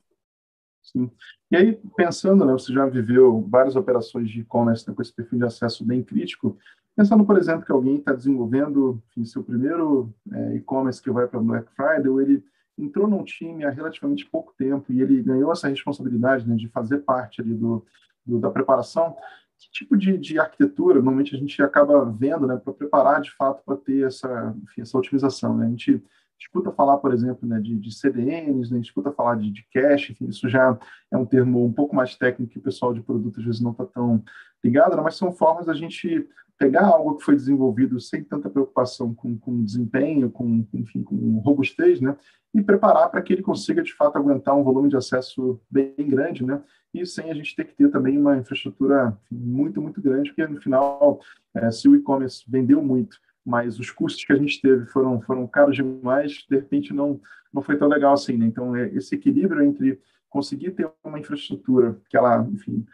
Sim. 0.82 1.10
E 1.50 1.56
aí, 1.56 1.80
pensando, 1.96 2.44
né, 2.44 2.52
você 2.52 2.72
já 2.72 2.84
viveu 2.86 3.46
várias 3.48 3.74
operações 3.74 4.28
de 4.28 4.40
e-commerce 4.40 4.86
né, 4.86 4.94
com 4.94 5.00
esse 5.00 5.12
perfil 5.12 5.38
de 5.38 5.44
acesso 5.46 5.84
bem 5.84 6.02
crítico, 6.02 6.58
Pensando, 6.96 7.24
por 7.24 7.36
exemplo, 7.36 7.66
que 7.66 7.72
alguém 7.72 7.96
está 7.96 8.12
desenvolvendo 8.12 9.02
enfim, 9.10 9.24
seu 9.24 9.42
primeiro 9.42 10.14
é, 10.32 10.56
e-commerce 10.56 11.02
que 11.02 11.10
vai 11.10 11.26
para 11.26 11.40
Black 11.40 11.68
Friday, 11.74 12.08
ou 12.08 12.20
ele 12.20 12.44
entrou 12.78 13.08
num 13.08 13.24
time 13.24 13.64
há 13.64 13.70
relativamente 13.70 14.26
pouco 14.26 14.54
tempo 14.56 14.92
e 14.92 15.00
ele 15.00 15.20
ganhou 15.22 15.50
essa 15.50 15.68
responsabilidade 15.68 16.48
né, 16.48 16.54
de 16.54 16.68
fazer 16.68 16.98
parte 16.98 17.40
ali 17.40 17.52
do, 17.54 17.84
do 18.24 18.38
da 18.38 18.50
preparação, 18.50 19.16
que 19.58 19.70
tipo 19.70 19.96
de, 19.96 20.18
de, 20.18 20.38
arquitetura 20.38 20.94
normalmente 20.96 21.34
a 21.34 21.38
gente 21.38 21.62
acaba 21.62 22.04
vendo 22.04 22.46
né, 22.46 22.56
para 22.56 22.72
preparar 22.72 23.20
de 23.20 23.30
fato 23.32 23.62
para 23.64 23.76
ter 23.76 24.06
essa, 24.06 24.54
enfim, 24.62 24.82
essa 24.82 24.98
otimização? 24.98 25.56
Né? 25.56 25.66
A 25.66 25.70
gente 25.70 26.02
escuta 26.38 26.72
falar, 26.72 26.98
por 26.98 27.12
exemplo, 27.12 27.48
né, 27.48 27.60
de, 27.60 27.76
de 27.76 27.94
CDNs, 27.94 28.72
né, 28.72 28.80
escuta 28.80 29.12
falar 29.12 29.36
de, 29.36 29.50
de 29.50 29.66
cache, 29.72 30.12
enfim, 30.12 30.26
isso 30.26 30.48
já 30.48 30.78
é 31.10 31.16
um 31.16 31.24
termo 31.24 31.64
um 31.64 31.72
pouco 31.72 31.94
mais 31.94 32.16
técnico 32.16 32.52
que 32.52 32.58
o 32.58 32.62
pessoal 32.62 32.92
de 32.92 33.02
produto 33.02 33.38
às 33.38 33.46
vezes 33.46 33.60
não 33.60 33.70
está 33.70 33.86
tão 33.86 34.22
ligado, 34.62 34.96
né, 34.96 35.02
mas 35.02 35.16
são 35.16 35.32
formas 35.32 35.66
da 35.66 35.74
gente 35.74 36.28
pegar 36.58 36.86
algo 36.86 37.16
que 37.16 37.24
foi 37.24 37.34
desenvolvido 37.34 37.98
sem 37.98 38.22
tanta 38.22 38.48
preocupação 38.48 39.14
com, 39.14 39.36
com 39.38 39.64
desempenho, 39.64 40.30
com, 40.30 40.66
enfim, 40.72 41.02
com 41.02 41.38
robustez, 41.38 42.00
né, 42.00 42.16
e 42.52 42.62
preparar 42.62 43.10
para 43.10 43.22
que 43.22 43.32
ele 43.32 43.42
consiga, 43.42 43.82
de 43.82 43.94
fato, 43.94 44.16
aguentar 44.16 44.56
um 44.56 44.62
volume 44.62 44.88
de 44.88 44.96
acesso 44.96 45.60
bem 45.70 45.94
grande, 45.98 46.44
né, 46.44 46.62
e 46.94 47.04
sem 47.04 47.30
a 47.30 47.34
gente 47.34 47.56
ter 47.56 47.64
que 47.64 47.74
ter 47.74 47.90
também 47.90 48.16
uma 48.16 48.36
infraestrutura 48.36 49.18
muito, 49.30 49.82
muito 49.82 50.00
grande, 50.00 50.30
porque, 50.30 50.46
no 50.46 50.60
final, 50.60 51.20
é, 51.52 51.70
se 51.70 51.88
o 51.88 51.96
e-commerce 51.96 52.44
vendeu 52.46 52.82
muito, 52.82 53.18
mas 53.44 53.78
os 53.78 53.90
custos 53.90 54.24
que 54.24 54.32
a 54.32 54.36
gente 54.36 54.60
teve 54.62 54.86
foram, 54.86 55.20
foram 55.20 55.46
caros 55.46 55.76
demais, 55.76 56.44
de 56.48 56.56
repente 56.56 56.94
não, 56.94 57.20
não 57.52 57.60
foi 57.60 57.76
tão 57.76 57.88
legal 57.88 58.14
assim, 58.14 58.36
né? 58.36 58.46
Então, 58.46 58.74
é 58.74 58.88
esse 58.94 59.14
equilíbrio 59.14 59.62
entre 59.62 60.00
conseguir 60.30 60.70
ter 60.70 60.90
uma 61.02 61.18
infraestrutura 61.18 61.98
que 62.08 62.16
ela, 62.16 62.46
enfim, 62.52 62.86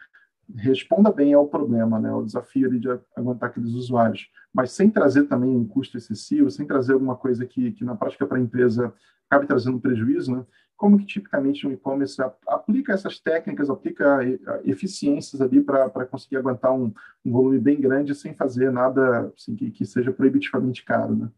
responda 0.55 1.11
bem 1.11 1.33
ao 1.33 1.47
problema, 1.47 1.99
né, 1.99 2.09
ao 2.09 2.25
desafio 2.25 2.79
de 2.79 2.87
aguentar 3.15 3.49
aqueles 3.49 3.71
usuários, 3.71 4.29
mas 4.53 4.71
sem 4.71 4.89
trazer 4.89 5.23
também 5.23 5.49
um 5.49 5.67
custo 5.67 5.97
excessivo, 5.97 6.51
sem 6.51 6.65
trazer 6.65 6.93
alguma 6.93 7.15
coisa 7.15 7.45
que, 7.45 7.71
que 7.71 7.85
na 7.85 7.95
prática 7.95 8.25
para 8.25 8.37
a 8.37 8.41
empresa 8.41 8.93
acabe 9.29 9.47
trazendo 9.47 9.79
prejuízo, 9.79 10.35
né? 10.35 10.45
Como 10.75 10.97
que 10.97 11.05
tipicamente 11.05 11.65
um 11.65 11.71
e-commerce 11.71 12.19
aplica 12.47 12.91
essas 12.91 13.19
técnicas, 13.19 13.69
aplica 13.69 14.19
eficiências 14.65 15.39
ali 15.39 15.61
para 15.61 16.07
conseguir 16.07 16.37
aguentar 16.37 16.73
um, 16.73 16.91
um, 17.23 17.31
volume 17.31 17.59
bem 17.59 17.79
grande 17.79 18.15
sem 18.15 18.33
fazer 18.33 18.71
nada 18.71 19.31
assim, 19.37 19.55
que, 19.55 19.69
que 19.69 19.85
seja 19.85 20.11
proibitivamente 20.11 20.83
caro, 20.83 21.15
né? 21.15 21.29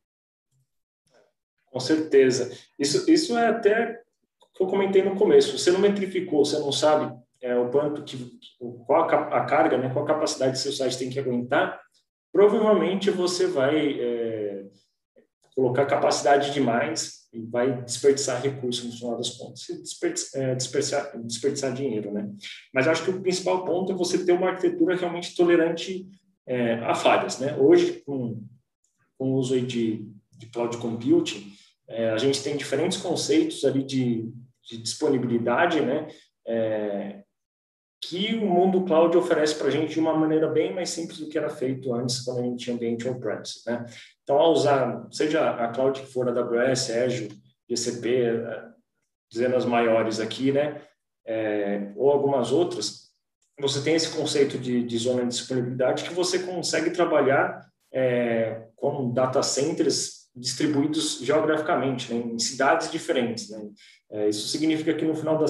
Com 1.66 1.80
certeza. 1.80 2.52
Isso, 2.80 3.10
isso 3.12 3.38
é 3.38 3.48
até 3.48 4.02
que 4.56 4.64
eu 4.64 4.68
comentei 4.68 5.04
no 5.04 5.16
começo. 5.16 5.58
Você 5.58 5.72
não 5.72 5.80
metrificou, 5.80 6.46
você 6.46 6.58
não 6.60 6.72
sabe 6.72 7.14
é, 7.42 7.56
o 7.58 7.70
quanto 7.70 8.04
que 8.04 8.40
qual 8.88 9.10
a, 9.10 9.40
a, 9.40 9.46
carga, 9.46 9.78
né, 9.78 9.90
qual 9.92 10.06
a 10.06 10.08
capacidade 10.08 10.54
que 10.54 10.60
seu 10.60 10.72
site 10.72 10.98
tem 10.98 11.10
que 11.10 11.20
aguentar, 11.20 11.83
provavelmente 12.34 13.10
você 13.12 13.48
vai 13.48 14.02
é, 14.02 14.66
colocar 15.56 15.86
capacidade 15.86 16.52
demais 16.52 17.30
e 17.32 17.40
vai 17.46 17.82
desperdiçar 17.84 18.42
recursos 18.42 18.84
no 18.84 18.92
final 18.92 19.18
das 19.18 19.30
contas, 19.30 19.66
desperdiçar, 19.82 20.42
é, 20.42 20.56
desperdiçar, 20.56 21.22
desperdiçar 21.22 21.74
dinheiro, 21.74 22.12
né? 22.12 22.30
Mas 22.74 22.88
acho 22.88 23.06
que 23.06 23.12
o 23.12 23.22
principal 23.22 23.64
ponto 23.64 23.92
é 23.92 23.96
você 23.96 24.26
ter 24.26 24.34
uma 24.34 24.50
arquitetura 24.50 24.96
realmente 24.96 25.36
tolerante 25.36 26.08
é, 26.46 26.74
a 26.80 26.94
falhas, 26.94 27.40
né? 27.40 27.56
Hoje, 27.56 28.02
com 28.06 28.44
com 29.24 29.32
o 29.32 29.36
uso 29.36 29.60
de, 29.62 30.06
de 30.38 30.48
cloud 30.48 30.78
computing, 30.78 31.54
é, 31.88 32.10
a 32.10 32.18
gente 32.18 32.44
tem 32.44 32.58
diferentes 32.58 32.98
conceitos 32.98 33.64
ali 33.64 33.82
de, 33.82 34.30
de 34.62 34.78
disponibilidade, 34.78 35.80
né? 35.80 36.08
É, 36.46 37.24
que 38.10 38.36
o 38.36 38.46
mundo 38.46 38.84
cloud 38.86 39.18
oferece 39.18 39.56
para 39.56 39.68
a 39.68 39.72
gente 39.72 39.94
de 39.94 40.00
uma 40.00 40.16
maneira 40.16 40.48
bem 40.48 40.74
mais 40.74 40.90
simples 40.90 41.20
do 41.20 41.28
que 41.28 41.38
era 41.38 41.50
feito 41.50 41.94
antes, 41.94 42.22
quando 42.22 42.40
a 42.40 42.44
gente 42.44 42.64
tinha 42.64 42.76
ambiente 42.76 43.08
on-premise. 43.08 43.62
Né? 43.66 43.86
Então, 44.24 44.38
ao 44.38 44.52
usar, 44.52 45.08
seja 45.12 45.50
a 45.50 45.68
cloud 45.70 46.02
que 46.02 46.08
for 46.08 46.28
AWS, 46.28 46.90
Azure, 46.92 47.32
GCP, 47.70 48.24
é, 48.26 48.64
dizendo 49.30 49.56
as 49.56 49.66
maiores 49.66 50.20
aqui, 50.20 50.52
né? 50.52 50.82
É, 51.26 51.92
ou 51.96 52.12
algumas 52.12 52.52
outras, 52.52 53.12
você 53.60 53.82
tem 53.82 53.96
esse 53.96 54.16
conceito 54.16 54.58
de, 54.58 54.84
de 54.84 54.98
zona 54.98 55.22
de 55.22 55.30
disponibilidade 55.30 56.04
que 56.04 56.14
você 56.14 56.40
consegue 56.40 56.92
trabalhar 56.92 57.66
é, 57.92 58.68
com 58.76 59.12
data 59.12 59.42
centers 59.42 60.13
distribuídos 60.36 61.20
geograficamente, 61.22 62.14
né, 62.14 62.24
em 62.34 62.40
cidades 62.40 62.92
diferentes. 62.92 63.50
Né? 63.50 63.70
É, 64.12 64.30
isso 64.30 64.48
significa 64.48 64.94
que 64.94 65.06
no 65.06 65.16
final 65.16 65.38
da, 65.38 65.46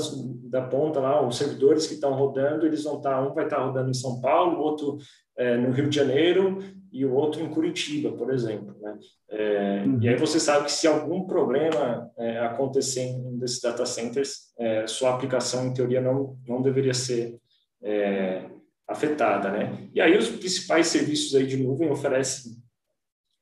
da 0.49 0.61
ponta 0.61 0.99
lá, 0.99 1.25
os 1.25 1.37
servidores 1.37 1.87
que 1.87 1.93
estão 1.93 2.13
rodando, 2.13 2.65
eles 2.65 2.83
vão 2.83 2.97
estar, 2.97 3.21
um 3.21 3.33
vai 3.33 3.45
estar 3.45 3.63
rodando 3.63 3.89
em 3.89 3.93
São 3.93 4.19
Paulo, 4.19 4.57
o 4.57 4.61
outro 4.61 4.97
é, 5.37 5.57
no 5.57 5.71
Rio 5.71 5.89
de 5.89 5.95
Janeiro 5.95 6.59
e 6.91 7.05
o 7.05 7.13
outro 7.13 7.41
em 7.41 7.49
Curitiba, 7.49 8.11
por 8.11 8.31
exemplo. 8.33 8.75
Né? 8.79 8.99
É, 9.29 9.83
uhum. 9.85 9.99
E 10.01 10.09
aí 10.09 10.15
você 10.15 10.39
sabe 10.39 10.65
que 10.65 10.71
se 10.71 10.85
algum 10.85 11.25
problema 11.25 12.09
é, 12.17 12.39
acontecer 12.39 13.01
em 13.01 13.25
um 13.25 13.37
desses 13.37 13.59
data 13.59 13.85
centers, 13.85 14.53
é, 14.59 14.85
sua 14.85 15.13
aplicação, 15.13 15.65
em 15.65 15.73
teoria, 15.73 16.01
não, 16.01 16.37
não 16.47 16.61
deveria 16.61 16.93
ser 16.93 17.39
é, 17.81 18.45
afetada. 18.87 19.49
Né? 19.49 19.89
E 19.93 19.99
aí 19.99 20.15
os 20.17 20.29
principais 20.29 20.87
serviços 20.87 21.33
aí 21.35 21.47
de 21.47 21.57
nuvem 21.57 21.89
oferecem 21.89 22.62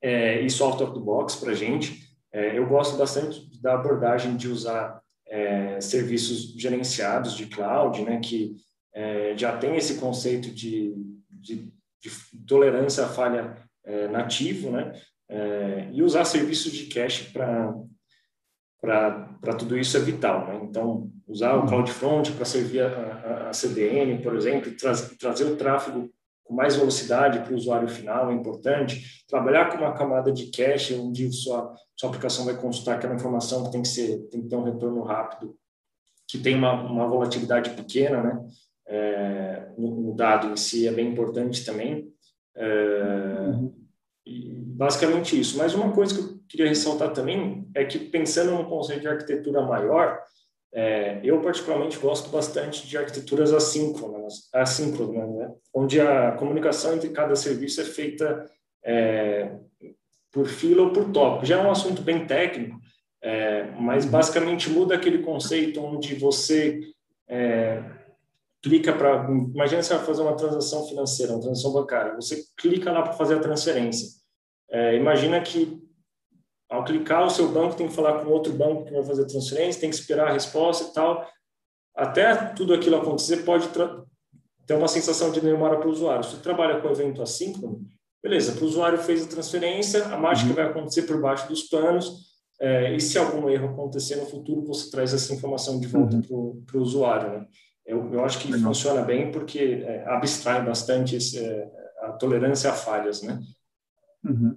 é, 0.02 0.42
isso 0.42 0.64
out 0.64 0.82
of 0.82 0.94
the 0.94 1.00
box 1.00 1.36
para 1.36 1.52
a 1.52 1.56
gente. 1.56 2.10
É, 2.32 2.58
eu 2.58 2.66
gosto 2.68 2.98
bastante 2.98 3.50
da 3.62 3.76
abordagem 3.76 4.36
de 4.36 4.48
usar 4.48 5.02
é, 5.28 5.80
serviços 5.80 6.54
gerenciados 6.60 7.36
de 7.36 7.46
cloud, 7.46 8.02
né, 8.02 8.20
que 8.20 8.56
é, 8.94 9.38
já 9.38 9.58
tem 9.58 9.76
esse 9.76 10.00
conceito 10.00 10.50
de, 10.50 10.94
de, 11.30 11.72
de 12.02 12.12
tolerância 12.48 13.06
à 13.06 13.10
falha 13.10 13.58
é, 13.86 14.08
nativo, 14.08 14.72
né, 14.72 14.94
é, 15.30 15.90
e 15.94 16.04
usar 16.04 16.26
serviços 16.26 16.72
de 16.72 16.88
cache 16.88 17.32
para 17.32 17.74
para 18.82 19.54
tudo 19.58 19.78
isso 19.78 19.96
é 19.96 20.00
vital. 20.00 20.48
Né? 20.48 20.60
Então, 20.64 21.12
usar 21.28 21.54
o 21.54 21.68
CloudFront 21.68 22.32
para 22.32 22.46
servir 22.46 22.82
a, 22.82 22.88
a, 22.88 23.50
a, 23.50 23.54
CDN, 23.54 24.22
por 24.24 24.36
exemplo, 24.36 24.72
tra 24.76 24.94
trazer 25.20 25.46
o 25.46 25.56
tráfego 25.56 26.10
com 26.44 26.54
mais 26.54 26.76
velocidade 26.76 27.40
para 27.40 27.54
o 27.54 27.56
usuário 27.56 27.88
final 27.88 28.30
é 28.32 28.34
importante. 28.34 29.24
Trabalhar 29.28 29.70
com 29.70 29.78
uma 29.78 29.94
camada 29.94 30.32
de 30.32 30.52
cache, 30.52 30.96
onde 30.96 31.32
sua, 31.32 31.74
sua 31.96 32.10
aplicação 32.10 32.46
vai 32.46 32.56
consultar 32.58 32.96
aquela 32.96 33.16
informação 33.16 33.64
que 33.64 33.72
tem 33.72 33.82
que, 33.82 33.88
ser, 33.88 34.20
tem 34.30 34.42
que 34.42 34.48
ter 34.48 34.56
um 34.56 34.64
retorno 34.64 35.02
rápido, 35.04 35.56
que 36.28 36.38
tem 36.38 36.56
uma, 36.56 36.74
uma 36.74 37.08
volatilidade 37.08 37.72
pequena, 37.72 38.22
né? 38.22 38.46
É, 38.88 39.70
no, 39.78 40.02
no, 40.02 40.16
dado 40.16 40.48
em 40.48 40.58
si 40.58 40.88
é 40.88 40.92
bem 40.92 41.12
importante 41.12 41.64
também. 41.64 42.12
É, 42.56 43.52
e 44.26 44.54
basicamente 44.54 45.40
isso. 45.40 45.58
Mas 45.58 45.74
uma 45.74 45.92
coisa 45.92 46.14
que 46.14 46.22
eu 46.22 46.40
queria 46.50 46.68
ressaltar 46.68 47.14
também 47.14 47.68
é 47.74 47.86
que, 47.86 47.98
pensando 48.00 48.52
no 48.52 48.70
conceito 48.70 49.02
de 49.02 49.08
arquitetura 49.08 49.62
maior, 49.62 50.22
é, 50.74 51.20
eu, 51.24 51.42
particularmente, 51.42 51.98
gosto 51.98 52.30
bastante 52.30 52.88
de 52.88 52.98
arquiteturas 52.98 53.54
assíncronas, 53.54 54.50
assíncronas 54.54 55.30
né? 55.36 55.52
onde 55.74 56.00
a 56.00 56.32
comunicação 56.34 56.94
entre 56.96 57.10
cada 57.10 57.36
serviço 57.36 57.82
é 57.82 57.84
feita 57.84 58.50
é, 58.84 59.52
por 60.32 60.48
fila 60.48 60.84
ou 60.84 60.94
por 60.94 61.12
tópico. 61.12 61.46
Já 61.46 61.60
é 61.60 61.66
um 61.66 61.72
assunto 61.72 62.02
bem 62.02 62.26
técnico, 62.26 62.80
é, 63.22 63.66
mas 63.80 64.06
uhum. 64.06 64.12
basicamente 64.12 64.70
muda 64.70 64.96
aquele 64.96 65.20
conceito 65.20 65.82
onde 65.84 66.16
você 66.16 66.80
é, 67.28 67.84
clica 68.62 68.94
para. 68.94 69.30
Imagina 69.30 69.84
você 69.84 69.94
vai 69.94 70.06
fazer 70.06 70.22
uma 70.22 70.38
transação 70.38 70.88
financeira, 70.88 71.34
uma 71.34 71.42
transação 71.42 71.74
bancária. 71.74 72.16
Você 72.16 72.44
clica 72.58 72.92
lá 72.94 73.02
para 73.02 73.14
fazer 73.14 73.36
a 73.36 73.42
transferência. 73.42 74.08
É, 74.70 74.96
imagina 74.96 75.42
que 75.42 75.82
ao 76.72 76.86
clicar, 76.86 77.26
o 77.26 77.30
seu 77.30 77.50
banco 77.50 77.76
tem 77.76 77.90
que 77.90 77.94
falar 77.94 78.24
com 78.24 78.32
outro 78.32 78.54
banco 78.54 78.86
que 78.86 78.94
vai 78.94 79.04
fazer 79.04 79.24
a 79.24 79.28
transferência, 79.28 79.82
tem 79.82 79.90
que 79.90 79.96
esperar 79.98 80.30
a 80.30 80.32
resposta 80.32 80.90
e 80.90 80.94
tal. 80.94 81.28
Até 81.94 82.34
tudo 82.54 82.74
aquilo 82.74 82.96
acontecer, 82.96 83.44
pode 83.44 83.68
ter 84.66 84.74
uma 84.74 84.88
sensação 84.88 85.32
de 85.32 85.42
demora 85.42 85.78
para 85.78 85.90
o 85.90 85.92
usuário. 85.92 86.24
Se 86.24 86.32
você 86.32 86.42
trabalha 86.42 86.80
com 86.80 86.90
evento 86.90 87.22
assíncrono, 87.22 87.82
beleza, 88.24 88.54
para 88.54 88.64
o 88.64 88.68
usuário 88.68 88.98
fez 89.00 89.22
a 89.22 89.28
transferência, 89.28 90.06
a 90.06 90.18
mágica 90.18 90.50
uhum. 90.50 90.56
vai 90.56 90.66
acontecer 90.66 91.02
por 91.02 91.20
baixo 91.20 91.46
dos 91.50 91.64
panos, 91.64 92.32
é, 92.62 92.96
e 92.96 93.02
se 93.02 93.18
algum 93.18 93.50
erro 93.50 93.70
acontecer 93.70 94.16
no 94.16 94.26
futuro, 94.26 94.66
você 94.66 94.90
traz 94.90 95.14
essa 95.14 95.34
informação 95.34 95.78
de 95.78 95.88
volta 95.88 96.16
uhum. 96.30 96.64
para 96.66 96.78
o 96.78 96.82
usuário. 96.82 97.32
Né? 97.32 97.48
Eu, 97.86 98.14
eu 98.14 98.24
acho 98.24 98.40
que 98.40 98.54
funciona 98.54 99.02
bem 99.02 99.30
porque 99.30 99.84
é, 99.86 100.06
abstrai 100.08 100.64
bastante 100.64 101.18
esse, 101.18 101.38
é, 101.38 101.70
a 102.04 102.14
tolerância 102.14 102.70
a 102.70 102.74
falhas, 102.74 103.22
né? 103.24 103.42
Uhum. 104.24 104.56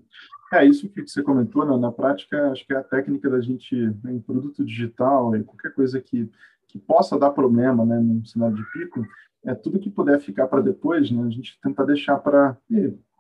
É 0.55 0.65
isso 0.65 0.89
que 0.89 1.03
você 1.03 1.23
comentou, 1.23 1.67
né? 1.67 1.77
na 1.77 1.91
prática, 1.91 2.51
acho 2.51 2.65
que 2.67 2.73
é 2.73 2.77
a 2.77 2.83
técnica 2.83 3.29
da 3.29 3.41
gente, 3.41 3.75
né, 4.03 4.13
em 4.13 4.21
produto 4.21 4.65
digital, 4.65 5.35
e 5.35 5.43
qualquer 5.43 5.75
coisa 5.75 6.01
que, 6.01 6.31
que 6.69 6.79
possa 6.79 7.19
dar 7.19 7.31
problema 7.31 7.85
né, 7.85 7.99
no 7.99 8.25
cenário 8.25 8.55
de 8.55 8.65
pico, 8.73 9.05
é 9.45 9.55
tudo 9.55 9.81
que 9.81 9.91
puder 9.91 10.21
ficar 10.21 10.47
para 10.47 10.63
depois, 10.63 11.11
né, 11.11 11.25
a 11.27 11.31
gente 11.31 11.59
tenta 11.61 11.85
deixar 11.85 12.19
para 12.19 12.57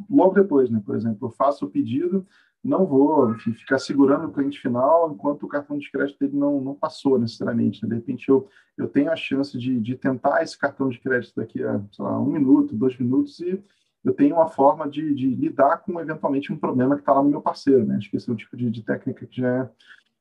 logo 0.09 0.35
depois, 0.35 0.71
né? 0.71 0.81
Por 0.85 0.97
exemplo, 0.97 1.29
eu 1.29 1.31
faço 1.33 1.67
o 1.67 1.71
pedido, 1.71 2.27
não 2.63 2.87
vou 2.87 3.33
enfim, 3.33 3.53
ficar 3.53 3.79
segurando 3.79 4.27
o 4.27 4.33
cliente 4.33 4.59
final 4.59 5.13
enquanto 5.13 5.43
o 5.43 5.49
cartão 5.49 5.77
de 5.77 5.91
crédito 5.91 6.19
dele 6.19 6.37
não, 6.37 6.61
não 6.63 6.75
passou 6.75 7.19
necessariamente. 7.19 7.83
Né? 7.83 7.91
De 7.91 7.95
repente, 7.97 8.27
eu, 8.29 8.49
eu 8.79 8.89
tenho 8.89 9.11
a 9.11 9.17
chance 9.17 9.59
de, 9.59 9.79
de 9.79 9.95
tentar 9.97 10.43
esse 10.43 10.59
cartão 10.59 10.89
de 10.89 10.99
crédito 10.99 11.35
daqui 11.37 11.63
a 11.63 11.83
lá, 11.99 12.19
um 12.19 12.33
minuto, 12.33 12.75
dois 12.75 12.99
minutos 12.99 13.39
e 13.41 13.63
eu 14.05 14.13
tenho 14.13 14.37
uma 14.37 14.49
forma 14.49 14.89
de, 14.89 15.15
de 15.15 15.35
lidar 15.35 15.79
com 15.79 15.99
eventualmente 15.99 16.53
um 16.53 16.59
problema 16.59 16.95
que 16.95 17.01
está 17.01 17.15
lá 17.15 17.23
no 17.23 17.31
meu 17.31 17.41
parceiro, 17.41 17.85
né? 17.87 17.97
Acho 17.97 18.11
que 18.11 18.17
esse 18.17 18.29
é 18.29 18.33
um 18.33 18.37
tipo 18.37 18.57
de, 18.57 18.71
de 18.71 18.83
técnica 18.83 19.27
que 19.27 19.41
já 19.41 19.49
é, 19.49 19.71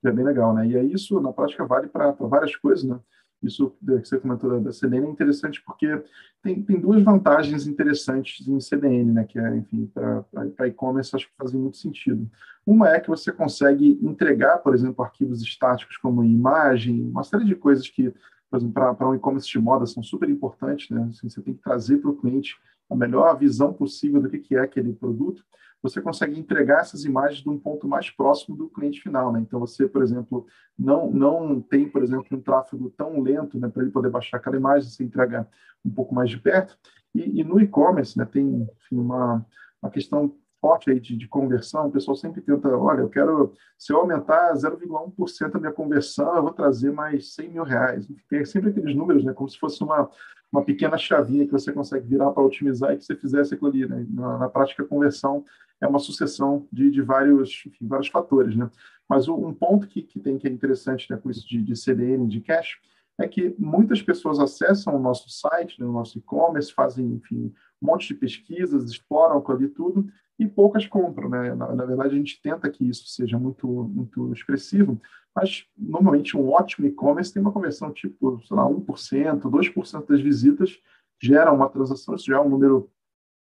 já 0.03 0.09
é, 0.09 0.13
bem 0.13 0.23
legal, 0.23 0.53
né? 0.53 0.65
E 0.65 0.77
aí 0.77 0.93
isso, 0.93 1.19
na 1.19 1.33
prática, 1.33 1.65
vale 1.65 1.87
para 1.87 2.11
várias 2.11 2.55
coisas, 2.55 2.85
né? 2.85 2.97
Isso 3.41 3.75
que 3.85 4.05
você 4.05 4.17
comentou 4.17 4.49
da, 4.49 4.59
da 4.59 4.71
CDN 4.71 5.05
é 5.05 5.09
interessante 5.09 5.61
porque 5.65 6.01
tem, 6.41 6.63
tem 6.63 6.79
duas 6.79 7.03
vantagens 7.03 7.67
interessantes 7.67 8.47
em 8.47 8.57
CDN, 8.61 9.11
né? 9.11 9.25
Que 9.25 9.37
é, 9.37 9.57
enfim, 9.57 9.91
para 9.93 10.67
e-commerce 10.67 11.13
acho 11.13 11.27
que 11.27 11.35
fazem 11.37 11.59
muito 11.59 11.75
sentido. 11.75 12.29
Uma 12.65 12.89
é 12.89 13.01
que 13.01 13.09
você 13.09 13.33
consegue 13.33 13.99
entregar, 14.01 14.59
por 14.59 14.73
exemplo, 14.73 15.03
arquivos 15.03 15.41
estáticos 15.41 15.97
como 15.97 16.23
imagem, 16.23 17.01
uma 17.01 17.23
série 17.23 17.43
de 17.43 17.55
coisas 17.55 17.89
que, 17.89 18.13
por 18.49 18.57
exemplo, 18.57 18.95
para 18.95 19.09
um 19.09 19.15
e-commerce 19.15 19.49
de 19.49 19.59
moda 19.59 19.85
são 19.85 20.01
super 20.01 20.29
importantes, 20.29 20.89
né? 20.89 21.05
Assim, 21.09 21.27
você 21.27 21.41
tem 21.41 21.53
que 21.53 21.61
trazer 21.61 21.97
para 21.97 22.11
o 22.11 22.15
cliente 22.15 22.55
a 22.93 22.97
melhor 22.97 23.37
visão 23.37 23.73
possível 23.73 24.21
do 24.21 24.29
que 24.29 24.55
é 24.55 24.59
aquele 24.59 24.93
produto, 24.93 25.43
você 25.81 26.01
consegue 26.01 26.39
entregar 26.39 26.79
essas 26.79 27.03
imagens 27.03 27.41
de 27.43 27.49
um 27.49 27.59
ponto 27.59 27.85
mais 27.85 28.09
próximo 28.09 28.55
do 28.55 28.69
cliente 28.69 29.01
final. 29.01 29.33
Né? 29.33 29.41
Então, 29.41 29.59
você, 29.59 29.85
por 29.85 30.01
exemplo, 30.01 30.47
não, 30.79 31.11
não 31.11 31.59
tem, 31.59 31.89
por 31.89 32.01
exemplo, 32.01 32.25
um 32.31 32.39
tráfego 32.41 32.89
tão 32.91 33.19
lento 33.21 33.59
né, 33.59 33.67
para 33.67 33.83
ele 33.83 33.91
poder 33.91 34.09
baixar 34.09 34.37
aquela 34.37 34.55
imagem, 34.55 34.89
você 34.89 35.03
entrega 35.03 35.45
um 35.83 35.89
pouco 35.89 36.15
mais 36.15 36.29
de 36.29 36.39
perto. 36.39 36.77
E, 37.13 37.41
e 37.41 37.43
no 37.43 37.59
e-commerce 37.59 38.17
né, 38.17 38.23
tem 38.25 38.65
enfim, 38.77 38.97
uma, 38.97 39.45
uma 39.81 39.91
questão 39.91 40.33
forte 40.63 40.89
aí 40.89 40.97
de, 40.97 41.17
de, 41.17 41.27
conversão, 41.27 41.87
o 41.87 41.91
pessoal 41.91 42.15
sempre 42.15 42.39
tenta, 42.39 42.69
olha, 42.69 43.01
eu 43.01 43.09
quero, 43.09 43.51
se 43.77 43.91
eu 43.91 43.97
aumentar 43.97 44.53
0,1% 44.53 45.55
a 45.55 45.59
minha 45.59 45.73
conversão, 45.73 46.37
eu 46.37 46.41
vou 46.41 46.53
trazer 46.53 46.89
mais 46.89 47.33
100 47.33 47.49
mil 47.49 47.63
reais. 47.63 48.07
Tem 48.29 48.45
sempre 48.45 48.69
aqueles 48.69 48.95
números, 48.95 49.25
né, 49.25 49.33
como 49.33 49.49
se 49.49 49.59
fosse 49.59 49.83
uma, 49.83 50.09
uma 50.49 50.63
pequena 50.63 50.97
chavinha 50.97 51.45
que 51.45 51.51
você 51.51 51.73
consegue 51.73 52.07
virar 52.07 52.31
para 52.31 52.41
otimizar 52.41 52.93
e 52.93 52.97
que 52.97 53.03
você 53.03 53.13
fizesse 53.13 53.53
aquilo 53.53 53.71
ali. 53.71 53.85
Né? 53.85 54.05
Na, 54.09 54.37
na 54.37 54.47
prática, 54.47 54.83
a 54.83 54.87
conversão 54.87 55.43
é 55.81 55.87
uma 55.87 55.99
sucessão 55.99 56.65
de, 56.71 56.89
de 56.89 57.01
vários, 57.01 57.61
enfim, 57.67 57.85
vários 57.85 58.07
fatores. 58.07 58.55
Né? 58.55 58.69
Mas 59.09 59.27
o, 59.27 59.35
um 59.35 59.53
ponto 59.53 59.85
que, 59.85 60.01
que 60.01 60.17
tem 60.17 60.37
que 60.37 60.47
é 60.47 60.49
interessante 60.49 61.11
né, 61.11 61.17
com 61.17 61.29
isso 61.29 61.45
de, 61.45 61.61
de 61.61 61.75
CDN, 61.75 62.25
de 62.25 62.39
cache, 62.39 62.77
é 63.19 63.27
que 63.27 63.53
muitas 63.59 64.01
pessoas 64.01 64.39
acessam 64.39 64.95
o 64.95 64.99
nosso 64.99 65.29
site, 65.29 65.77
né, 65.77 65.85
o 65.85 65.91
nosso 65.91 66.17
e-commerce, 66.17 66.73
fazem, 66.73 67.05
enfim, 67.05 67.53
um 67.81 67.87
monte 67.87 68.07
de 68.07 68.15
pesquisas, 68.15 68.89
exploram 68.89 69.43
ali 69.49 69.67
tudo, 69.67 70.07
e 70.39 70.47
poucas 70.47 70.85
compram, 70.87 71.29
né? 71.29 71.53
Na, 71.53 71.75
na, 71.75 71.85
verdade, 71.85 72.15
a 72.15 72.17
gente 72.17 72.41
tenta 72.41 72.69
que 72.69 72.87
isso 72.87 73.07
seja 73.07 73.37
muito, 73.37 73.67
muito 73.67 74.33
expressivo, 74.33 74.99
mas 75.35 75.65
normalmente 75.77 76.35
um 76.35 76.49
ótimo 76.49 76.87
e-commerce 76.87 77.33
tem 77.33 77.41
uma 77.41 77.51
conversão 77.51 77.91
tipo, 77.91 78.41
sei 78.45 78.57
lá, 78.57 78.65
1%, 78.65 79.41
2% 79.41 80.07
das 80.07 80.21
visitas 80.21 80.79
geram 81.21 81.55
uma 81.55 81.69
transação, 81.69 82.15
isso 82.15 82.25
já 82.25 82.37
é 82.37 82.41
um 82.41 82.49
número 82.49 82.89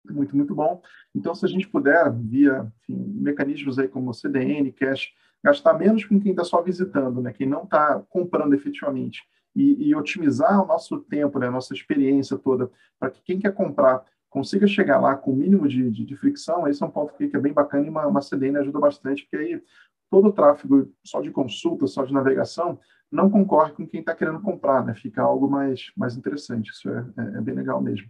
muito, 0.10 0.36
muito 0.36 0.54
bom. 0.54 0.82
Então, 1.14 1.34
se 1.36 1.46
a 1.46 1.50
gente 1.50 1.68
puder, 1.68 2.12
via 2.12 2.72
enfim, 2.82 2.98
mecanismos 3.16 3.78
aí 3.78 3.88
como 3.88 4.14
CDN, 4.14 4.72
Cash, 4.72 5.10
gastar 5.44 5.74
menos 5.74 6.06
com 6.06 6.20
quem 6.20 6.32
está 6.32 6.44
só 6.44 6.62
visitando, 6.62 7.22
né? 7.22 7.34
quem 7.34 7.48
não 7.48 7.64
está 7.64 8.02
comprando 8.10 8.54
efetivamente, 8.54 9.22
e, 9.56 9.90
e, 9.90 9.96
otimizar 9.96 10.64
o 10.64 10.66
nosso 10.66 11.00
tempo, 11.00 11.38
né? 11.38 11.48
a 11.48 11.52
nossa 11.52 11.74
experiência 11.74 12.38
toda, 12.38 12.72
para 12.98 13.10
que 13.10 13.22
quem 13.22 13.38
quer 13.38 13.54
comprar 13.54 14.06
consiga 14.32 14.66
chegar 14.66 15.00
lá 15.00 15.16
com 15.16 15.32
o 15.32 15.36
mínimo 15.36 15.68
de, 15.68 15.92
de, 15.92 16.06
de 16.06 16.16
fricção, 16.16 16.68
esse 16.68 16.82
é 16.82 16.86
um 16.86 16.90
ponto 16.90 17.14
que, 17.14 17.28
que 17.28 17.36
é 17.36 17.40
bem 17.40 17.54
bacana 17.54 17.86
e 17.86 17.90
uma, 17.90 18.08
uma 18.08 18.22
CDN 18.22 18.58
ajuda 18.58 18.80
bastante, 18.80 19.24
porque 19.24 19.36
aí 19.36 19.62
todo 20.10 20.30
o 20.30 20.32
tráfego 20.32 20.90
só 21.06 21.22
de 21.22 21.30
consulta, 21.30 21.86
só 21.86 22.04
de 22.06 22.14
navegação, 22.14 22.80
não 23.12 23.30
concorre 23.30 23.74
com 23.74 23.86
quem 23.86 24.00
está 24.00 24.16
querendo 24.16 24.42
comprar, 24.42 24.86
né? 24.86 24.96
Fica 24.96 25.22
algo 25.22 25.50
mais, 25.50 25.92
mais 25.98 26.16
interessante. 26.16 26.72
Isso 26.72 26.90
é, 26.90 27.06
é, 27.18 27.38
é 27.38 27.42
bem 27.42 27.54
legal 27.54 27.82
mesmo. 27.82 28.10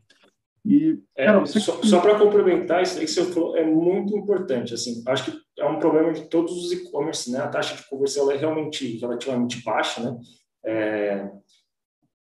E, 0.64 1.00
é, 1.16 1.26
cara, 1.26 1.40
você... 1.40 1.60
Só, 1.60 1.82
só 1.82 2.00
para 2.00 2.20
complementar, 2.20 2.84
isso 2.84 3.00
aí 3.00 3.06
que 3.06 3.12
você 3.12 3.26
falou 3.34 3.58
é 3.58 3.66
muito 3.66 4.16
importante. 4.16 4.76
Assim, 4.76 5.04
acho 5.08 5.32
que 5.32 5.42
é 5.58 5.66
um 5.66 5.80
problema 5.80 6.14
de 6.14 6.28
todos 6.30 6.52
os 6.52 6.72
e-commerce, 6.72 7.32
né? 7.32 7.40
A 7.40 7.48
taxa 7.48 7.76
de 7.76 7.90
conversão 7.90 8.32
é 8.32 8.38
realmente 8.38 9.00
relativamente 9.00 9.64
baixa, 9.64 10.04
né? 10.04 10.20
É, 10.64 11.32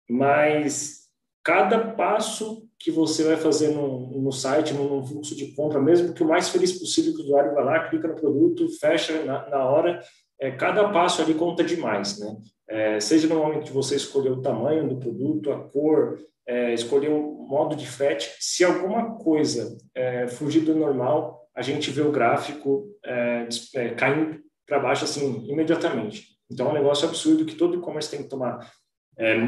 mas 0.07 1.08
cada 1.43 1.79
passo 1.93 2.67
que 2.79 2.91
você 2.91 3.23
vai 3.23 3.35
fazer 3.35 3.69
no, 3.69 4.21
no 4.21 4.31
site, 4.31 4.73
no, 4.73 4.97
no, 4.97 5.05
fluxo 5.05 5.35
de 5.35 5.53
compra, 5.53 5.81
mesmo 5.81 6.13
que 6.13 6.23
o 6.23 6.27
mais 6.27 6.49
feliz 6.49 6.71
possível 6.79 7.13
que 7.13 7.21
o 7.21 7.25
usuário 7.25 7.53
vai 7.53 7.63
lá, 7.63 7.89
clica 7.89 8.07
no 8.07 8.15
produto, 8.15 8.69
fecha 8.79 9.23
na, 9.25 9.49
na 9.49 9.65
hora, 9.65 10.01
é, 10.39 10.51
cada 10.51 10.87
passo 10.89 11.21
ali 11.21 11.33
conta 11.33 11.63
demais, 11.63 12.17
né? 12.19 12.37
É, 12.69 12.99
seja 12.99 13.27
no 13.27 13.35
momento 13.35 13.65
que 13.65 13.73
você 13.73 13.95
escolher 13.95 14.31
o 14.31 14.41
tamanho 14.41 14.87
do 14.87 14.97
produto, 14.97 15.51
a 15.51 15.59
cor, 15.69 16.19
é, 16.47 16.73
escolher 16.73 17.09
o 17.09 17.45
modo 17.47 17.75
de 17.75 17.85
frete, 17.85 18.31
se 18.39 18.63
alguma 18.63 19.15
coisa 19.17 19.77
é, 19.93 20.27
fugir 20.27 20.61
do 20.61 20.75
normal, 20.75 21.47
a 21.53 21.61
gente 21.61 21.91
vê 21.91 22.01
o 22.01 22.11
gráfico 22.11 22.87
é, 23.03 23.47
é, 23.75 23.89
caindo 23.89 24.39
para 24.65 24.79
baixo 24.79 25.03
assim 25.03 25.45
imediatamente. 25.47 26.27
Então 26.49 26.67
é 26.67 26.69
um 26.69 26.73
negócio 26.73 27.07
absurdo 27.07 27.45
que 27.45 27.55
todo 27.55 27.77
e-commerce 27.77 28.09
tem 28.09 28.23
que 28.23 28.29
tomar 28.29 28.71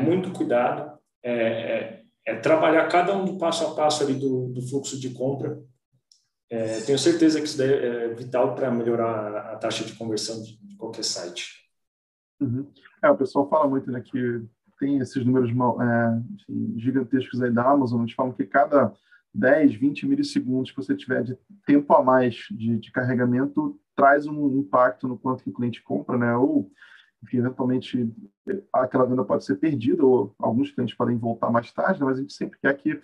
muito 0.04 0.32
cuidado, 0.32 1.00
é, 1.24 2.04
trabalhar 2.42 2.88
cada 2.88 3.16
um 3.16 3.26
do 3.26 3.38
passo 3.38 3.66
a 3.66 3.76
passo 3.76 4.04
ali 4.04 4.14
do, 4.14 4.50
do 4.50 4.62
fluxo 4.68 5.00
de 5.00 5.10
compra. 5.12 5.60
tenho 6.86 7.00
certeza 7.00 7.40
que 7.40 7.48
isso 7.48 7.62
é 7.62 8.14
vital 8.14 8.56
para 8.56 8.72
melhorar 8.72 9.54
a 9.54 9.56
taxa 9.58 9.84
de 9.84 9.94
conversão 9.94 10.42
de, 10.42 10.58
de 10.58 10.76
qualquer 10.78 11.04
site. 11.04 11.62
Uhum. 12.40 12.68
É, 13.04 13.10
o 13.10 13.18
pessoal 13.18 13.50
fala 13.50 13.68
muito 13.68 13.92
né, 13.92 14.02
que 14.02 14.44
tem 14.80 14.98
esses 14.98 15.24
números 15.24 15.52
é, 15.52 16.22
enfim, 16.34 16.80
gigantescos 16.80 17.42
aí 17.42 17.52
da 17.52 17.70
Amazon, 17.70 18.02
eles 18.02 18.14
falam 18.14 18.34
que 18.34 18.44
cada 18.46 18.92
10, 19.34 19.76
20 19.76 20.08
milissegundos 20.08 20.72
que 20.72 20.78
você 20.78 20.96
tiver 20.96 21.24
de 21.24 21.38
tempo 21.66 21.94
a 21.94 22.04
mais 22.04 22.36
de, 22.52 22.80
de 22.80 22.92
carregamento 22.92 23.80
traz 23.96 24.26
um 24.26 24.58
impacto 24.58 25.08
no 25.08 25.18
quanto 25.18 25.44
que 25.44 25.50
o 25.50 25.54
cliente 25.54 25.82
compra, 25.84 26.18
né? 26.18 26.36
Ou, 26.36 26.72
enfim, 27.24 27.38
eventualmente 27.38 28.14
aquela 28.74 29.06
venda 29.06 29.24
pode 29.24 29.46
ser 29.46 29.56
perdida, 29.56 30.06
ou 30.06 30.34
alguns 30.40 30.72
clientes 30.72 30.96
podem 30.96 31.18
voltar 31.18 31.52
mais 31.52 31.72
tarde, 31.72 32.00
né? 32.00 32.06
mas 32.06 32.18
a 32.18 32.22
gente 32.22 32.34
sempre 32.34 32.58
quer 32.60 32.76
que 32.76 33.00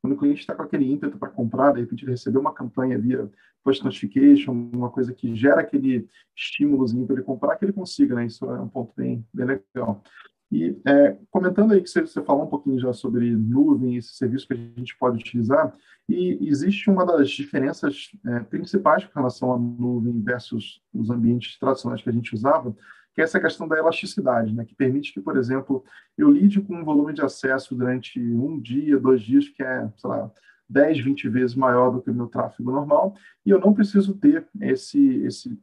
quando 0.00 0.14
o 0.14 0.16
cliente 0.16 0.40
está 0.40 0.54
com 0.54 0.62
aquele 0.62 0.90
ímpeto 0.90 1.18
para 1.18 1.28
comprar, 1.28 1.72
de 1.72 1.80
repente 1.80 2.04
ele 2.04 2.12
recebeu 2.12 2.40
uma 2.40 2.54
campanha 2.54 2.98
via 2.98 3.28
post 3.64 3.84
notification, 3.84 4.52
uma 4.72 4.90
coisa 4.90 5.12
que 5.12 5.34
gera 5.34 5.60
aquele 5.60 6.08
estímulozinho 6.36 7.06
para 7.06 7.16
ele 7.16 7.24
comprar, 7.24 7.56
que 7.56 7.64
ele 7.64 7.72
consiga, 7.72 8.14
né? 8.14 8.26
Isso 8.26 8.44
é 8.44 8.60
um 8.60 8.68
ponto 8.68 8.92
bem, 8.96 9.26
bem 9.34 9.46
legal. 9.46 10.02
E 10.50 10.80
é, 10.86 11.18
comentando 11.30 11.72
aí 11.72 11.82
que 11.82 11.90
você, 11.90 12.00
você, 12.00 12.22
falou 12.22 12.44
um 12.44 12.48
pouquinho 12.48 12.78
já 12.78 12.92
sobre 12.92 13.30
nuvem, 13.30 13.96
esse 13.96 14.14
serviço 14.14 14.46
que 14.46 14.54
a 14.54 14.56
gente 14.56 14.96
pode 14.96 15.18
utilizar, 15.18 15.76
e 16.08 16.38
existe 16.48 16.88
uma 16.88 17.04
das 17.04 17.28
diferenças 17.30 18.10
é, 18.24 18.40
principais 18.40 19.04
com 19.04 19.18
relação 19.18 19.52
à 19.52 19.58
nuvem 19.58 20.22
versus 20.22 20.80
os 20.94 21.10
ambientes 21.10 21.58
tradicionais 21.58 22.00
que 22.00 22.08
a 22.08 22.12
gente 22.12 22.34
usava, 22.34 22.74
que 23.18 23.22
é 23.22 23.24
essa 23.24 23.40
questão 23.40 23.66
da 23.66 23.76
elasticidade, 23.76 24.54
né, 24.54 24.64
que 24.64 24.76
permite 24.76 25.12
que, 25.12 25.20
por 25.20 25.36
exemplo, 25.36 25.82
eu 26.16 26.30
lide 26.30 26.60
com 26.60 26.76
um 26.76 26.84
volume 26.84 27.12
de 27.12 27.20
acesso 27.20 27.74
durante 27.74 28.20
um 28.20 28.60
dia, 28.60 28.96
dois 28.96 29.20
dias, 29.20 29.48
que 29.48 29.60
é, 29.60 29.92
sei 29.96 30.08
lá, 30.08 30.30
10, 30.68 31.00
20 31.00 31.28
vezes 31.28 31.56
maior 31.56 31.90
do 31.90 32.00
que 32.00 32.12
o 32.12 32.14
meu 32.14 32.28
tráfego 32.28 32.70
normal, 32.70 33.16
e 33.44 33.50
eu 33.50 33.58
não 33.58 33.74
preciso 33.74 34.14
ter 34.14 34.46
esse, 34.60 35.16
esse 35.24 35.60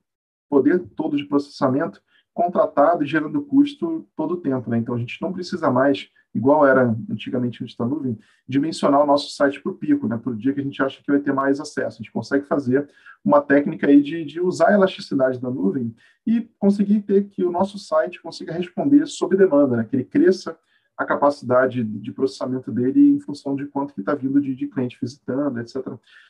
poder 0.49 0.79
todo 0.97 1.15
de 1.15 1.23
processamento 1.23 2.01
contratado 2.33 3.05
e 3.05 3.07
gerando 3.07 3.41
custo 3.41 4.05
todo 4.17 4.33
o 4.33 4.41
tempo. 4.41 4.69
Né? 4.69 4.79
Então, 4.79 4.93
a 4.93 4.99
gente 4.99 5.21
não 5.21 5.31
precisa 5.31 5.71
mais, 5.71 6.09
igual 6.35 6.67
era 6.67 6.93
antigamente 7.09 7.63
antes 7.63 7.77
da 7.77 7.85
nuvem, 7.85 8.19
dimensionar 8.45 9.01
o 9.01 9.05
nosso 9.05 9.29
site 9.29 9.61
para 9.61 9.71
o 9.71 9.75
pico, 9.75 10.05
né? 10.05 10.17
para 10.17 10.33
o 10.33 10.35
dia 10.35 10.53
que 10.53 10.59
a 10.59 10.63
gente 10.63 10.83
acha 10.83 11.01
que 11.01 11.09
vai 11.09 11.21
ter 11.21 11.33
mais 11.33 11.61
acesso. 11.61 11.95
A 11.95 12.03
gente 12.03 12.11
consegue 12.11 12.45
fazer 12.45 12.87
uma 13.23 13.41
técnica 13.41 13.87
aí 13.87 14.01
de, 14.01 14.25
de 14.25 14.41
usar 14.41 14.67
a 14.67 14.73
elasticidade 14.73 15.39
da 15.39 15.49
nuvem 15.49 15.95
e 16.27 16.41
conseguir 16.59 17.01
ter 17.01 17.29
que 17.29 17.45
o 17.45 17.51
nosso 17.51 17.79
site 17.79 18.21
consiga 18.21 18.51
responder 18.51 19.07
sob 19.07 19.37
demanda, 19.37 19.77
né? 19.77 19.85
que 19.89 19.95
ele 19.95 20.03
cresça 20.03 20.57
a 20.97 21.03
capacidade 21.03 21.83
de 21.83 22.11
processamento 22.11 22.71
dele 22.71 23.09
em 23.09 23.19
função 23.19 23.55
de 23.55 23.65
quanto 23.65 23.93
que 23.93 23.99
está 23.99 24.15
vindo 24.15 24.39
de, 24.39 24.55
de, 24.55 24.67
cliente 24.67 24.97
visitando, 25.01 25.59
etc. 25.59 25.75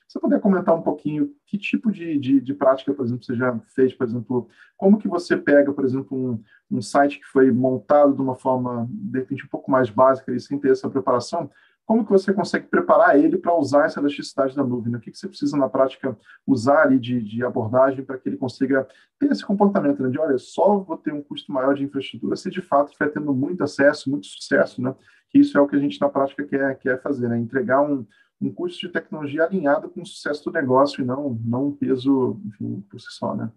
Você 0.08 0.20
puder 0.20 0.40
comentar 0.40 0.76
um 0.76 0.82
pouquinho 0.82 1.32
que 1.46 1.58
tipo 1.58 1.92
de, 1.92 2.18
de, 2.18 2.42
de, 2.42 2.54
prática, 2.54 2.94
por 2.94 3.06
exemplo, 3.06 3.24
você 3.24 3.36
já 3.36 3.60
fez, 3.76 3.94
por 3.94 4.08
exemplo, 4.08 4.48
como 4.76 4.98
que 4.98 5.08
você 5.08 5.38
pega, 5.38 5.72
por 5.72 5.86
exemplo, 5.86 6.18
um, 6.18 6.78
um 6.78 6.82
site 6.82 7.20
que 7.20 7.26
foi 7.26 7.52
montado 7.52 8.14
de 8.16 8.22
uma 8.22 8.36
forma, 8.36 8.88
de 8.90 9.20
repente, 9.20 9.46
um 9.46 9.50
pouco 9.50 9.70
mais 9.70 9.90
básica 9.90 10.32
e 10.32 10.40
sem 10.40 10.58
ter 10.58 10.72
essa 10.72 10.90
preparação, 10.90 11.50
como 11.86 12.04
que 12.04 12.12
você 12.12 12.34
consegue 12.34 12.68
preparar 12.68 13.18
ele 13.18 13.38
para 13.38 13.56
usar 13.56 13.86
essa 13.86 14.00
elasticidade 14.00 14.56
da 14.56 14.64
nuvem? 14.64 14.92
Né? 14.92 14.98
O 14.98 15.02
que, 15.02 15.12
que 15.12 15.18
você 15.18 15.28
precisa, 15.28 15.56
na 15.56 15.70
prática, 15.70 16.18
usar 16.46 16.82
ali 16.82 17.00
de, 17.00 17.22
de 17.22 17.46
abordagem 17.46 18.04
para 18.04 18.18
que 18.18 18.28
ele 18.28 18.38
consiga 18.38 18.88
ter 19.20 19.32
esse 19.32 19.46
comportamento 19.46 20.02
né? 20.02 20.10
de, 20.10 20.18
olha, 20.18 20.38
só 20.38 20.80
vou 20.80 20.98
ter 20.98 21.14
um 21.14 21.22
custo 21.22 21.52
maior 21.52 21.76
de 21.76 21.84
infraestrutura 21.84 22.36
se 22.36 22.50
de 22.50 22.62
fato 22.62 22.88
estiver 22.88 23.12
tendo 23.12 23.34
muito 23.34 23.64
acesso, 23.64 24.10
muito 24.10 24.26
sucesso, 24.26 24.82
né? 24.82 24.96
Que 25.30 25.40
isso 25.40 25.58
é 25.58 25.62
o 25.62 25.68
que 25.68 25.76
a 25.76 25.80
gente, 25.80 26.02
na 26.02 26.10
prática, 26.10 26.44
quer, 26.44 26.76
quer 26.80 27.02
fazer, 27.02 27.28
né? 27.28 27.38
Entregar 27.38 27.82
um, 27.82 28.06
um 28.42 28.52
custo 28.52 28.80
de 28.80 28.92
tecnologia 28.92 29.44
alinhado 29.44 29.90
com 29.90 30.02
o 30.02 30.06
sucesso 30.06 30.44
do 30.46 30.52
negócio 30.52 31.04
e 31.04 31.06
não, 31.06 31.40
não 31.46 31.68
um 31.68 31.72
peso, 31.72 32.42
enfim, 32.48 32.84
por 32.90 33.00
si 33.00 33.12
só, 33.12 33.36
né? 33.36 33.52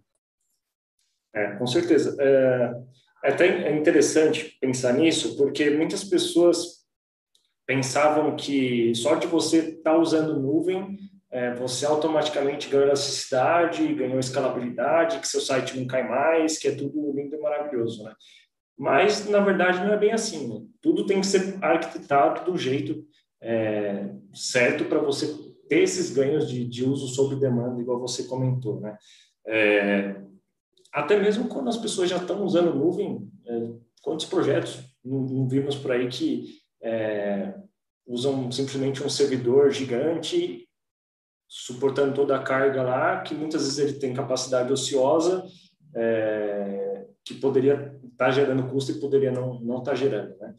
É, 1.35 1.57
com 1.57 1.67
certeza. 1.67 2.15
É, 2.19 2.83
é 3.25 3.33
até 3.33 3.77
interessante 3.77 4.59
pensar 4.61 4.93
nisso, 4.93 5.37
porque 5.37 5.71
muitas 5.71 6.05
pessoas 6.05 6.78
pensavam 7.69 8.35
que 8.35 8.95
só 8.95 9.15
de 9.17 9.27
você 9.27 9.59
estar 9.59 9.93
tá 9.93 9.99
usando 9.99 10.41
nuvem, 10.41 10.99
é, 11.31 11.55
você 11.55 11.85
automaticamente 11.85 12.71
ganhou 12.71 12.87
elasticidade, 12.87 13.95
ganhou 13.95 14.19
escalabilidade, 14.19 15.19
que 15.19 15.29
seu 15.29 15.43
site 15.43 15.79
não 15.79 15.87
cai 15.87 16.09
mais, 16.09 16.59
que 16.59 16.67
é 16.67 16.75
tudo 16.75 17.13
lindo 17.13 17.37
e 17.37 17.39
maravilhoso, 17.39 18.03
né? 18.05 18.15
Mas, 18.77 19.29
na 19.29 19.41
verdade, 19.41 19.81
não 19.81 19.93
é 19.93 19.99
bem 19.99 20.13
assim. 20.13 20.49
Né? 20.49 20.65
Tudo 20.81 21.05
tem 21.05 21.21
que 21.21 21.27
ser 21.27 21.59
arquitetado 21.63 22.51
do 22.51 22.57
jeito 22.57 23.05
é, 23.43 24.15
certo 24.33 24.87
para 24.87 25.01
você 25.01 25.27
ter 25.69 25.81
esses 25.81 26.11
ganhos 26.11 26.49
de, 26.49 26.65
de, 26.65 26.85
uso 26.85 27.09
sob 27.09 27.37
demanda, 27.37 27.83
igual 27.83 28.01
você 28.01 28.25
comentou, 28.25 28.81
né? 28.81 28.97
É, 29.47 30.17
até 30.91 31.21
mesmo 31.21 31.49
quando 31.49 31.69
as 31.69 31.77
pessoas 31.77 32.09
já 32.09 32.17
estão 32.17 32.43
usando 32.45 32.75
nuvem, 32.75 33.29
é, 33.47 33.69
quantos 34.01 34.25
projetos 34.25 34.81
não, 35.05 35.21
não 35.21 35.49
vimos 35.49 35.77
por 35.77 35.93
aí 35.93 36.09
que 36.09 36.47
é, 36.83 37.55
usam 38.07 38.51
simplesmente 38.51 39.03
um 39.03 39.09
servidor 39.09 39.71
gigante 39.71 40.67
suportando 41.49 42.15
toda 42.15 42.37
a 42.37 42.43
carga 42.43 42.83
lá, 42.83 43.21
que 43.23 43.35
muitas 43.35 43.63
vezes 43.63 43.79
ele 43.79 43.99
tem 43.99 44.13
capacidade 44.13 44.71
ociosa, 44.73 45.45
é, 45.97 47.07
que 47.25 47.35
poderia 47.35 47.99
estar 48.05 48.27
tá 48.27 48.31
gerando 48.31 48.69
custo 48.71 48.93
e 48.93 49.01
poderia 49.01 49.31
não 49.31 49.59
não 49.61 49.79
estar 49.79 49.93
tá 49.93 49.97
gerando, 49.97 50.37
né? 50.39 50.55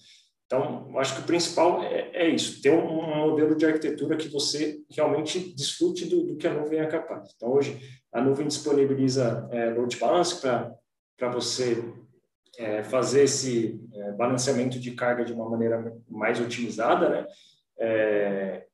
Então, 0.50 0.98
acho 0.98 1.16
que 1.16 1.22
o 1.22 1.26
principal 1.26 1.84
é, 1.84 2.10
é, 2.12 2.28
isso, 2.28 2.60
ter 2.60 2.72
um, 2.72 3.02
um, 3.02 3.30
modelo 3.30 3.56
de 3.56 3.68
arquitetura 3.68 4.18
que 4.18 4.28
você 4.30 4.80
realmente 4.90 5.54
desfrute 5.54 6.06
do, 6.06 6.24
do, 6.26 6.38
que 6.38 6.48
a 6.48 6.54
nuvem 6.56 6.80
é 6.80 6.88
capaz. 6.88 7.32
Então, 7.36 7.52
hoje, 7.52 7.80
a 8.12 8.20
nuvem 8.20 8.48
disponibiliza 8.48 9.48
é, 9.52 9.70
load 9.70 9.96
balance 9.98 10.42
para 10.42 11.30
você 11.32 11.78
é, 12.60 12.84
fazer 12.84 13.24
esse 13.24 13.80
é, 13.93 14.12
balanceamento 14.12 14.78
de 14.78 14.91
carga 14.91 15.24
de 15.24 15.32
uma 15.32 15.50
maneira 15.50 15.95
mais 16.10 16.41
otimizada, 16.41 17.08
né? 17.08 17.26
É, 17.80 18.65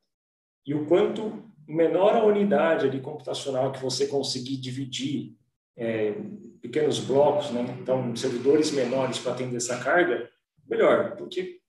e 0.66 0.74
o 0.74 0.86
quanto 0.86 1.44
menor 1.68 2.16
a 2.16 2.24
unidade 2.24 2.84
ali 2.84 3.00
computacional 3.00 3.70
que 3.70 3.80
você 3.80 4.08
conseguir 4.08 4.56
dividir 4.56 5.36
é, 5.76 6.16
pequenos 6.60 6.98
blocos, 6.98 7.52
né? 7.52 7.64
Então, 7.80 8.14
servidores 8.16 8.72
menores 8.72 9.20
para 9.20 9.32
atender 9.32 9.56
essa 9.56 9.78
carga, 9.78 10.28
melhor, 10.68 11.14
porque 11.16 11.60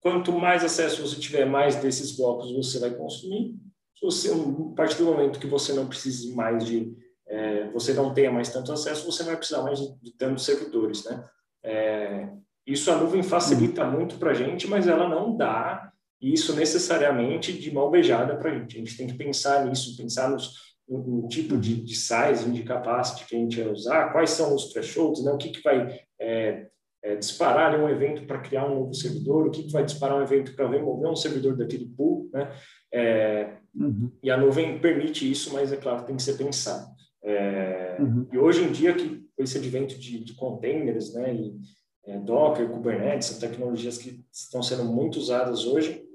quanto 0.00 0.32
mais 0.32 0.64
acesso 0.64 1.06
você 1.06 1.20
tiver, 1.20 1.44
mais 1.44 1.76
desses 1.76 2.16
blocos 2.16 2.50
você 2.52 2.78
vai 2.78 2.90
consumir. 2.94 3.54
Se 3.94 4.06
você, 4.06 4.30
a 4.30 4.74
partir 4.74 4.96
do 4.96 5.04
momento 5.04 5.38
que 5.38 5.46
você 5.46 5.74
não 5.74 5.86
precise 5.86 6.34
mais 6.34 6.64
de, 6.64 6.96
é, 7.26 7.68
você 7.68 7.92
não 7.92 8.14
tenha 8.14 8.32
mais 8.32 8.48
tanto 8.50 8.72
acesso, 8.72 9.04
você 9.04 9.22
vai 9.24 9.36
precisar 9.36 9.62
mais 9.62 9.78
de, 9.78 9.94
de 10.00 10.12
tantos 10.12 10.46
servidores, 10.46 11.04
né? 11.04 11.22
É, 11.64 12.28
isso 12.66 12.90
a 12.90 12.96
nuvem 12.96 13.22
facilita 13.22 13.84
muito 13.84 14.16
para 14.16 14.30
a 14.30 14.34
gente, 14.34 14.68
mas 14.68 14.86
ela 14.86 15.08
não 15.08 15.36
dá 15.36 15.90
isso 16.20 16.54
necessariamente 16.54 17.52
de 17.52 17.72
mão 17.72 17.90
beijada 17.90 18.36
para 18.36 18.50
a 18.50 18.58
gente. 18.58 18.76
A 18.76 18.78
gente 18.78 18.96
tem 18.96 19.06
que 19.06 19.14
pensar 19.14 19.64
nisso, 19.64 19.96
pensar 19.96 20.28
nos, 20.30 20.52
no, 20.88 21.22
no 21.22 21.28
tipo 21.28 21.56
de, 21.56 21.82
de 21.82 21.94
size, 21.94 22.50
de 22.50 22.62
capacity 22.62 23.26
que 23.26 23.36
a 23.36 23.38
gente 23.38 23.60
vai 23.60 23.72
usar, 23.72 24.12
quais 24.12 24.30
são 24.30 24.54
os 24.54 24.72
thresholds, 24.72 25.24
né? 25.24 25.32
o 25.32 25.38
que, 25.38 25.48
que 25.48 25.62
vai 25.62 25.98
é, 26.20 26.66
é, 27.02 27.16
disparar 27.16 27.78
um 27.78 27.88
evento 27.88 28.26
para 28.26 28.40
criar 28.40 28.66
um 28.66 28.74
novo 28.74 28.94
servidor, 28.94 29.46
o 29.46 29.50
que, 29.50 29.62
que 29.62 29.72
vai 29.72 29.84
disparar 29.84 30.18
um 30.18 30.22
evento 30.22 30.54
para 30.54 30.68
remover 30.68 31.10
um 31.10 31.16
servidor 31.16 31.56
daquele 31.56 31.86
pool. 31.86 32.28
Né? 32.32 32.52
É, 32.92 33.56
uhum. 33.74 34.12
E 34.22 34.30
a 34.30 34.36
nuvem 34.36 34.78
permite 34.78 35.30
isso, 35.30 35.54
mas 35.54 35.72
é 35.72 35.76
claro, 35.76 36.04
tem 36.04 36.16
que 36.16 36.22
ser 36.22 36.36
pensado. 36.36 36.86
É, 37.22 37.96
uhum. 37.98 38.26
E 38.32 38.38
hoje 38.38 38.62
em 38.62 38.72
dia, 38.72 38.92
que 38.92 39.29
com 39.40 39.44
esse 39.44 39.56
advento 39.56 39.98
de, 39.98 40.22
de 40.22 40.34
containers, 40.34 41.14
né, 41.14 41.34
e 41.34 41.58
é, 42.04 42.18
Docker, 42.18 42.68
Kubernetes, 42.68 43.28
são 43.28 43.40
tecnologias 43.40 43.96
que 43.96 44.22
estão 44.30 44.62
sendo 44.62 44.84
muito 44.84 45.18
usadas 45.18 45.64
hoje, 45.64 46.06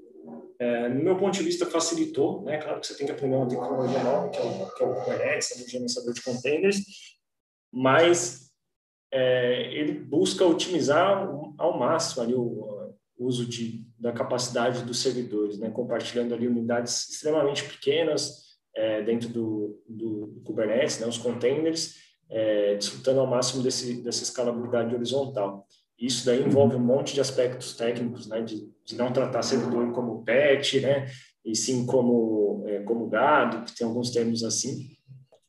é, 0.60 0.88
no 0.88 1.02
meu 1.02 1.18
ponto 1.18 1.34
de 1.34 1.42
vista, 1.42 1.66
facilitou, 1.66 2.42
né? 2.42 2.58
Claro 2.58 2.80
que 2.80 2.86
você 2.86 2.96
tem 2.96 3.04
que 3.04 3.12
aprender 3.12 3.34
uma 3.34 3.48
tecnologia 3.48 4.02
nova, 4.02 4.30
que 4.30 4.38
é 4.38 4.42
o, 4.42 4.74
que 4.74 4.82
é 4.82 4.86
o 4.86 4.94
Kubernetes, 4.94 5.50
o 5.50 5.68
gerenciador 5.68 6.14
de 6.14 6.22
containers, 6.22 6.78
mas 7.70 8.52
é, 9.12 9.74
ele 9.74 9.92
busca 9.92 10.46
otimizar 10.46 11.28
ao 11.58 11.78
máximo 11.78 12.22
ali 12.22 12.34
o, 12.34 12.94
o 13.18 13.26
uso 13.26 13.44
de, 13.44 13.84
da 13.98 14.12
capacidade 14.12 14.84
dos 14.84 15.02
servidores, 15.02 15.58
né? 15.58 15.68
Compartilhando 15.68 16.32
ali 16.32 16.46
unidades 16.46 17.08
extremamente 17.10 17.64
pequenas 17.64 18.56
é, 18.74 19.02
dentro 19.02 19.28
do, 19.28 19.82
do, 19.86 20.42
Kubernetes, 20.44 21.00
né? 21.00 21.06
Os 21.06 21.18
containers, 21.18 22.05
é, 22.30 22.74
desfrutando 22.74 23.20
ao 23.20 23.26
máximo 23.26 23.62
desse, 23.62 24.02
dessa 24.02 24.22
escalabilidade 24.22 24.94
horizontal. 24.94 25.66
Isso 25.98 26.26
daí 26.26 26.44
envolve 26.44 26.76
um 26.76 26.80
monte 26.80 27.14
de 27.14 27.20
aspectos 27.20 27.74
técnicos, 27.74 28.26
né, 28.26 28.42
de, 28.42 28.70
de 28.84 28.96
não 28.96 29.12
tratar 29.12 29.42
servidor 29.42 29.92
como 29.92 30.22
pet, 30.24 30.80
né, 30.80 31.06
e 31.44 31.56
sim 31.56 31.86
como, 31.86 32.64
é, 32.66 32.80
como 32.82 33.08
gado, 33.08 33.64
que 33.64 33.74
tem 33.74 33.86
alguns 33.86 34.10
termos 34.10 34.44
assim, 34.44 34.90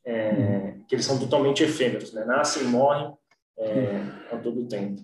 é, 0.06 0.78
que 0.88 0.94
eles 0.94 1.04
são 1.04 1.18
totalmente 1.18 1.62
efêmeros, 1.62 2.14
né, 2.14 2.24
nascem 2.24 2.64
morrem 2.64 3.12
é, 3.58 3.96
a 4.32 4.38
todo 4.38 4.66
tempo. 4.66 5.02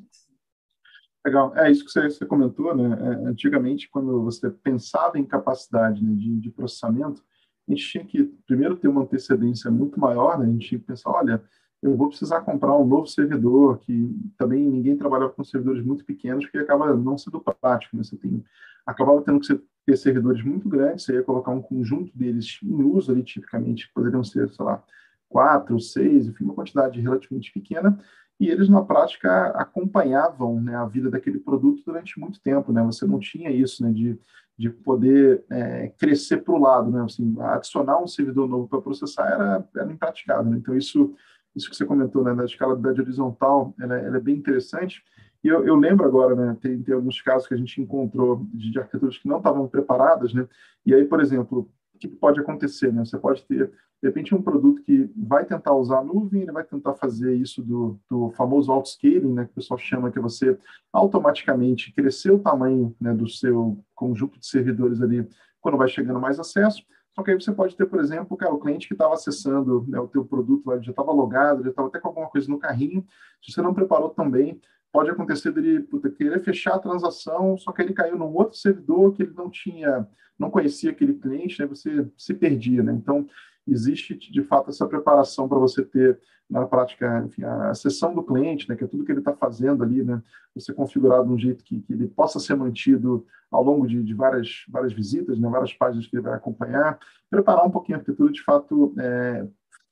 Legal, 1.27 1.57
é 1.57 1.71
isso 1.71 1.85
que 1.85 1.91
você, 1.91 2.09
você 2.09 2.25
comentou, 2.25 2.75
né, 2.75 2.97
é, 2.99 3.29
antigamente, 3.29 3.89
quando 3.91 4.23
você 4.23 4.51
pensava 4.51 5.19
em 5.19 5.25
capacidade 5.25 6.03
né, 6.03 6.15
de, 6.15 6.41
de 6.41 6.51
processamento, 6.51 7.23
a 7.69 7.73
gente 7.73 7.87
tinha 7.87 8.05
que 8.05 8.25
primeiro 8.47 8.77
ter 8.77 8.89
uma 8.89 9.03
antecedência 9.03 9.71
muito 9.71 9.99
maior, 9.99 10.39
né, 10.39 10.47
a 10.47 10.49
gente 10.49 10.69
tinha 10.69 10.79
que 10.79 10.87
pensar, 10.87 11.11
olha, 11.11 11.43
eu 11.85 11.95
vou 11.95 12.09
precisar 12.09 12.41
comprar 12.41 12.75
um 12.79 12.87
novo 12.87 13.07
servidor, 13.07 13.79
que 13.79 14.11
também 14.39 14.67
ninguém 14.67 14.97
trabalhava 14.97 15.33
com 15.33 15.45
servidores 15.45 15.85
muito 15.85 16.03
pequenos, 16.03 16.47
que 16.47 16.57
acaba 16.57 16.97
não 16.97 17.19
sendo 17.19 17.39
prático. 17.39 17.95
Né? 17.95 18.03
Você 18.03 18.17
tem, 18.17 18.43
acabava 18.87 19.21
tendo 19.21 19.39
que 19.39 19.61
ter 19.85 19.97
servidores 19.99 20.43
muito 20.43 20.67
grandes, 20.67 21.05
você 21.05 21.13
ia 21.13 21.23
colocar 21.23 21.51
um 21.51 21.61
conjunto 21.61 22.11
deles 22.17 22.59
em 22.63 22.83
uso 22.83 23.13
ali, 23.13 23.23
tipicamente, 23.23 23.91
poderiam 23.95 24.25
ser, 24.25 24.49
sei 24.49 24.65
lá, 24.65 24.83
quatro, 25.29 25.79
seis, 25.79 26.27
enfim, 26.27 26.45
uma 26.45 26.55
quantidade 26.55 26.99
relativamente 26.99 27.53
pequena, 27.53 27.99
e 28.41 28.49
eles, 28.49 28.69
na 28.71 28.83
prática, 28.83 29.49
acompanhavam 29.49 30.63
né, 30.63 30.75
a 30.75 30.87
vida 30.87 31.11
daquele 31.11 31.39
produto 31.39 31.83
durante 31.85 32.19
muito 32.19 32.41
tempo. 32.41 32.73
Né? 32.73 32.83
Você 32.85 33.07
não 33.07 33.19
tinha 33.19 33.51
isso 33.51 33.85
né, 33.85 33.93
de, 33.93 34.19
de 34.57 34.71
poder 34.71 35.45
é, 35.51 35.93
crescer 35.99 36.39
para 36.39 36.55
o 36.55 36.59
lado. 36.59 36.91
Né? 36.91 37.05
Assim, 37.05 37.37
adicionar 37.41 38.03
um 38.03 38.09
servidor 38.09 38.49
novo 38.49 38.67
para 38.67 38.81
processar 38.81 39.27
era, 39.27 39.69
era 39.77 39.93
impraticável. 39.93 40.51
Né? 40.51 40.57
Então, 40.57 40.77
isso 40.77 41.15
isso 41.55 41.71
que 41.71 41.77
você 41.77 41.85
comentou, 41.85 42.25
né, 42.25 42.35
da 42.35 42.45
escalabilidade 42.45 43.01
horizontal, 43.01 43.75
ela, 43.81 43.97
ela 43.97 44.17
é 44.17 44.21
bem 44.21 44.37
interessante. 44.37 45.03
E 45.43 45.49
eu, 45.49 45.65
eu, 45.67 45.77
lembro 45.77 46.07
agora, 46.07 46.35
né, 46.35 46.57
tem, 46.61 46.83
tem 46.83 46.95
alguns 46.95 47.21
casos 47.21 47.47
que 47.47 47.55
a 47.55 47.57
gente 47.57 47.81
encontrou 47.81 48.47
de, 48.53 48.71
de 48.71 48.79
arquiteturas 48.79 49.19
que 49.19 49.29
não 49.29 49.39
estavam 49.39 49.69
preparadas, 49.69 50.33
né, 50.33 50.49
e 50.85 50.95
aí, 50.95 51.05
por 51.05 51.21
exemplo, 51.21 51.71
o 51.95 51.99
que 51.99 52.09
pode 52.09 52.41
acontecer, 52.41 52.93
né? 52.93 53.05
Você 53.05 53.17
pode 53.17 53.45
ter, 53.45 53.69
de 53.69 54.09
repente, 54.09 54.35
um 54.35 54.43
produto 54.43 54.83
que 54.83 55.09
vai 55.17 55.45
tentar 55.45 55.75
usar 55.75 56.01
a 56.01 56.05
nuvem, 56.05 56.43
ele 56.43 56.53
vai 56.53 56.65
tentar 56.65 56.95
fazer 56.95 57.35
isso 57.35 57.63
do, 57.63 57.99
do 58.11 58.31
famoso 58.31 58.73
auto-scaling, 58.73 59.33
né, 59.33 59.45
que 59.45 59.53
o 59.53 59.55
pessoal 59.55 59.79
chama, 59.79 60.11
que 60.11 60.19
é 60.19 60.23
você 60.23 60.59
automaticamente 60.93 61.93
crescer 61.95 62.33
o 62.33 62.41
tamanho 62.41 62.95
né, 63.01 63.15
do 63.15 63.29
seu 63.29 63.79
conjunto 63.95 64.39
de 64.39 64.47
servidores 64.47 65.01
ali 65.01 65.27
quando 65.61 65.79
vai 65.79 65.89
chegando 65.89 66.21
mais 66.21 66.39
acesso, 66.39 66.83
só 67.15 67.23
que 67.23 67.31
aí 67.31 67.41
você 67.41 67.53
pode 67.53 67.77
ter, 67.77 67.87
por 67.87 68.01
exemplo, 68.01 68.37
cara, 68.37 68.53
o 68.53 68.59
cliente 68.59 68.89
que 68.89 68.95
estava 68.95 69.15
acessando 69.15 69.85
né, 69.89 70.01
o 70.01 70.09
teu 70.09 70.25
produto, 70.25 70.67
lá, 70.67 70.81
já 70.81 70.91
estava 70.91 71.13
logado, 71.13 71.63
já 71.63 71.71
estava 71.71 71.89
até 71.89 72.01
com 72.01 72.09
alguma 72.09 72.29
coisa 72.29 72.51
no 72.51 72.59
carrinho. 72.59 73.07
Se 73.41 73.53
você 73.53 73.63
não 73.63 73.73
preparou 73.73 74.11
também, 74.11 74.61
pode 74.93 75.11
acontecer 75.11 75.53
dele 75.53 75.81
puta, 75.81 76.11
querer 76.11 76.41
fechar 76.41 76.75
a 76.75 76.79
transação, 76.79 77.57
só 77.57 77.71
que 77.71 77.83
ele 77.83 77.93
caiu 77.93 78.17
num 78.19 78.35
outro 78.35 78.57
servidor 78.57 79.13
que 79.13 79.23
ele 79.23 79.33
não 79.33 79.49
tinha, 79.49 80.09
não 80.37 80.51
conhecia 80.51 80.91
aquele 80.91 81.15
cliente, 81.15 81.61
né, 81.61 81.67
você 81.67 82.09
se 82.17 82.35
perdia. 82.35 82.83
Né? 82.83 82.93
Então, 82.93 83.27
existe 83.67 84.15
de 84.15 84.43
fato 84.43 84.71
essa 84.71 84.87
preparação 84.87 85.49
para 85.49 85.59
você 85.59 85.85
ter 85.85 86.19
na 86.49 86.67
prática 86.67 87.25
enfim, 87.27 87.43
a 87.43 87.75
sessão 87.75 88.15
do 88.15 88.23
cliente, 88.23 88.69
né, 88.69 88.77
que 88.77 88.85
é 88.85 88.87
tudo 88.87 89.05
que 89.05 89.11
ele 89.11 89.21
está 89.21 89.33
fazendo 89.33 89.83
ali, 89.83 90.05
né, 90.05 90.23
você 90.55 90.73
configurado 90.73 91.27
de 91.27 91.33
um 91.33 91.39
jeito 91.39 91.65
que, 91.65 91.81
que 91.81 91.93
ele 91.93 92.07
possa 92.07 92.39
ser 92.39 92.55
mantido 92.55 93.27
ao 93.51 93.63
longo 93.63 93.87
de, 93.87 94.03
de, 94.03 94.15
várias, 94.15 94.65
várias 94.69 94.93
visitas, 94.93 95.39
né, 95.39 95.49
várias 95.49 95.73
páginas 95.73 96.07
que 96.07 96.17
ele 96.17 96.23
vai 96.23 96.35
acompanhar, 96.35 96.99
preparar 97.31 97.67
um 97.67 97.71
pouquinho 97.71 97.97
a 97.97 98.01
arquitetura, 98.01 98.33
de 98.33 98.43
fato, 98.43 98.95
é, 98.99 99.47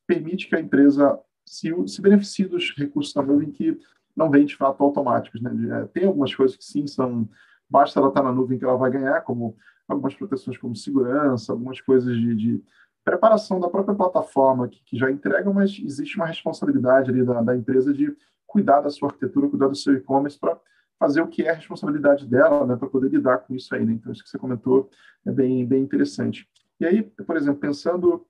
permite 0.07 0.49
que 0.49 0.55
a 0.55 0.61
empresa 0.61 1.18
se, 1.45 1.73
se 1.89 2.03
beneficie 2.03 2.47
dos 2.47 2.75
recursos 2.77 3.14
da 3.14 3.23
nuvem 3.23 3.51
que 3.51 3.79
não 4.14 4.31
vêm, 4.31 4.45
de 4.45 4.57
fato, 4.57 4.83
automáticos. 4.83 5.41
Né, 5.41 5.51
de, 5.55 5.70
é, 5.70 5.85
tem 5.87 6.07
algumas 6.07 6.35
coisas 6.35 6.57
que 6.57 6.64
sim 6.64 6.87
são, 6.87 7.29
basta 7.68 7.99
ela 7.99 8.09
estar 8.09 8.20
tá 8.20 8.29
na 8.29 8.35
nuvem 8.35 8.59
que 8.59 8.64
ela 8.64 8.77
vai 8.77 8.91
ganhar, 8.91 9.23
como 9.23 9.57
algumas 9.89 10.14
proteções 10.14 10.59
como 10.59 10.77
segurança, 10.77 11.53
algumas 11.53 11.81
coisas 11.81 12.14
de, 12.16 12.35
de 12.35 12.64
preparação 13.05 13.59
da 13.59 13.69
própria 13.69 13.95
plataforma 13.95 14.69
que, 14.69 14.83
que 14.85 14.97
já 14.97 15.11
entrega, 15.11 15.53
mas 15.53 15.79
existe 15.79 16.17
uma 16.17 16.27
responsabilidade 16.27 17.11
ali 17.11 17.25
da, 17.25 17.41
da, 17.43 17.57
empresa 17.57 17.93
de 17.93 18.17
cuidar 18.47 18.81
da 18.81 18.91
sua 18.91 19.09
arquitetura, 19.09 19.49
cuidar 19.49 19.69
do 19.69 19.75
seu 19.75 19.95
e-commerce 19.95 20.39
para 20.39 20.59
fazer 20.99 21.21
o 21.21 21.27
que 21.27 21.43
é 21.43 21.51
a 21.51 21.55
responsabilidade 21.55 22.27
dela, 22.27 22.65
né, 22.65 22.77
para 22.77 22.89
poder 22.89 23.09
lidar 23.09 23.39
com 23.39 23.55
isso 23.55 23.75
aí. 23.75 23.85
Né? 23.85 23.95
Então, 23.95 24.13
isso 24.13 24.23
que 24.23 24.31
você 24.31 24.39
comentou 24.39 24.89
é 25.27 25.33
bem, 25.33 25.67
bem 25.67 25.83
interessante. 25.83 26.49
E 26.79 26.87
aí, 26.87 27.03
por 27.03 27.37
exemplo, 27.37 27.61
pensando 27.61 28.25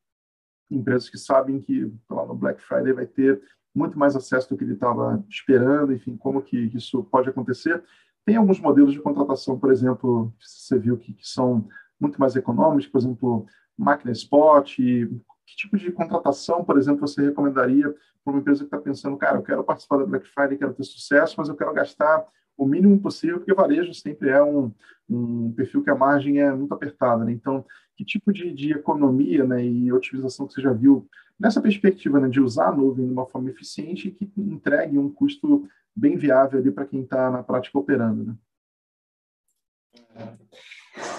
em 0.70 0.78
empresas 0.78 1.10
que 1.10 1.18
sabem 1.18 1.60
que 1.60 1.92
lá 2.10 2.24
no 2.24 2.34
Black 2.34 2.62
Friday 2.62 2.92
vai 2.92 3.06
ter 3.06 3.42
muito 3.74 3.98
mais 3.98 4.16
acesso 4.16 4.48
do 4.48 4.56
que 4.56 4.64
ele 4.64 4.74
estava 4.74 5.22
esperando, 5.28 5.92
enfim, 5.92 6.16
como 6.16 6.42
que 6.42 6.56
isso 6.74 7.02
pode 7.04 7.28
acontecer. 7.28 7.82
Tem 8.24 8.36
alguns 8.36 8.60
modelos 8.60 8.92
de 8.92 9.00
contratação, 9.00 9.58
por 9.58 9.70
exemplo, 9.70 10.32
que 10.38 10.48
você 10.48 10.78
viu 10.78 10.96
que, 10.96 11.12
que 11.12 11.28
são 11.28 11.68
muito 12.00 12.20
mais 12.20 12.36
econômicos, 12.36 12.86
por 12.86 12.98
exemplo, 12.98 13.46
máquina 13.76 14.12
spot? 14.12 14.76
Que 14.76 15.56
tipo 15.56 15.76
de 15.76 15.90
contratação, 15.92 16.64
por 16.64 16.78
exemplo, 16.78 17.06
você 17.06 17.22
recomendaria 17.22 17.92
para 18.24 18.32
uma 18.32 18.40
empresa 18.40 18.60
que 18.60 18.66
está 18.66 18.78
pensando, 18.78 19.16
cara, 19.16 19.38
eu 19.38 19.42
quero 19.42 19.64
participar 19.64 19.98
da 19.98 20.06
Black 20.06 20.26
Friday, 20.28 20.56
quero 20.56 20.74
ter 20.74 20.84
sucesso, 20.84 21.34
mas 21.38 21.48
eu 21.48 21.56
quero 21.56 21.72
gastar 21.72 22.24
o 22.56 22.66
mínimo 22.66 23.00
possível, 23.00 23.38
porque 23.38 23.54
varejo 23.54 23.92
sempre 23.94 24.28
é 24.28 24.42
um, 24.42 24.72
um 25.08 25.52
perfil 25.52 25.82
que 25.82 25.90
a 25.90 25.94
margem 25.94 26.40
é 26.40 26.52
muito 26.52 26.72
apertada. 26.72 27.24
Né? 27.24 27.32
Então, 27.32 27.64
que 27.96 28.04
tipo 28.04 28.32
de, 28.32 28.52
de 28.52 28.72
economia 28.72 29.44
né, 29.44 29.64
e 29.64 29.92
otimização 29.92 30.46
que 30.46 30.54
você 30.54 30.62
já 30.62 30.72
viu 30.72 31.08
nessa 31.38 31.60
perspectiva 31.60 32.20
né, 32.20 32.28
de 32.28 32.40
usar 32.40 32.68
a 32.68 32.72
nuvem 32.72 33.06
de 33.06 33.12
uma 33.12 33.26
forma 33.26 33.50
eficiente 33.50 34.08
e 34.08 34.12
que 34.12 34.30
entregue 34.36 34.98
um 34.98 35.10
custo 35.10 35.68
bem 35.94 36.16
viável 36.16 36.58
ali 36.58 36.70
para 36.70 36.86
quem 36.86 37.02
está 37.02 37.30
na 37.30 37.42
prática 37.42 37.78
operando? 37.78 38.24
Né? 38.24 38.34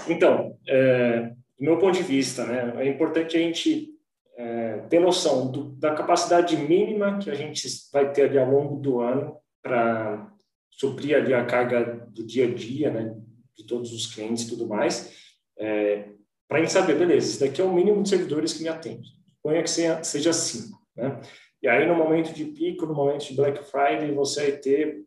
Então, 0.08 0.58
é, 0.68 1.34
do 1.58 1.66
meu 1.66 1.78
ponto 1.78 1.96
de 1.96 2.04
vista, 2.04 2.46
né, 2.46 2.74
é 2.84 2.88
importante 2.88 3.38
a 3.38 3.40
gente 3.40 3.90
é, 4.36 4.78
ter 4.90 5.00
noção 5.00 5.52
do, 5.52 5.66
da 5.76 5.94
capacidade 5.94 6.56
mínima 6.58 7.20
que 7.20 7.30
a 7.30 7.36
gente 7.36 7.68
vai 7.92 8.12
ter 8.12 8.24
ali 8.24 8.38
ao 8.38 8.50
longo 8.50 8.82
do 8.82 9.00
ano 9.00 9.38
para 9.62 10.32
suprir 10.72 11.16
ali 11.16 11.34
a 11.34 11.46
carga 11.46 12.08
do 12.10 12.26
dia 12.26 12.46
a 12.46 12.54
dia, 12.54 12.92
né, 12.92 13.16
de 13.56 13.66
todos 13.66 13.94
os 13.94 14.08
clientes 14.08 14.46
e 14.46 14.50
tudo 14.50 14.68
mais, 14.68 15.14
é, 15.58 16.10
para 16.48 16.58
a 16.58 16.62
gente 16.62 16.72
saber, 16.72 16.98
beleza, 16.98 17.30
isso 17.30 17.40
daqui 17.40 17.62
é 17.62 17.64
o 17.64 17.74
mínimo 17.74 18.04
de 18.04 18.10
servidores 18.10 18.54
que 18.54 18.64
me 18.64 18.70
atende. 18.70 19.10
Ponha 19.42 19.64
que 19.64 19.70
seja, 19.70 20.04
seja 20.04 20.34
cinco, 20.34 20.80
né? 20.96 21.20
E 21.62 21.68
aí, 21.68 21.88
no 21.88 21.96
momento 21.96 22.34
de 22.34 22.44
pico, 22.46 22.86
no 22.86 22.94
momento 22.94 23.26
de 23.26 23.36
Black 23.36 23.64
Friday, 23.64 24.12
você 24.14 24.42
vai 24.42 24.52
ter, 24.60 25.06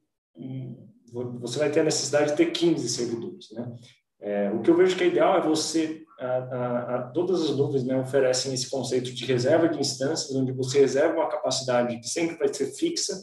você 1.39 1.59
vai 1.59 1.71
ter 1.71 1.81
a 1.81 1.85
necessidade 1.85 2.31
de 2.31 2.37
ter 2.37 2.51
15 2.51 2.89
servidores, 2.89 3.51
né? 3.53 3.77
É, 4.21 4.51
o 4.51 4.61
que 4.61 4.71
eu 4.71 4.77
vejo 4.77 4.97
que 4.97 5.05
é 5.05 5.09
ideal 5.09 5.37
é 5.37 5.43
você 5.43 6.03
a, 6.19 6.97
a, 6.97 7.03
todas 7.13 7.43
as 7.43 7.57
nuvens 7.57 7.85
né, 7.85 7.99
oferecem 7.99 8.55
esse 8.55 8.71
conceito 8.71 9.13
de 9.13 9.25
reserva 9.25 9.69
de 9.69 9.79
instâncias, 9.79 10.35
onde 10.35 10.53
você 10.53 10.81
reserva 10.81 11.15
uma 11.15 11.29
capacidade 11.29 11.99
que 11.99 12.09
sempre 12.09 12.37
vai 12.37 12.53
ser 12.53 12.67
fixa, 12.73 13.15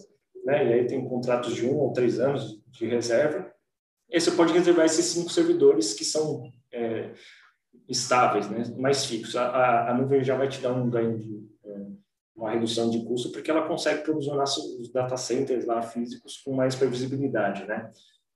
né, 0.46 0.68
e 0.68 0.74
aí 0.74 0.88
tem 0.88 1.08
contratos 1.08 1.56
de 1.56 1.66
um 1.66 1.76
ou 1.76 1.94
três 1.94 2.20
anos 2.20 2.62
de 2.68 2.86
reserva. 2.86 3.52
E 4.10 4.20
você 4.20 4.32
pode 4.32 4.54
reservar 4.54 4.86
esses 4.86 5.06
cinco 5.06 5.32
servidores 5.32 5.94
que 5.94 6.06
são 6.06 6.44
é, 6.72 7.14
estáveis, 7.90 8.50
né, 8.50 8.64
mais 8.78 9.06
fixos. 9.06 9.36
A, 9.36 9.90
a, 9.90 9.94
nuvem 9.94 10.24
já 10.24 10.38
vai 10.38 10.48
te 10.48 10.62
dar 10.62 10.74
um 10.74 10.90
ganho 10.90 11.18
de 11.18 11.50
é, 11.66 11.86
uma 12.36 12.52
redução 12.52 12.90
de 12.90 13.04
custo, 13.04 13.32
porque 13.32 13.50
ela 13.50 13.68
consegue 13.68 14.04
provisionar 14.04 14.44
os 14.44 14.92
data 14.92 15.18
centers 15.18 15.66
lá 15.66 15.82
físicos 15.82 16.38
com 16.38 16.54
mais 16.54 16.76
previsibilidade, 16.76 17.66
né. 17.66 17.92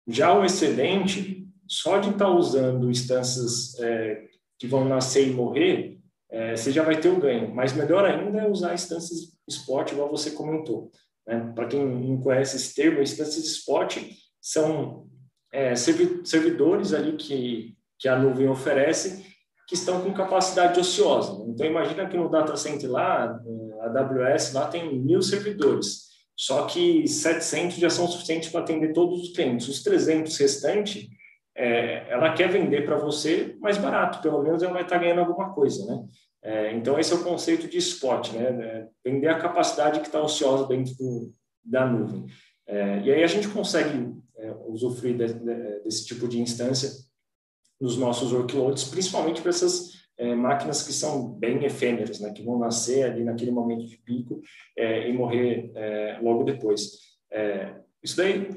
Já 0.07 0.33
o 0.33 0.45
excedente, 0.45 1.45
só 1.67 1.99
de 1.99 2.09
estar 2.09 2.25
tá 2.25 2.31
usando 2.31 2.89
instâncias 2.89 3.77
é, 3.79 4.25
que 4.59 4.67
vão 4.67 4.85
nascer 4.85 5.27
e 5.27 5.31
morrer, 5.31 5.99
é, 6.29 6.55
você 6.55 6.71
já 6.71 6.83
vai 6.83 6.99
ter 6.99 7.09
um 7.09 7.19
ganho. 7.19 7.53
Mas 7.53 7.73
melhor 7.73 8.05
ainda 8.05 8.39
é 8.39 8.49
usar 8.49 8.73
instâncias 8.73 9.37
spot, 9.47 9.91
igual 9.91 10.09
você 10.09 10.31
comentou. 10.31 10.91
Né? 11.25 11.51
Para 11.55 11.67
quem 11.67 11.85
não 11.85 12.19
conhece 12.19 12.55
esse 12.55 12.75
termo, 12.75 13.01
instâncias 13.01 13.45
spot 13.45 13.97
são 14.41 15.07
é, 15.51 15.75
servidores 15.75 16.93
ali 16.93 17.13
que, 17.13 17.75
que 17.99 18.07
a 18.07 18.17
nuvem 18.17 18.47
oferece 18.47 19.25
que 19.67 19.75
estão 19.75 20.01
com 20.01 20.13
capacidade 20.13 20.79
ociosa. 20.79 21.43
Então, 21.47 21.65
imagina 21.65 22.07
que 22.07 22.15
no 22.15 22.29
data 22.29 22.55
center 22.55 22.89
lá, 22.89 23.37
a 23.81 23.99
AWS 23.99 24.53
lá 24.53 24.67
tem 24.67 24.97
mil 24.97 25.21
servidores, 25.21 26.07
só 26.37 26.65
que 26.65 27.05
700 27.05 27.75
já 27.75 27.89
são 27.89 28.07
suficientes 28.07 28.49
para 28.49 28.61
atender 28.61 28.93
todos 28.93 29.21
os 29.21 29.35
clientes. 29.35 29.67
Os 29.67 29.83
300 29.83 30.37
restantes, 30.37 31.07
é, 31.57 32.05
ela 32.07 32.33
quer 32.33 32.49
vender 32.49 32.85
para 32.85 32.97
você 32.97 33.57
mais 33.59 33.79
barato, 33.79 34.21
pelo 34.21 34.43
menos 34.43 34.61
ela 34.61 34.73
vai 34.73 34.83
estar 34.83 34.99
ganhando 34.99 35.21
alguma 35.21 35.51
coisa, 35.53 35.85
né? 35.87 36.05
É, 36.43 36.71
então, 36.73 36.99
esse 36.99 37.11
é 37.11 37.15
o 37.15 37.23
conceito 37.23 37.67
de 37.67 37.79
spot, 37.79 38.31
né? 38.33 38.43
É, 38.43 38.87
vender 39.03 39.27
a 39.27 39.39
capacidade 39.39 39.99
que 39.99 40.05
está 40.05 40.21
ociosa 40.21 40.67
dentro 40.67 40.93
do, 40.95 41.33
da 41.65 41.85
nuvem. 41.85 42.27
É, 42.67 42.99
e 42.99 43.11
aí 43.11 43.23
a 43.23 43.27
gente 43.27 43.47
consegue 43.47 44.13
é, 44.37 44.53
usufruir 44.67 45.17
de, 45.17 45.33
de, 45.33 45.79
desse 45.83 46.05
tipo 46.05 46.27
de 46.27 46.39
instância 46.39 46.91
nos 47.81 47.97
nossos 47.97 48.31
workloads, 48.31 48.83
principalmente 48.83 49.41
para 49.41 49.49
essas 49.49 49.93
é, 50.15 50.35
máquinas 50.35 50.83
que 50.83 50.93
são 50.93 51.31
bem 51.33 51.63
efêmeras, 51.63 52.19
né, 52.19 52.31
que 52.31 52.43
vão 52.43 52.59
nascer 52.59 53.03
ali 53.03 53.23
naquele 53.23 53.51
momento 53.51 53.85
de 53.85 53.97
pico 53.97 54.41
é, 54.75 55.09
e 55.09 55.13
morrer 55.13 55.71
é, 55.75 56.19
logo 56.21 56.43
depois. 56.43 56.91
É, 57.31 57.75
isso 58.03 58.15
daí 58.17 58.47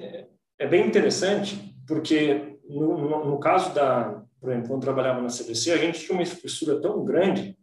é 0.59 0.66
bem 0.66 0.86
interessante, 0.86 1.74
porque 1.86 2.59
no, 2.70 2.96
no, 2.96 3.24
no, 3.24 3.40
caso 3.40 3.74
da, 3.74 4.22
por 4.40 4.50
exemplo, 4.50 4.68
quando 4.68 4.82
trabalhava 4.82 5.20
na 5.20 5.28
CBC, 5.28 5.72
a 5.72 5.76
gente 5.76 6.00
tinha 6.00 6.12
uma 6.12 6.22
infraestrutura 6.22 6.80
tão 6.80 7.04
grande 7.04 7.58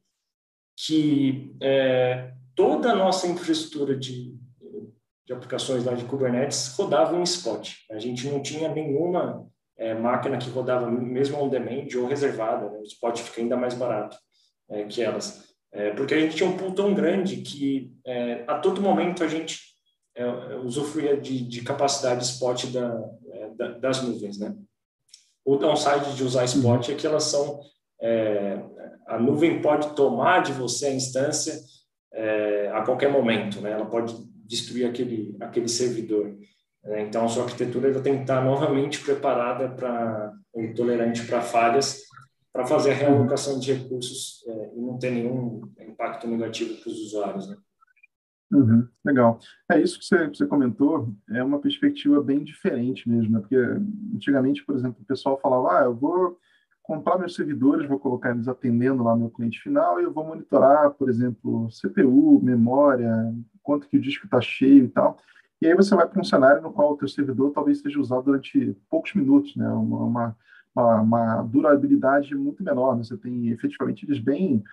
que 0.75 1.55
é, 1.61 2.33
toda 2.55 2.91
a 2.91 2.95
nossa 2.95 3.27
infraestrutura 3.27 3.95
de, 3.95 4.35
de 5.25 5.33
aplicações 5.33 5.83
lá 5.83 5.93
de 5.93 6.05
Kubernetes 6.05 6.75
rodava 6.77 7.17
em 7.17 7.23
Spot. 7.23 7.69
A 7.91 7.99
gente 7.99 8.27
não 8.27 8.41
tinha 8.41 8.69
nenhuma 8.69 9.47
é, 9.77 9.93
máquina 9.93 10.37
que 10.37 10.49
rodava 10.49 10.89
mesmo 10.89 11.41
on 11.41 11.49
demand 11.49 11.87
ou 11.97 12.07
reservada, 12.07 12.69
né? 12.69 12.79
o 12.79 12.83
spot 12.83 13.19
fica 13.19 13.41
ainda 13.41 13.55
mais 13.55 13.73
barato 13.73 14.17
é, 14.69 14.83
que 14.83 15.01
elas. 15.01 15.45
É, 15.71 15.91
porque 15.91 16.13
a 16.13 16.19
gente 16.19 16.35
tinha 16.35 16.49
um 16.49 16.57
pool 16.57 16.73
tão 16.73 16.93
grande 16.93 17.37
que 17.37 17.93
é, 18.05 18.43
a 18.47 18.59
todo 18.59 18.81
momento 18.81 19.23
a 19.23 19.27
gente 19.27 19.59
é, 20.15 20.25
usufruía 20.63 21.15
de, 21.15 21.41
de 21.47 21.61
capacidade 21.61 22.23
spot 22.23 22.65
da, 22.67 23.69
das 23.79 24.01
nuvens, 24.01 24.39
né? 24.39 24.55
O 25.47 25.55
downside 25.55 26.13
de 26.13 26.25
usar 26.25 26.43
spot 26.43 26.89
é 26.89 26.93
que 26.93 27.07
elas 27.07 27.23
são 27.23 27.61
a 29.07 29.17
nuvem 29.17 29.61
pode 29.61 29.95
tomar 29.95 30.43
de 30.43 30.51
você 30.51 30.87
a 30.87 30.93
instância 30.93 31.57
a 32.73 32.81
qualquer 32.81 33.09
momento, 33.09 33.61
né? 33.61 33.71
Ela 33.71 33.85
pode 33.85 34.13
destruir 34.45 34.85
aquele 34.85 35.37
aquele 35.39 35.69
servidor. 35.69 36.37
Né? 36.83 37.03
Então, 37.03 37.23
a 37.23 37.29
sua 37.29 37.43
arquitetura 37.43 37.97
tem 38.01 38.17
que 38.17 38.21
estar 38.23 38.43
novamente 38.43 38.99
preparada 38.99 39.69
para 39.69 40.33
tolerante 40.75 41.25
para 41.25 41.41
falhas, 41.41 42.01
para 42.51 42.65
fazer 42.65 42.91
a 42.91 42.95
realocação 42.95 43.57
de 43.57 43.71
recursos 43.71 44.43
é, 44.47 44.71
e 44.75 44.81
não 44.81 44.99
ter 44.99 45.11
nenhum 45.11 45.61
impacto 45.79 46.27
negativo 46.27 46.75
para 46.81 46.91
os 46.91 46.99
usuários. 46.99 47.47
Né? 47.47 47.55
Uhum, 48.51 48.87
legal. 49.03 49.39
É 49.69 49.79
isso 49.79 49.99
que 49.99 50.05
você, 50.05 50.27
você, 50.27 50.45
comentou, 50.45 51.13
é 51.29 51.43
uma 51.43 51.59
perspectiva 51.59 52.21
bem 52.21 52.43
diferente 52.43 53.09
mesmo, 53.09 53.31
né? 53.31 53.39
porque 53.39 53.57
antigamente, 54.15 54.63
por 54.65 54.75
exemplo, 54.75 55.01
o 55.01 55.05
pessoal 55.05 55.37
falava, 55.41 55.79
ah, 55.79 55.83
eu 55.83 55.93
vou 55.93 56.39
comprar 56.81 57.17
meus 57.17 57.35
servidores, 57.35 57.87
vou 57.87 57.99
colocar 57.99 58.31
eles 58.31 58.47
atendendo 58.47 59.03
lá 59.03 59.13
no 59.13 59.29
cliente 59.29 59.59
final 59.61 59.99
e 59.99 60.03
eu 60.03 60.13
vou 60.13 60.25
monitorar, 60.25 60.91
por 60.91 61.09
exemplo, 61.09 61.67
CPU, 61.69 62.41
memória, 62.41 63.11
quanto 63.61 63.89
que 63.89 63.97
o 63.97 64.01
disco 64.01 64.25
está 64.25 64.39
cheio 64.39 64.85
e 64.85 64.87
tal. 64.87 65.17
E 65.61 65.67
aí 65.67 65.75
você 65.75 65.93
vai 65.93 66.07
para 66.07 66.21
um 66.21 66.23
cenário 66.23 66.61
no 66.61 66.71
qual 66.71 66.93
o 66.93 66.97
teu 66.97 67.07
servidor 67.07 67.51
talvez 67.51 67.81
seja 67.81 67.99
usado 67.99 68.23
durante 68.23 68.77
poucos 68.89 69.13
minutos, 69.13 69.55
né? 69.57 69.67
Uma, 69.69 70.35
uma, 70.73 71.01
uma 71.01 71.41
durabilidade 71.41 72.33
muito 72.35 72.63
menor. 72.63 72.95
Né? 72.95 73.03
Você 73.03 73.17
tem 73.17 73.49
efetivamente 73.49 74.05
eles 74.05 74.19
bem, 74.19 74.63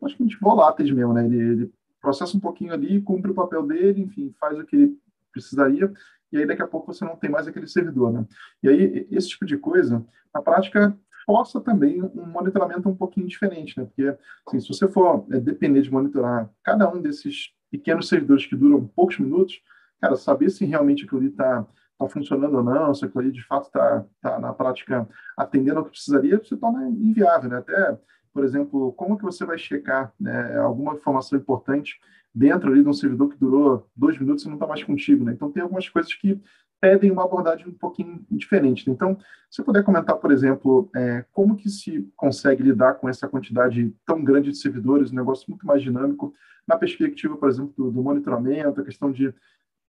praticamente 0.00 0.38
voláteis 0.40 0.90
mesmo, 0.90 1.12
né? 1.12 1.26
Ele, 1.26 1.36
ele 1.36 1.72
processa 2.02 2.36
um 2.36 2.40
pouquinho 2.40 2.72
ali, 2.74 3.00
cumpre 3.00 3.30
o 3.30 3.34
papel 3.34 3.64
dele, 3.66 4.02
enfim, 4.02 4.34
faz 4.38 4.58
o 4.58 4.64
que 4.64 4.76
ele 4.76 4.98
precisaria, 5.32 5.90
e 6.30 6.36
aí 6.36 6.46
daqui 6.46 6.62
a 6.62 6.66
pouco 6.66 6.92
você 6.92 7.04
não 7.04 7.16
tem 7.16 7.30
mais 7.30 7.46
aquele 7.46 7.66
servidor, 7.66 8.12
né? 8.12 8.26
E 8.62 8.68
aí 8.68 9.08
esse 9.10 9.28
tipo 9.28 9.46
de 9.46 9.56
coisa, 9.56 10.04
na 10.34 10.42
prática, 10.42 10.96
força 11.24 11.60
também 11.60 12.02
um 12.02 12.26
monitoramento 12.26 12.88
um 12.88 12.96
pouquinho 12.96 13.26
diferente, 13.26 13.78
né? 13.78 13.84
Porque 13.84 14.16
assim, 14.46 14.60
se 14.60 14.68
você 14.68 14.88
for 14.88 15.26
é, 15.30 15.38
depender 15.38 15.82
de 15.82 15.92
monitorar 15.92 16.50
cada 16.64 16.90
um 16.92 17.00
desses 17.00 17.54
pequenos 17.70 18.08
servidores 18.08 18.46
que 18.46 18.56
duram 18.56 18.86
poucos 18.86 19.18
minutos, 19.18 19.62
cara, 20.00 20.16
saber 20.16 20.50
se 20.50 20.64
realmente 20.64 21.04
aquilo 21.04 21.20
ali 21.20 21.30
está 21.30 21.66
tá 21.98 22.08
funcionando 22.08 22.56
ou 22.56 22.62
não, 22.62 22.94
se 22.94 23.04
aquilo 23.04 23.20
ali 23.20 23.32
de 23.32 23.44
fato 23.46 23.66
está 23.66 24.04
tá, 24.20 24.38
na 24.38 24.52
prática 24.52 25.08
atendendo 25.36 25.78
ao 25.78 25.84
que 25.84 25.92
precisaria, 25.92 26.42
se 26.44 26.56
torna 26.56 26.88
inviável, 26.88 27.50
né? 27.50 27.58
Até, 27.58 27.98
por 28.32 28.44
exemplo, 28.44 28.92
como 28.92 29.16
que 29.16 29.24
você 29.24 29.44
vai 29.44 29.58
checar 29.58 30.12
né, 30.18 30.58
alguma 30.58 30.94
informação 30.94 31.38
importante 31.38 31.98
dentro 32.34 32.70
ali 32.70 32.82
de 32.82 32.88
um 32.88 32.92
servidor 32.92 33.30
que 33.30 33.38
durou 33.38 33.86
dois 33.94 34.18
minutos 34.18 34.44
e 34.44 34.48
não 34.48 34.54
está 34.54 34.66
mais 34.66 34.82
contigo, 34.82 35.24
né? 35.24 35.32
Então, 35.32 35.50
tem 35.50 35.62
algumas 35.62 35.88
coisas 35.88 36.14
que 36.14 36.40
pedem 36.80 37.12
uma 37.12 37.24
abordagem 37.24 37.68
um 37.68 37.72
pouquinho 37.72 38.26
diferente. 38.28 38.88
Né? 38.88 38.94
Então, 38.94 39.16
se 39.48 39.62
puder 39.62 39.84
comentar, 39.84 40.16
por 40.16 40.32
exemplo, 40.32 40.90
é, 40.96 41.24
como 41.30 41.54
que 41.54 41.70
se 41.70 42.10
consegue 42.16 42.60
lidar 42.60 42.94
com 42.94 43.08
essa 43.08 43.28
quantidade 43.28 43.94
tão 44.04 44.24
grande 44.24 44.50
de 44.50 44.58
servidores, 44.58 45.12
um 45.12 45.16
negócio 45.16 45.46
muito 45.48 45.64
mais 45.64 45.80
dinâmico, 45.80 46.34
na 46.66 46.76
perspectiva, 46.76 47.36
por 47.36 47.48
exemplo, 47.48 47.72
do, 47.76 47.90
do 47.92 48.02
monitoramento, 48.02 48.80
a 48.80 48.84
questão 48.84 49.12
de 49.12 49.32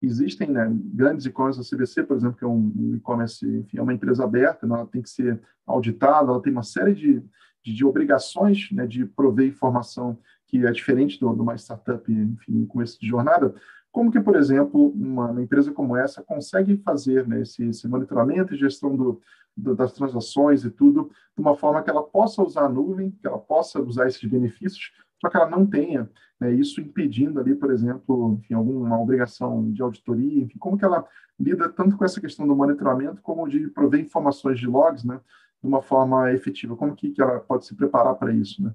existem 0.01 0.49
né, 0.49 0.71
grandes 0.93 1.25
e-commerce, 1.25 1.59
a 1.59 1.63
CVC, 1.63 2.03
por 2.03 2.15
exemplo, 2.15 2.37
que 2.37 2.45
é 2.45 2.47
um 2.47 2.93
e-commerce, 2.95 3.45
enfim, 3.45 3.79
é 3.79 3.81
uma 3.81 3.93
empresa 3.93 4.23
aberta, 4.23 4.65
né, 4.65 4.75
ela 4.75 4.85
tem 4.85 5.01
que 5.01 5.09
ser 5.09 5.41
auditada, 5.65 6.31
ela 6.31 6.41
tem 6.41 6.53
uma 6.53 6.63
série 6.63 6.93
de, 6.93 7.23
de, 7.63 7.73
de 7.73 7.85
obrigações 7.85 8.69
né, 8.71 8.85
de 8.85 9.05
prover 9.05 9.47
informação 9.47 10.17
que 10.47 10.65
é 10.65 10.71
diferente 10.71 11.19
de 11.19 11.25
uma 11.25 11.55
startup, 11.55 12.11
enfim, 12.11 12.65
com 12.65 12.81
esse 12.81 12.99
de 12.99 13.07
jornada. 13.07 13.53
Como 13.91 14.11
que, 14.11 14.19
por 14.19 14.35
exemplo, 14.35 14.89
uma, 14.89 15.31
uma 15.31 15.41
empresa 15.41 15.71
como 15.71 15.97
essa 15.97 16.23
consegue 16.23 16.77
fazer 16.77 17.27
né, 17.27 17.41
esse, 17.41 17.63
esse 17.65 17.87
monitoramento 17.87 18.53
e 18.53 18.57
gestão 18.57 18.95
do, 18.95 19.21
do, 19.55 19.75
das 19.75 19.91
transações 19.91 20.63
e 20.63 20.69
tudo 20.69 21.09
de 21.35 21.41
uma 21.41 21.55
forma 21.55 21.81
que 21.81 21.89
ela 21.89 22.03
possa 22.03 22.41
usar 22.41 22.65
a 22.65 22.69
nuvem, 22.69 23.11
que 23.11 23.27
ela 23.27 23.39
possa 23.39 23.81
usar 23.81 24.07
esses 24.07 24.23
benefícios, 24.23 24.91
só 25.19 25.29
que 25.29 25.35
ela 25.35 25.49
não 25.49 25.65
tenha 25.65 26.09
né, 26.39 26.53
isso 26.53 26.79
impedindo 26.79 27.39
ali, 27.39 27.55
por 27.55 27.71
exemplo, 27.71 28.37
enfim, 28.39 28.53
alguma 28.53 28.99
obrigação 28.99 29.71
de 29.71 29.81
auditoria, 29.81 30.43
enfim, 30.43 30.57
como 30.59 30.77
que 30.77 30.85
ela 30.85 31.05
lida 31.39 31.67
tanto 31.69 31.97
com 31.97 32.05
essa 32.05 32.21
questão 32.21 32.47
do 32.47 32.55
monitoramento 32.55 33.21
como 33.21 33.47
de 33.47 33.67
prover 33.67 33.99
informações 33.99 34.59
de 34.59 34.67
logs, 34.67 35.03
né, 35.03 35.19
de 35.61 35.67
uma 35.67 35.81
forma 35.81 36.31
efetiva, 36.33 36.75
como 36.75 36.95
que, 36.95 37.11
que 37.11 37.21
ela 37.21 37.39
pode 37.39 37.65
se 37.65 37.75
preparar 37.75 38.15
para 38.15 38.33
isso, 38.33 38.61
né? 38.63 38.73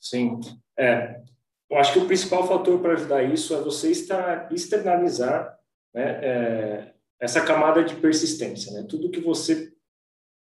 Sim, 0.00 0.40
é, 0.78 1.22
eu 1.70 1.78
acho 1.78 1.92
que 1.92 1.98
o 1.98 2.06
principal 2.06 2.46
fator 2.46 2.80
para 2.80 2.92
ajudar 2.92 3.22
isso 3.24 3.54
é 3.54 3.60
você 3.60 3.90
estar, 3.90 4.52
externalizar 4.52 5.58
né, 5.94 6.04
é, 6.22 6.94
essa 7.20 7.44
camada 7.44 7.82
de 7.82 7.96
persistência, 7.96 8.72
né, 8.72 8.86
tudo 8.88 9.10
que 9.10 9.20
você 9.20 9.72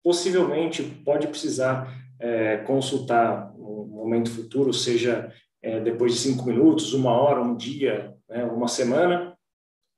possivelmente 0.03 0.83
pode 1.03 1.27
precisar 1.27 1.91
é, 2.19 2.57
consultar 2.57 3.53
no 3.57 3.85
momento 3.85 4.29
futuro, 4.29 4.73
seja 4.73 5.31
é, 5.61 5.79
depois 5.79 6.13
de 6.13 6.19
cinco 6.19 6.45
minutos, 6.45 6.93
uma 6.93 7.11
hora, 7.11 7.41
um 7.41 7.55
dia, 7.55 8.15
né, 8.29 8.43
uma 8.43 8.67
semana, 8.67 9.35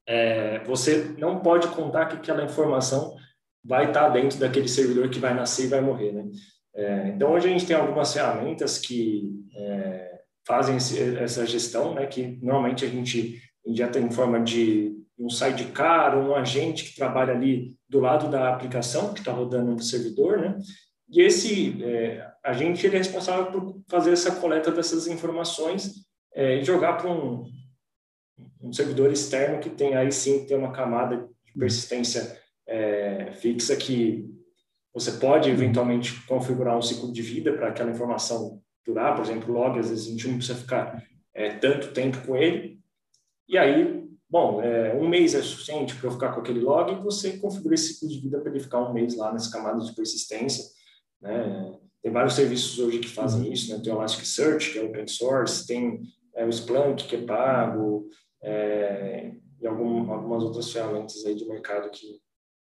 é, 0.08 0.60
você 0.64 1.16
não 1.18 1.39
pode 1.39 1.68
contar 1.70 2.06
que 2.06 2.16
aquela 2.16 2.43
informação 2.43 3.18
vai 3.68 3.88
estar 3.88 4.09
dentro 4.09 4.39
daquele 4.39 4.68
servidor 4.68 5.09
que 5.09 5.20
vai 5.20 5.34
nascer 5.34 5.65
e 5.65 5.70
vai 5.70 5.82
morrer. 5.82 6.13
Né? 6.13 6.26
É, 6.74 7.07
então, 7.09 7.34
hoje 7.34 7.47
a 7.47 7.51
gente 7.51 7.65
tem 7.65 7.76
algumas 7.76 8.13
ferramentas 8.13 8.78
que 8.78 9.30
é, 9.55 10.20
fazem 10.45 10.78
esse, 10.78 11.15
essa 11.18 11.45
gestão, 11.45 11.93
né, 11.93 12.05
que 12.05 12.39
normalmente 12.41 12.86
a 12.86 12.88
gente 12.88 13.41
injeta 13.65 13.99
em 13.99 14.09
forma 14.09 14.39
de 14.39 14.95
um 15.20 15.30
sidecar, 15.30 16.18
um 16.18 16.34
agente 16.36 16.86
que 16.86 16.95
trabalha 16.95 17.34
ali 17.34 17.76
do 17.89 17.99
lado 17.99 18.30
da 18.30 18.53
aplicação 18.53 19.13
que 19.13 19.20
está 19.20 19.32
rodando 19.32 19.72
no 19.72 19.82
servidor, 19.82 20.39
né? 20.39 20.57
E 21.09 21.22
esse 21.22 21.84
é, 21.84 22.30
agente 22.43 22.86
ele 22.86 22.95
é 22.95 22.99
responsável 22.99 23.51
por 23.51 23.82
fazer 23.88 24.11
essa 24.11 24.36
coleta 24.36 24.72
dessas 24.72 25.07
informações 25.07 26.05
é, 26.36 26.57
e 26.57 26.63
jogar 26.63 26.93
para 26.93 27.09
um, 27.09 27.45
um, 28.61 28.72
servidor 28.72 29.11
externo 29.11 29.59
que 29.59 29.70
tem 29.70 29.95
aí 29.95 30.11
sim 30.11 30.45
tem 30.45 30.57
uma 30.57 30.72
camada 30.72 31.28
de 31.45 31.53
persistência 31.57 32.38
é, 32.68 33.32
fixa 33.34 33.76
que 33.76 34.30
você 34.93 35.11
pode 35.13 35.49
eventualmente 35.49 36.26
configurar 36.26 36.78
um 36.78 36.82
ciclo 36.82 37.11
de 37.11 37.22
vida 37.22 37.53
para 37.53 37.70
aquela 37.70 37.91
informação 37.91 38.61
durar, 38.86 39.15
por 39.15 39.24
exemplo, 39.24 39.53
log, 39.53 39.80
às 39.80 39.89
vezes 39.89 40.07
a 40.07 40.11
gente 40.11 40.28
não 40.28 40.38
precisa 40.38 40.57
ficar 40.57 41.03
é, 41.34 41.49
tanto 41.55 41.91
tempo 41.91 42.26
com 42.26 42.36
ele. 42.36 42.80
E 43.47 43.57
aí, 43.57 44.07
bom, 44.30 44.61
é, 44.61 44.95
um 44.95 45.07
mês 45.07 45.36
é 45.36 45.41
suficiente 45.41 45.95
para 45.95 46.07
eu 46.07 46.11
ficar 46.11 46.34
com 46.34 46.39
aquele 46.39 46.61
log 46.61 46.91
e 46.91 47.03
você 47.03 47.38
configura 47.38 47.76
esse 47.76 47.93
ciclo 47.93 48.09
de 48.09 48.20
vida 48.20 48.39
para 48.39 48.49
ele 48.49 48.59
ficar 48.59 48.80
um 48.80 48.93
mês 48.93 49.15
lá 49.15 49.32
nessa 49.32 49.51
camada 49.51 49.80
de 49.84 49.93
persistência 49.93 50.63
né? 51.22 51.74
Tem 52.01 52.11
vários 52.11 52.36
serviços 52.36 52.78
hoje 52.80 52.99
que 52.99 53.09
fazem 53.09 53.47
uhum. 53.47 53.53
isso, 53.53 53.72
né? 53.72 53.82
tem 53.84 53.91
o 53.91 53.97
Elasticsearch, 53.97 54.72
que 54.72 54.80
é 54.80 54.84
open 54.84 55.07
source, 55.07 55.65
tem 55.65 56.01
é, 56.36 56.45
o 56.45 56.49
Splunk, 56.49 57.07
que 57.07 57.15
é 57.15 57.26
pago, 57.26 58.07
é, 58.41 59.34
e 59.59 59.68
algum, 59.68 60.11
algumas 60.11 60.43
outras 60.43 60.72
ferramentas 60.72 61.26
aí 61.26 61.36
de 61.36 61.47
mercado 61.47 61.89
que, 61.89 62.22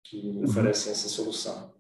que 0.05 0.17
uhum. 0.17 0.45
oferecem 0.45 0.93
essa 0.93 1.09
solução. 1.09 1.73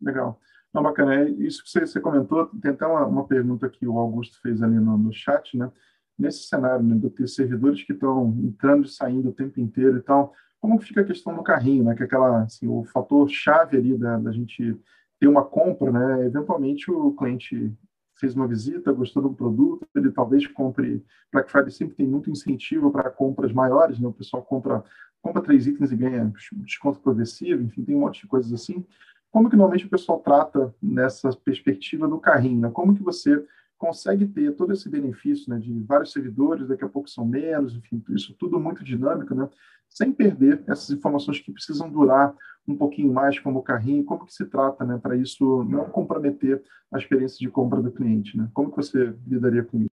Legal. 0.00 0.40
Não, 0.72 0.82
bacana. 0.82 1.14
É 1.14 1.28
isso 1.30 1.62
que 1.62 1.70
você, 1.70 1.80
você, 1.80 2.00
comentou, 2.00 2.46
tem 2.46 2.70
até 2.70 2.86
uma, 2.86 3.06
uma, 3.06 3.26
pergunta 3.26 3.68
que 3.68 3.86
o 3.86 3.98
Augusto 3.98 4.40
fez 4.40 4.62
ali 4.62 4.76
no, 4.76 4.96
no 4.96 5.12
chat, 5.12 5.56
né? 5.56 5.70
Nesse 6.18 6.44
cenário, 6.44 6.84
né, 6.84 6.96
de 6.96 7.10
ter 7.10 7.26
servidores 7.28 7.82
que 7.82 7.92
estão 7.92 8.28
entrando 8.42 8.84
e 8.84 8.88
saindo 8.88 9.30
o 9.30 9.32
tempo 9.32 9.58
inteiro 9.58 9.96
e 9.96 10.02
tal, 10.02 10.34
como 10.60 10.78
fica 10.78 11.00
a 11.00 11.04
questão 11.04 11.34
do 11.34 11.42
carrinho, 11.42 11.84
né? 11.84 11.94
Que 11.94 12.02
é 12.02 12.06
aquela, 12.06 12.42
assim, 12.42 12.68
o 12.68 12.84
fator 12.84 13.28
chave 13.28 13.76
ali 13.76 13.96
da, 13.96 14.18
da 14.18 14.30
gente 14.30 14.78
ter 15.18 15.26
uma 15.26 15.44
compra, 15.44 15.90
né? 15.90 16.26
Eventualmente 16.26 16.90
o 16.90 17.12
cliente 17.12 17.74
fez 18.20 18.36
uma 18.36 18.46
visita, 18.46 18.92
gostou 18.92 19.22
do 19.22 19.34
produto, 19.34 19.86
ele 19.94 20.12
talvez 20.12 20.46
compre. 20.46 21.02
Black 21.32 21.50
Friday 21.50 21.70
sempre 21.70 21.96
tem 21.96 22.06
muito 22.06 22.30
incentivo 22.30 22.90
para 22.90 23.10
compras 23.10 23.52
maiores, 23.52 23.98
né? 23.98 24.06
O 24.06 24.12
pessoal 24.12 24.42
compra 24.42 24.84
compra 25.22 25.42
três 25.42 25.66
itens 25.66 25.92
e 25.92 25.96
ganha 25.96 26.32
desconto 26.52 27.00
progressivo, 27.00 27.62
enfim, 27.62 27.84
tem 27.84 27.94
um 27.94 28.00
monte 28.00 28.22
de 28.22 28.26
coisas 28.26 28.52
assim. 28.52 28.84
Como 29.30 29.48
que 29.48 29.56
normalmente 29.56 29.86
o 29.86 29.90
pessoal 29.90 30.18
trata 30.20 30.74
nessa 30.82 31.30
perspectiva 31.32 32.08
do 32.08 32.18
carrinho? 32.18 32.60
Né? 32.60 32.70
Como 32.70 32.94
que 32.94 33.02
você 33.02 33.44
consegue 33.78 34.26
ter 34.26 34.54
todo 34.56 34.72
esse 34.72 34.88
benefício 34.88 35.50
né, 35.52 35.58
de 35.58 35.72
vários 35.80 36.12
servidores, 36.12 36.68
daqui 36.68 36.84
a 36.84 36.88
pouco 36.88 37.08
são 37.08 37.24
menos, 37.24 37.74
enfim, 37.74 38.02
isso 38.10 38.34
tudo 38.34 38.60
muito 38.60 38.84
dinâmico, 38.84 39.34
né? 39.34 39.48
sem 39.88 40.12
perder 40.12 40.62
essas 40.68 40.90
informações 40.90 41.40
que 41.40 41.52
precisam 41.52 41.90
durar 41.90 42.34
um 42.68 42.76
pouquinho 42.76 43.12
mais 43.12 43.38
como 43.38 43.58
o 43.58 43.62
carrinho, 43.62 44.04
como 44.04 44.26
que 44.26 44.34
se 44.34 44.44
trata 44.46 44.84
né, 44.84 44.98
para 45.02 45.16
isso 45.16 45.64
não 45.64 45.88
comprometer 45.88 46.62
a 46.92 46.98
experiência 46.98 47.38
de 47.38 47.48
compra 47.48 47.80
do 47.80 47.90
cliente? 47.90 48.36
Né? 48.36 48.48
Como 48.52 48.70
que 48.70 48.76
você 48.76 49.14
lidaria 49.26 49.64
com 49.64 49.78
isso? 49.78 49.90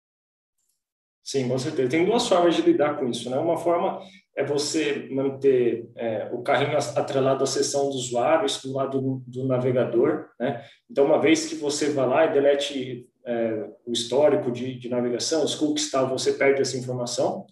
Sim, 1.24 1.50
com 1.50 1.58
certeza. 1.58 1.90
Tem 1.90 2.06
duas 2.06 2.28
formas 2.28 2.56
de 2.56 2.62
lidar 2.62 2.98
com 2.98 3.08
isso. 3.08 3.30
Né? 3.30 3.38
Uma 3.38 3.58
forma 3.58 4.02
é 4.36 4.44
você 4.44 5.10
manter 5.12 5.90
é, 5.96 6.30
o 6.32 6.42
carrinho 6.42 6.78
atrelado 6.78 7.44
à 7.44 7.48
seção 7.48 7.90
do 7.90 7.96
usuário, 7.96 8.46
isso 8.46 8.68
do 8.68 8.74
lado 8.74 9.02
do, 9.02 9.24
do, 9.28 9.46
navegador. 9.46 10.30
Né? 10.40 10.64
Então, 10.90 11.06
uma 11.06 11.20
vez 11.20 11.48
que 11.48 11.56
você 11.56 11.90
vai 11.90 12.08
lá 12.08 12.26
e 12.26 12.34
delete 12.34 13.10
é, 13.26 13.70
o 13.86 13.92
histórico 13.92 14.52
de, 14.52 14.80
de, 14.80 14.90
navegação, 14.90 15.44
os 15.44 15.56
cookies 15.56 15.92
tal, 15.92 16.08
você 16.08 16.34
perde 16.34 16.62
essa 16.62 16.78
informação. 16.78 17.46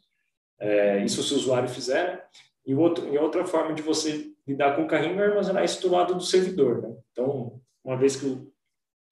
É, 0.59 1.03
isso 1.03 1.21
se 1.21 1.33
o 1.33 1.37
usuário 1.37 1.69
fizer. 1.69 2.07
Né? 2.07 2.21
E, 2.65 2.75
outro, 2.75 3.13
e 3.13 3.17
outra 3.17 3.45
forma 3.45 3.73
de 3.73 3.81
você 3.81 4.27
lidar 4.47 4.75
com 4.75 4.83
o 4.83 4.87
carrinho 4.87 5.19
é 5.19 5.25
armazenar 5.25 5.63
isso 5.63 5.81
do 5.81 5.93
lado 5.93 6.15
do 6.15 6.23
servidor. 6.23 6.81
Né? 6.81 6.95
Então, 7.11 7.59
uma 7.83 7.97
vez 7.97 8.15
que 8.15 8.25
o, 8.25 8.51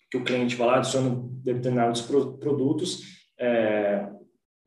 que 0.09 0.17
o 0.17 0.23
cliente 0.23 0.55
vai 0.55 0.67
lá, 0.67 0.77
adiciona 0.77 1.19
determinados 1.43 2.01
produtos, 2.01 3.01
é, 3.37 4.07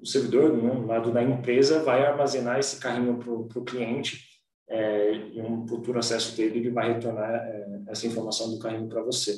o 0.00 0.06
servidor, 0.06 0.56
né, 0.56 0.70
do 0.70 0.86
lado 0.86 1.12
da 1.12 1.22
empresa, 1.22 1.82
vai 1.82 2.04
armazenar 2.04 2.58
esse 2.58 2.80
carrinho 2.80 3.18
para 3.18 3.32
o 3.32 3.64
cliente 3.64 4.30
é, 4.68 5.12
e 5.32 5.40
um 5.40 5.66
futuro 5.66 5.98
acesso 5.98 6.36
dele 6.36 6.58
ele 6.58 6.70
vai 6.70 6.94
retornar 6.94 7.30
é, 7.30 7.82
essa 7.88 8.06
informação 8.06 8.50
do 8.50 8.58
carrinho 8.58 8.88
para 8.88 9.02
você. 9.02 9.34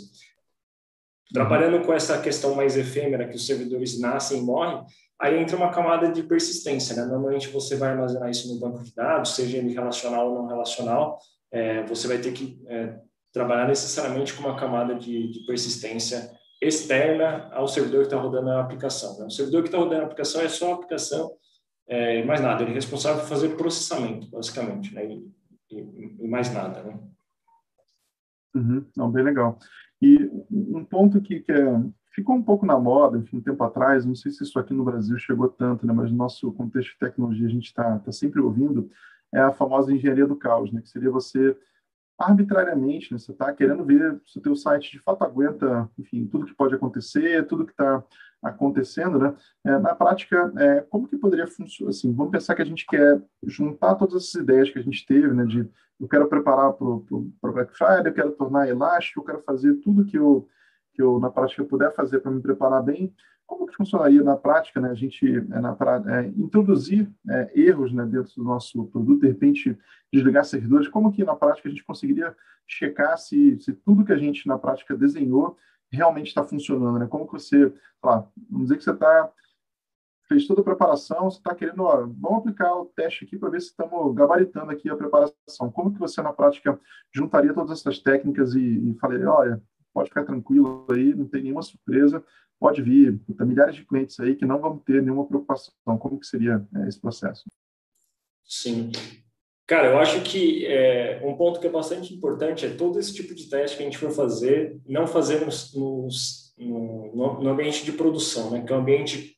Trabalhando 1.32 1.84
com 1.84 1.92
essa 1.92 2.20
questão 2.20 2.54
mais 2.54 2.76
efêmera, 2.76 3.26
que 3.26 3.36
os 3.36 3.46
servidores 3.46 3.98
nascem 3.98 4.40
e 4.40 4.42
morrem, 4.42 4.84
aí 5.18 5.40
entra 5.40 5.56
uma 5.56 5.70
camada 5.70 6.12
de 6.12 6.22
persistência. 6.22 6.94
Né? 6.94 7.06
Normalmente 7.06 7.48
você 7.48 7.74
vai 7.76 7.90
armazenar 7.90 8.30
isso 8.30 8.52
no 8.52 8.60
banco 8.60 8.84
de 8.84 8.94
dados, 8.94 9.34
seja 9.34 9.56
ele 9.56 9.72
relacional 9.72 10.30
ou 10.30 10.34
não 10.34 10.46
relacional, 10.46 11.18
é, 11.50 11.82
você 11.84 12.06
vai 12.06 12.18
ter 12.18 12.32
que 12.32 12.62
é, 12.68 12.98
trabalhar 13.32 13.66
necessariamente 13.66 14.34
com 14.34 14.42
uma 14.42 14.56
camada 14.56 14.94
de, 14.94 15.32
de 15.32 15.46
persistência 15.46 16.30
externa 16.66 17.48
ao 17.52 17.66
servidor 17.66 18.00
que 18.00 18.06
está 18.06 18.16
rodando 18.16 18.50
a 18.50 18.60
aplicação. 18.60 19.18
Né? 19.18 19.26
O 19.26 19.30
servidor 19.30 19.62
que 19.62 19.68
está 19.68 19.78
rodando 19.78 20.02
a 20.02 20.04
aplicação 20.04 20.40
é 20.40 20.48
só 20.48 20.70
a 20.70 20.74
aplicação 20.74 21.32
é, 21.88 22.24
mais 22.24 22.40
nada. 22.40 22.62
Ele 22.62 22.70
é 22.70 22.74
responsável 22.74 23.20
por 23.20 23.28
fazer 23.28 23.56
processamento, 23.56 24.30
basicamente, 24.30 24.94
né? 24.94 25.04
e, 25.06 25.30
e, 25.70 26.16
e 26.20 26.28
mais 26.28 26.52
nada. 26.52 26.82
Né? 26.82 26.98
Uhum. 28.54 28.84
Não, 28.96 29.10
bem 29.10 29.24
legal. 29.24 29.58
E 30.00 30.30
um 30.50 30.84
ponto 30.84 31.20
que, 31.20 31.40
que 31.40 31.52
é, 31.52 31.64
ficou 32.14 32.36
um 32.36 32.42
pouco 32.42 32.66
na 32.66 32.78
moda, 32.78 33.18
enfim, 33.18 33.38
um 33.38 33.42
tempo 33.42 33.62
atrás, 33.64 34.04
não 34.04 34.14
sei 34.14 34.30
se 34.30 34.42
isso 34.42 34.58
aqui 34.58 34.74
no 34.74 34.84
Brasil 34.84 35.18
chegou 35.18 35.48
tanto, 35.48 35.86
né, 35.86 35.92
mas 35.92 36.10
no 36.10 36.16
nosso 36.16 36.52
contexto 36.52 36.92
de 36.92 36.98
tecnologia 36.98 37.46
a 37.46 37.50
gente 37.50 37.66
está 37.66 37.98
tá 37.98 38.12
sempre 38.12 38.40
ouvindo, 38.40 38.90
é 39.32 39.40
a 39.40 39.52
famosa 39.52 39.92
engenharia 39.92 40.26
do 40.26 40.36
caos, 40.36 40.70
né, 40.72 40.82
que 40.82 40.88
seria 40.88 41.10
você 41.10 41.56
arbitrariamente, 42.18 43.12
né? 43.12 43.18
você 43.18 43.32
está 43.32 43.52
querendo 43.52 43.84
ver 43.84 44.20
se 44.26 44.38
o 44.38 44.42
teu 44.42 44.54
site 44.54 44.92
de 44.92 45.00
fato 45.00 45.24
aguenta, 45.24 45.88
enfim, 45.98 46.26
tudo 46.26 46.46
que 46.46 46.54
pode 46.54 46.74
acontecer, 46.74 47.46
tudo 47.46 47.64
que 47.64 47.72
está 47.72 48.02
acontecendo, 48.42 49.18
né? 49.18 49.34
É, 49.64 49.78
na 49.78 49.94
prática, 49.94 50.52
é, 50.56 50.80
como 50.82 51.06
que 51.06 51.16
poderia 51.16 51.46
funcionar? 51.46 51.90
Assim, 51.90 52.12
vamos 52.12 52.32
pensar 52.32 52.56
que 52.56 52.62
a 52.62 52.66
gente 52.66 52.84
quer 52.86 53.22
juntar 53.44 53.94
todas 53.94 54.16
essas 54.16 54.34
ideias 54.34 54.68
que 54.68 54.78
a 54.78 54.82
gente 54.82 55.06
teve, 55.06 55.32
né? 55.32 55.44
De 55.44 55.68
eu 56.00 56.08
quero 56.08 56.28
preparar 56.28 56.72
para 56.72 56.84
o 56.84 57.32
Black 57.40 57.76
Friday, 57.76 58.08
eu 58.08 58.14
quero 58.14 58.32
tornar 58.32 58.68
elástico, 58.68 59.20
eu 59.20 59.24
quero 59.24 59.42
fazer 59.42 59.74
tudo 59.76 60.04
que 60.04 60.18
eu 60.18 60.48
que 60.94 61.00
eu 61.00 61.18
na 61.18 61.30
prática 61.30 61.64
puder 61.64 61.94
fazer 61.94 62.20
para 62.20 62.30
me 62.30 62.42
preparar 62.42 62.82
bem 62.82 63.14
como 63.46 63.66
que 63.66 63.76
funcionaria 63.76 64.22
na 64.22 64.36
prática, 64.36 64.80
né? 64.80 64.90
A 64.90 64.94
gente 64.94 65.26
é, 65.26 65.60
na, 65.60 65.76
é, 66.18 66.26
introduzir 66.28 67.10
é, 67.28 67.60
erros 67.60 67.92
né, 67.92 68.04
dentro 68.04 68.34
do 68.36 68.44
nosso 68.44 68.86
produto, 68.86 69.20
de 69.20 69.28
repente 69.28 69.78
desligar 70.12 70.44
servidores, 70.44 70.88
como 70.88 71.12
que 71.12 71.24
na 71.24 71.34
prática 71.34 71.68
a 71.68 71.70
gente 71.70 71.84
conseguiria 71.84 72.34
checar 72.66 73.16
se, 73.18 73.58
se 73.60 73.72
tudo 73.72 74.04
que 74.04 74.12
a 74.12 74.18
gente 74.18 74.46
na 74.46 74.58
prática 74.58 74.96
desenhou 74.96 75.56
realmente 75.90 76.28
está 76.28 76.42
funcionando, 76.42 76.98
né? 76.98 77.06
Como 77.06 77.26
que 77.26 77.32
você, 77.32 77.72
lá, 78.02 78.26
vamos 78.50 78.68
dizer 78.68 78.78
que 78.78 78.84
você 78.84 78.92
está 78.92 79.30
fez 80.32 80.46
toda 80.46 80.62
a 80.62 80.64
preparação, 80.64 81.30
você 81.30 81.36
está 81.36 81.54
querendo, 81.54 81.82
ó, 81.82 82.06
vamos 82.06 82.38
aplicar 82.38 82.74
o 82.74 82.86
teste 82.86 83.24
aqui 83.24 83.36
para 83.36 83.50
ver 83.50 83.60
se 83.60 83.68
estamos 83.68 84.14
gabaritando 84.14 84.70
aqui 84.70 84.88
a 84.88 84.96
preparação. 84.96 85.70
Como 85.70 85.92
que 85.92 85.98
você 85.98 86.22
na 86.22 86.32
prática 86.32 86.80
juntaria 87.14 87.52
todas 87.52 87.78
essas 87.78 87.98
técnicas 87.98 88.54
e, 88.54 88.60
e 88.60 88.94
falaria, 88.98 89.30
olha, 89.30 89.62
pode 89.92 90.08
ficar 90.08 90.24
tranquilo 90.24 90.86
aí, 90.90 91.14
não 91.14 91.26
tem 91.26 91.42
nenhuma 91.42 91.62
surpresa, 91.62 92.24
pode 92.62 92.80
vir, 92.80 93.20
tem 93.36 93.46
milhares 93.46 93.74
de 93.74 93.84
clientes 93.84 94.18
aí 94.20 94.36
que 94.36 94.46
não 94.46 94.60
vão 94.60 94.78
ter 94.78 95.02
nenhuma 95.02 95.26
preocupação. 95.26 95.74
Como 95.84 96.20
que 96.20 96.26
seria 96.26 96.64
é, 96.76 96.88
esse 96.88 97.00
processo? 97.00 97.44
Sim. 98.44 98.92
Cara, 99.66 99.88
eu 99.88 99.98
acho 99.98 100.22
que 100.22 100.64
é, 100.66 101.20
um 101.24 101.34
ponto 101.34 101.58
que 101.58 101.66
é 101.66 101.70
bastante 101.70 102.14
importante 102.14 102.64
é 102.64 102.70
todo 102.70 103.00
esse 103.00 103.12
tipo 103.12 103.34
de 103.34 103.48
teste 103.48 103.76
que 103.76 103.82
a 103.82 103.86
gente 103.86 103.98
for 103.98 104.12
fazer, 104.12 104.78
não 104.86 105.06
fazer 105.06 105.44
nos, 105.44 105.74
nos, 105.74 106.54
no, 106.56 107.42
no, 107.42 107.48
ambiente 107.48 107.84
de 107.84 107.92
produção, 107.92 108.50
né? 108.50 108.62
que 108.62 108.72
é 108.72 108.76
um 108.76 108.80
ambiente 108.80 109.36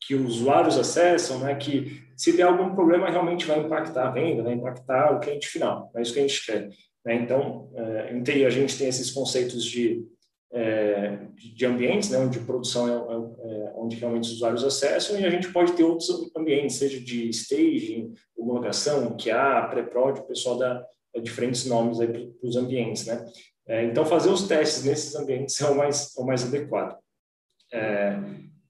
que 0.00 0.14
os 0.14 0.36
usuários 0.36 0.78
acessam, 0.78 1.40
né? 1.40 1.54
que 1.54 2.02
se 2.16 2.36
der 2.36 2.44
algum 2.44 2.74
problema 2.74 3.10
realmente 3.10 3.46
vai 3.46 3.58
impactar 3.58 4.08
a 4.08 4.10
venda, 4.10 4.42
vai 4.42 4.54
impactar 4.54 5.16
o 5.16 5.20
cliente 5.20 5.48
final, 5.48 5.90
é 5.96 6.02
isso 6.02 6.12
que 6.12 6.20
a 6.20 6.22
gente 6.22 6.46
quer. 6.46 6.68
Né? 7.04 7.14
Então, 7.14 7.70
é, 7.74 8.44
a 8.46 8.50
gente 8.50 8.78
tem 8.78 8.88
esses 8.88 9.10
conceitos 9.10 9.64
de 9.64 10.04
é, 10.52 11.18
de 11.34 11.66
ambientes, 11.66 12.10
né, 12.10 12.18
onde 12.18 12.40
produção 12.40 12.88
é, 12.88 12.92
é, 12.92 13.66
é, 13.66 13.72
onde 13.76 13.96
realmente 13.96 14.24
os 14.24 14.36
usuários 14.36 14.64
acessam, 14.64 15.18
e 15.18 15.24
a 15.24 15.30
gente 15.30 15.52
pode 15.52 15.72
ter 15.72 15.84
outros 15.84 16.08
ambientes, 16.36 16.76
seja 16.76 17.00
de 17.00 17.28
staging, 17.30 18.12
homologação, 18.36 19.16
QA, 19.16 19.68
pré-prod, 19.70 20.20
o 20.20 20.26
pessoal 20.26 20.58
dá 20.58 20.84
é, 21.14 21.20
diferentes 21.20 21.66
nomes 21.66 21.98
para 21.98 22.22
os 22.42 22.56
ambientes, 22.56 23.06
né? 23.06 23.24
É, 23.68 23.84
então, 23.84 24.06
fazer 24.06 24.30
os 24.30 24.46
testes 24.46 24.84
nesses 24.84 25.16
ambientes 25.16 25.60
é 25.60 25.68
o 25.68 25.76
mais, 25.76 26.16
é 26.16 26.20
o 26.20 26.26
mais 26.26 26.44
adequado. 26.44 26.96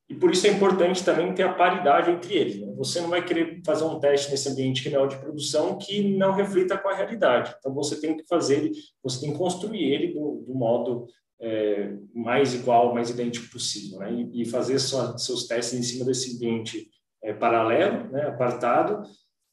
e 0.08 0.14
por 0.14 0.30
isso 0.30 0.46
é 0.46 0.50
importante 0.50 1.04
também 1.04 1.34
ter 1.34 1.42
a 1.42 1.52
paridade 1.52 2.10
entre 2.10 2.34
eles. 2.34 2.60
Né? 2.60 2.72
Você 2.78 3.00
não 3.02 3.10
vai 3.10 3.22
querer 3.22 3.60
fazer 3.66 3.84
um 3.84 4.00
teste 4.00 4.30
nesse 4.30 4.48
ambiente 4.48 4.82
que 4.82 4.88
não 4.88 5.04
é 5.04 5.08
de 5.08 5.18
produção 5.18 5.76
que 5.76 6.16
não 6.16 6.32
reflita 6.32 6.78
com 6.78 6.88
a 6.88 6.94
realidade. 6.94 7.54
Então, 7.58 7.74
você 7.74 8.00
tem 8.00 8.16
que 8.16 8.24
fazer 8.26 8.56
ele, 8.56 8.72
você 9.02 9.20
tem 9.20 9.32
que 9.32 9.38
construir 9.38 9.92
ele 9.92 10.14
do, 10.14 10.44
do 10.46 10.54
modo 10.54 11.06
é, 11.40 11.92
mais 12.14 12.54
igual, 12.54 12.94
mais 12.94 13.10
idêntico 13.10 13.50
possível, 13.50 13.98
né? 13.98 14.12
e, 14.12 14.42
e, 14.42 14.44
fazer 14.46 14.78
sua, 14.78 15.18
seus 15.18 15.46
testes 15.46 15.78
em 15.78 15.82
cima 15.82 16.04
desse 16.04 16.36
ambiente 16.36 16.90
é, 17.22 17.32
paralelo, 17.32 18.10
né, 18.10 18.22
apartado, 18.22 19.02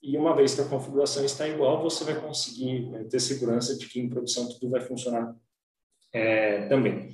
e 0.01 0.17
uma 0.17 0.35
vez 0.35 0.53
que 0.53 0.61
a 0.61 0.67
configuração 0.67 1.23
está 1.23 1.47
igual, 1.47 1.81
você 1.81 2.03
vai 2.03 2.19
conseguir 2.19 2.89
né, 2.89 3.03
ter 3.05 3.19
segurança 3.19 3.77
de 3.77 3.87
que 3.87 3.99
em 3.99 4.09
produção 4.09 4.47
tudo 4.49 4.69
vai 4.69 4.81
funcionar 4.81 5.33
é, 6.13 6.67
também. 6.67 7.09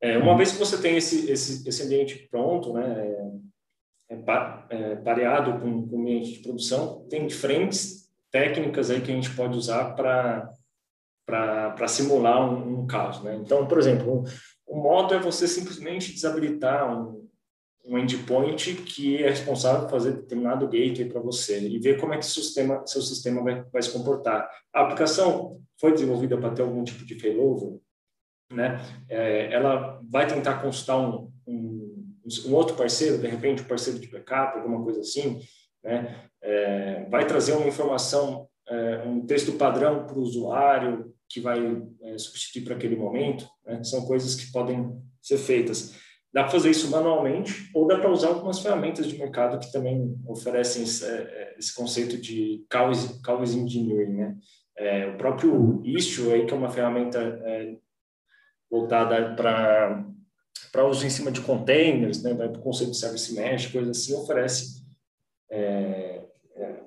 É, 0.00 0.18
uma 0.18 0.36
vez 0.36 0.52
que 0.52 0.58
você 0.58 0.80
tem 0.80 0.96
esse, 0.96 1.30
esse, 1.30 1.66
esse 1.66 1.82
ambiente 1.82 2.28
pronto, 2.30 2.72
né, 2.74 3.32
é, 4.08 4.14
é, 4.70 4.96
pareado 4.96 5.58
com, 5.58 5.88
com 5.88 5.96
o 5.96 6.00
ambiente 6.00 6.34
de 6.34 6.38
produção, 6.40 7.06
tem 7.08 7.26
diferentes 7.26 8.06
técnicas 8.30 8.90
aí 8.90 9.00
que 9.00 9.10
a 9.10 9.14
gente 9.14 9.34
pode 9.34 9.56
usar 9.56 9.94
para 9.94 10.52
para 11.26 11.88
simular 11.88 12.40
um, 12.48 12.82
um, 12.82 12.86
caos. 12.86 13.20
Né? 13.22 13.36
Então, 13.36 13.66
por 13.66 13.78
exemplo, 13.78 14.24
o 14.64 14.78
um, 14.78 14.82
modo 14.82 15.12
é 15.12 15.18
você 15.18 15.48
simplesmente 15.48 16.12
desabilitar 16.12 16.88
um, 16.88 17.28
um 17.84 17.98
endpoint 17.98 18.74
que 18.74 19.22
é 19.22 19.28
responsável 19.28 19.82
por 19.82 19.90
fazer 19.90 20.12
determinado 20.12 20.68
gateway 20.68 21.08
para 21.08 21.20
você 21.20 21.60
e 21.60 21.78
ver 21.80 22.00
como 22.00 22.14
é 22.14 22.18
que 22.18 22.24
o 22.24 22.28
sistema, 22.28 22.86
seu 22.86 23.02
sistema 23.02 23.42
vai, 23.42 23.64
vai 23.72 23.82
se 23.82 23.90
comportar. 23.90 24.48
A 24.72 24.82
aplicação 24.82 25.60
foi 25.80 25.92
desenvolvida 25.92 26.38
para 26.38 26.50
ter 26.50 26.62
algum 26.62 26.84
tipo 26.84 27.04
de 27.04 27.18
failover, 27.18 27.78
né? 28.52 28.80
É, 29.08 29.52
ela 29.52 30.00
vai 30.08 30.26
tentar 30.26 30.62
consultar 30.62 30.98
um, 30.98 31.30
um, 31.46 32.14
um, 32.46 32.54
outro 32.54 32.76
parceiro, 32.76 33.18
de 33.18 33.26
repente 33.26 33.62
um 33.62 33.66
parceiro 33.66 33.98
de 33.98 34.08
backup, 34.08 34.58
alguma 34.58 34.82
coisa 34.82 35.00
assim, 35.00 35.40
né? 35.82 36.28
É, 36.40 37.04
vai 37.08 37.26
trazer 37.26 37.52
uma 37.52 37.66
informação, 37.66 38.48
é, 38.68 39.02
um 39.04 39.26
texto 39.26 39.52
padrão 39.52 40.06
para 40.06 40.16
o 40.16 40.22
usuário, 40.22 41.14
que 41.28 41.40
vai 41.40 41.82
é, 42.02 42.18
substituir 42.18 42.64
para 42.64 42.74
aquele 42.74 42.96
momento. 42.96 43.48
Né? 43.64 43.82
São 43.84 44.04
coisas 44.06 44.34
que 44.34 44.50
podem 44.50 45.00
ser 45.20 45.38
feitas. 45.38 45.94
Dá 46.32 46.42
para 46.42 46.52
fazer 46.52 46.70
isso 46.70 46.90
manualmente 46.90 47.70
ou 47.74 47.86
dá 47.86 47.98
para 47.98 48.10
usar 48.10 48.28
algumas 48.28 48.58
ferramentas 48.58 49.06
de 49.06 49.18
mercado 49.18 49.58
que 49.58 49.72
também 49.72 50.18
oferecem 50.26 50.82
esse, 50.82 51.04
é, 51.04 51.08
é, 51.08 51.56
conceito 51.74 52.18
de 52.18 52.64
chaos, 52.70 53.54
engineering, 53.54 54.12
né? 54.12 54.36
É, 54.78 55.06
o 55.06 55.16
próprio 55.16 55.80
Istio 55.82 56.34
aí 56.34 56.44
que 56.44 56.52
é 56.52 56.56
uma 56.56 56.68
ferramenta 56.68 57.18
é, 57.18 57.76
voltada 58.70 59.34
para 59.34 60.04
para 60.72 60.86
uso 60.86 61.06
em 61.06 61.10
cima 61.10 61.30
de 61.30 61.40
containers, 61.40 62.22
né, 62.22 62.34
vai 62.34 62.50
para 62.50 62.60
o 62.60 62.62
conceito 62.62 62.90
de 62.90 62.98
service 62.98 63.32
mesh, 63.34 63.72
coisa 63.72 63.90
assim, 63.92 64.14
oferece 64.14 64.84
é, 65.50 66.22
é, 66.54 66.80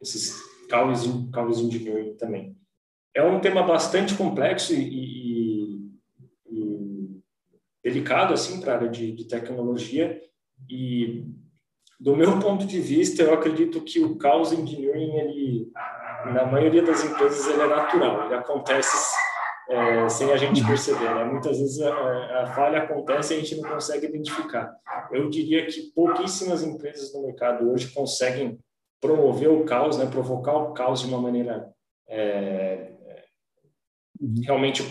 esses 0.00 0.34
chaos 0.70 1.60
engineering 1.60 2.14
também. 2.16 2.56
É 3.14 3.22
um 3.22 3.40
tema 3.40 3.62
bastante 3.62 4.14
complexo 4.14 4.74
e, 4.74 4.80
e, 4.80 5.90
e 6.50 7.22
delicado 7.82 8.34
assim 8.34 8.60
para 8.60 8.72
a 8.72 8.76
área 8.76 8.88
de, 8.88 9.12
de 9.12 9.28
tecnologia 9.28 10.20
e 10.68 11.24
do 12.00 12.16
meu 12.16 12.38
ponto 12.40 12.66
de 12.66 12.80
vista, 12.80 13.22
eu 13.22 13.34
acredito 13.34 13.80
que 13.80 14.00
o 14.00 14.18
chaos 14.20 14.52
engineering, 14.52 15.16
ele, 15.16 15.72
na 16.32 16.44
maioria 16.46 16.82
das 16.82 17.04
empresas, 17.04 17.46
ele 17.46 17.62
é 17.62 17.66
natural, 17.66 18.26
ele 18.26 18.34
acontece 18.34 19.14
é, 19.68 20.08
sem 20.08 20.32
a 20.32 20.36
gente 20.36 20.64
perceber. 20.64 21.14
Né? 21.14 21.24
Muitas 21.24 21.58
vezes 21.58 21.80
a, 21.80 22.42
a, 22.42 22.46
falha 22.48 22.78
acontece 22.78 23.34
e 23.34 23.36
a 23.36 23.40
gente 23.40 23.60
não 23.60 23.70
consegue 23.70 24.06
identificar. 24.06 24.74
Eu 25.10 25.30
diria 25.30 25.66
que 25.66 25.92
pouquíssimas 25.94 26.62
empresas 26.62 27.14
no 27.14 27.22
mercado 27.22 27.70
hoje 27.70 27.88
conseguem 27.92 28.58
promover 29.00 29.50
o 29.50 29.64
caos, 29.64 29.98
né? 29.98 30.06
provocar 30.06 30.56
o 30.56 30.72
caos 30.72 31.00
de 31.00 31.06
uma 31.06 31.20
maneira 31.20 31.70
é. 32.08 32.93
Realmente 34.42 34.82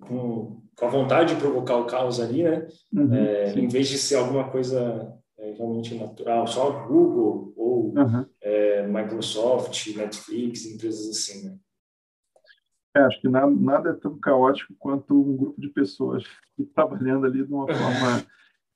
com, 0.00 0.62
com, 0.76 0.86
a 0.86 0.88
vontade 0.88 1.34
de 1.34 1.40
provocar 1.40 1.76
o 1.76 1.86
caos 1.86 2.20
ali, 2.20 2.42
né? 2.42 2.66
Uhum, 2.92 3.14
é, 3.14 3.52
em 3.52 3.68
vez 3.68 3.88
de 3.88 3.98
ser 3.98 4.16
alguma 4.16 4.48
coisa 4.50 5.14
é, 5.38 5.52
realmente 5.52 5.94
natural, 5.94 6.46
só 6.46 6.86
Google 6.86 7.52
ou 7.56 7.94
uhum. 7.96 8.26
É, 8.40 8.86
Microsoft, 8.86 9.94
Netflix, 9.96 10.66
empresas 10.66 11.08
assim, 11.08 11.48
né? 11.48 11.56
É, 12.94 13.00
acho 13.00 13.20
que 13.20 13.28
nada, 13.28 13.50
nada, 13.50 13.90
é 13.90 13.92
tão 13.92 14.18
caótico 14.18 14.74
quanto 14.78 15.14
um 15.14 15.36
grupo 15.36 15.60
de 15.60 15.68
pessoas 15.68 16.24
trabalhando 16.74 17.26
ali 17.26 17.44
de 17.44 17.52
uma 17.52 17.66
forma 17.72 18.26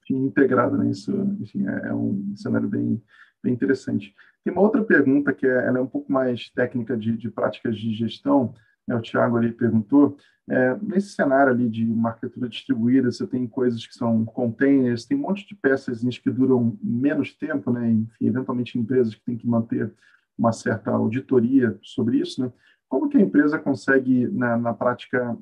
enfim, 0.03 0.27
integrada. 0.27 0.77
Né? 0.77 0.91
Isso 0.91 1.13
enfim, 1.41 1.67
é, 1.67 1.89
é 1.89 1.95
um 1.95 2.35
cenário 2.37 2.69
bem, 2.69 3.03
bem 3.43 3.53
interessante. 3.53 4.15
Tem 4.45 4.53
uma 4.53 4.63
outra 4.63 4.85
pergunta 4.85 5.33
que 5.33 5.47
é, 5.47 5.67
ela 5.67 5.79
é 5.79 5.83
um 5.83 5.87
pouco 5.87 6.13
mais 6.13 6.51
técnica 6.51 6.97
de, 6.97 7.17
de 7.17 7.31
práticas 7.31 7.77
de 7.77 7.93
gestão. 7.95 8.55
Né? 8.87 8.95
O 8.95 9.01
Tiago 9.01 9.37
ali 9.37 9.53
perguntou. 9.53 10.16
É, 10.49 10.76
nesse 10.82 11.14
cenário 11.14 11.53
ali 11.53 11.70
de 11.70 11.91
uma 11.91 12.11
arquitetura 12.11 12.49
distribuída, 12.49 13.11
você 13.11 13.26
tem 13.26 13.47
coisas 13.47 13.87
que 13.87 13.95
são 13.95 14.24
containers, 14.26 15.07
tem 15.07 15.16
um 15.16 15.22
monte 15.22 15.47
de 15.47 15.55
peças 15.55 16.03
que 16.18 16.30
duram 16.30 16.78
menos 16.82 17.35
tempo, 17.35 17.70
né? 17.72 17.91
enfim, 17.91 18.26
eventualmente 18.26 18.78
empresas 18.78 19.14
que 19.14 19.24
têm 19.24 19.39
que 19.39 19.47
manter 19.47 19.91
uma 20.37 20.53
certa 20.53 20.91
auditoria 20.91 21.78
sobre 21.82 22.18
isso, 22.18 22.43
né? 22.43 22.53
como 22.89 23.09
que 23.09 23.16
a 23.16 23.20
empresa 23.20 23.59
consegue, 23.59 24.28
na, 24.28 24.57
na 24.57 24.74
prática, 24.74 25.37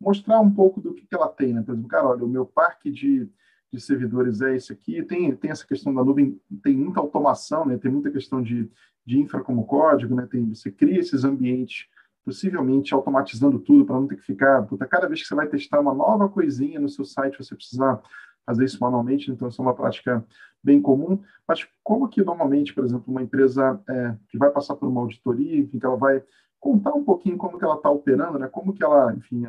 mostrar 0.00 0.40
um 0.40 0.50
pouco 0.50 0.80
do 0.80 0.92
que, 0.92 1.06
que 1.06 1.14
ela 1.14 1.28
tem, 1.28 1.54
né? 1.54 1.62
Por 1.62 1.72
exemplo, 1.72 1.88
cara, 1.88 2.08
olha, 2.08 2.24
o 2.24 2.28
meu 2.28 2.44
parque 2.44 2.90
de, 2.90 3.28
de 3.72 3.80
servidores 3.80 4.40
é 4.40 4.54
esse 4.56 4.72
aqui, 4.72 5.02
tem, 5.02 5.34
tem 5.36 5.50
essa 5.50 5.66
questão 5.66 5.94
da 5.94 6.04
nuvem, 6.04 6.40
tem 6.62 6.76
muita 6.76 7.00
automação, 7.00 7.64
né? 7.64 7.78
Tem 7.78 7.90
muita 7.90 8.10
questão 8.10 8.42
de, 8.42 8.68
de 9.06 9.18
infra 9.18 9.40
como 9.42 9.64
código, 9.64 10.14
né? 10.14 10.26
Tem, 10.30 10.52
você 10.52 10.70
cria 10.70 10.98
esses 10.98 11.24
ambientes 11.24 11.86
possivelmente 12.24 12.94
automatizando 12.94 13.58
tudo 13.58 13.84
para 13.84 13.96
não 13.96 14.06
ter 14.06 14.16
que 14.16 14.22
ficar, 14.22 14.62
puta, 14.62 14.86
cada 14.86 15.08
vez 15.08 15.22
que 15.22 15.28
você 15.28 15.34
vai 15.34 15.46
testar 15.46 15.80
uma 15.80 15.94
nova 15.94 16.28
coisinha 16.28 16.78
no 16.78 16.88
seu 16.88 17.04
site, 17.04 17.38
você 17.38 17.54
precisar 17.54 18.00
fazer 18.46 18.64
isso 18.64 18.78
manualmente, 18.80 19.30
então 19.30 19.48
isso 19.48 19.60
é 19.60 19.64
uma 19.64 19.74
prática 19.74 20.24
bem 20.62 20.80
comum, 20.80 21.20
mas 21.46 21.66
como 21.82 22.08
que 22.08 22.22
normalmente, 22.22 22.74
por 22.74 22.84
exemplo, 22.84 23.04
uma 23.08 23.22
empresa 23.22 23.80
é, 23.88 24.16
que 24.28 24.38
vai 24.38 24.50
passar 24.50 24.76
por 24.76 24.88
uma 24.88 25.00
auditoria, 25.00 25.58
enfim, 25.58 25.78
que 25.78 25.86
ela 25.86 25.96
vai 25.96 26.22
contar 26.60 26.94
um 26.94 27.04
pouquinho 27.04 27.36
como 27.36 27.58
que 27.58 27.64
ela 27.64 27.74
está 27.74 27.90
operando, 27.90 28.38
né? 28.38 28.48
Como 28.48 28.72
que 28.72 28.84
ela, 28.84 29.12
enfim, 29.14 29.44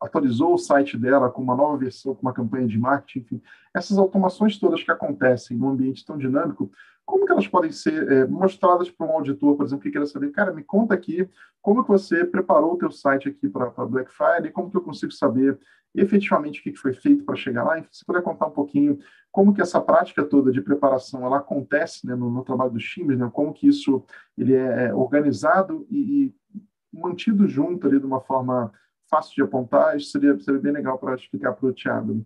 atualizou 0.00 0.54
o 0.54 0.58
site 0.58 0.96
dela 0.96 1.30
com 1.30 1.42
uma 1.42 1.56
nova 1.56 1.76
versão, 1.76 2.14
com 2.14 2.22
uma 2.22 2.32
campanha 2.32 2.66
de 2.66 2.78
marketing, 2.78 3.20
enfim, 3.20 3.42
essas 3.74 3.98
automações 3.98 4.58
todas 4.58 4.82
que 4.82 4.90
acontecem 4.90 5.56
num 5.56 5.70
ambiente 5.70 6.04
tão 6.04 6.18
dinâmico, 6.18 6.70
como 7.04 7.24
que 7.24 7.32
elas 7.32 7.46
podem 7.46 7.70
ser 7.70 8.10
é, 8.10 8.26
mostradas 8.26 8.90
para 8.90 9.06
um 9.06 9.12
auditor, 9.12 9.56
por 9.56 9.64
exemplo, 9.64 9.84
que 9.84 9.90
queira 9.90 10.06
saber, 10.06 10.32
cara, 10.32 10.52
me 10.52 10.64
conta 10.64 10.92
aqui 10.92 11.28
como 11.62 11.82
que 11.82 11.88
você 11.88 12.24
preparou 12.24 12.74
o 12.74 12.78
teu 12.78 12.90
site 12.90 13.28
aqui 13.28 13.48
para 13.48 13.70
Black 13.86 14.10
Friday, 14.12 14.50
como 14.50 14.70
que 14.70 14.76
eu 14.76 14.82
consigo 14.82 15.12
saber 15.12 15.58
efetivamente 15.94 16.60
o 16.60 16.62
que 16.62 16.74
foi 16.74 16.92
feito 16.92 17.24
para 17.24 17.36
chegar 17.36 17.64
lá, 17.64 17.78
enfim, 17.78 17.88
se 17.90 18.04
puder 18.04 18.22
contar 18.22 18.46
um 18.46 18.50
pouquinho 18.50 18.98
como 19.32 19.54
que 19.54 19.62
essa 19.62 19.80
prática 19.80 20.24
toda 20.24 20.50
de 20.50 20.60
preparação 20.60 21.24
ela 21.24 21.38
acontece 21.38 22.06
né, 22.06 22.14
no, 22.14 22.30
no, 22.30 22.44
trabalho 22.44 22.70
dos 22.70 22.84
times, 22.84 23.18
né, 23.18 23.30
como 23.32 23.52
que 23.52 23.68
isso 23.68 24.04
ele 24.36 24.54
é, 24.54 24.86
é 24.86 24.94
organizado 24.94 25.86
e, 25.90 26.34
e 26.54 26.60
mantido 26.92 27.46
junto 27.48 27.86
ali 27.86 27.98
de 27.98 28.06
uma 28.06 28.20
forma 28.20 28.72
fácil 29.08 29.34
de 29.34 29.42
apontar, 29.42 29.96
isso 29.96 30.10
seria, 30.10 30.38
seria 30.38 30.60
bem 30.60 30.72
legal 30.72 30.98
para 30.98 31.14
explicar 31.14 31.52
para 31.52 31.68
o 31.68 31.72
Thiago. 31.72 32.24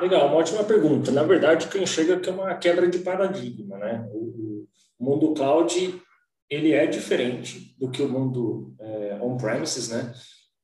Legal, 0.00 0.26
uma 0.26 0.36
ótima 0.36 0.64
pergunta. 0.64 1.10
Na 1.10 1.22
verdade, 1.22 1.68
quem 1.68 1.86
chega 1.86 2.18
que 2.18 2.28
é 2.28 2.32
uma 2.32 2.54
quebra 2.54 2.88
de 2.88 2.98
paradigma, 2.98 3.78
né? 3.78 4.08
O, 4.12 4.66
o 4.98 5.04
mundo 5.04 5.34
cloud 5.34 6.00
ele 6.48 6.72
é 6.72 6.86
diferente 6.86 7.74
do 7.78 7.90
que 7.90 8.02
o 8.02 8.08
mundo 8.08 8.74
é, 8.80 9.18
on-premises, 9.22 9.88
né? 9.88 10.12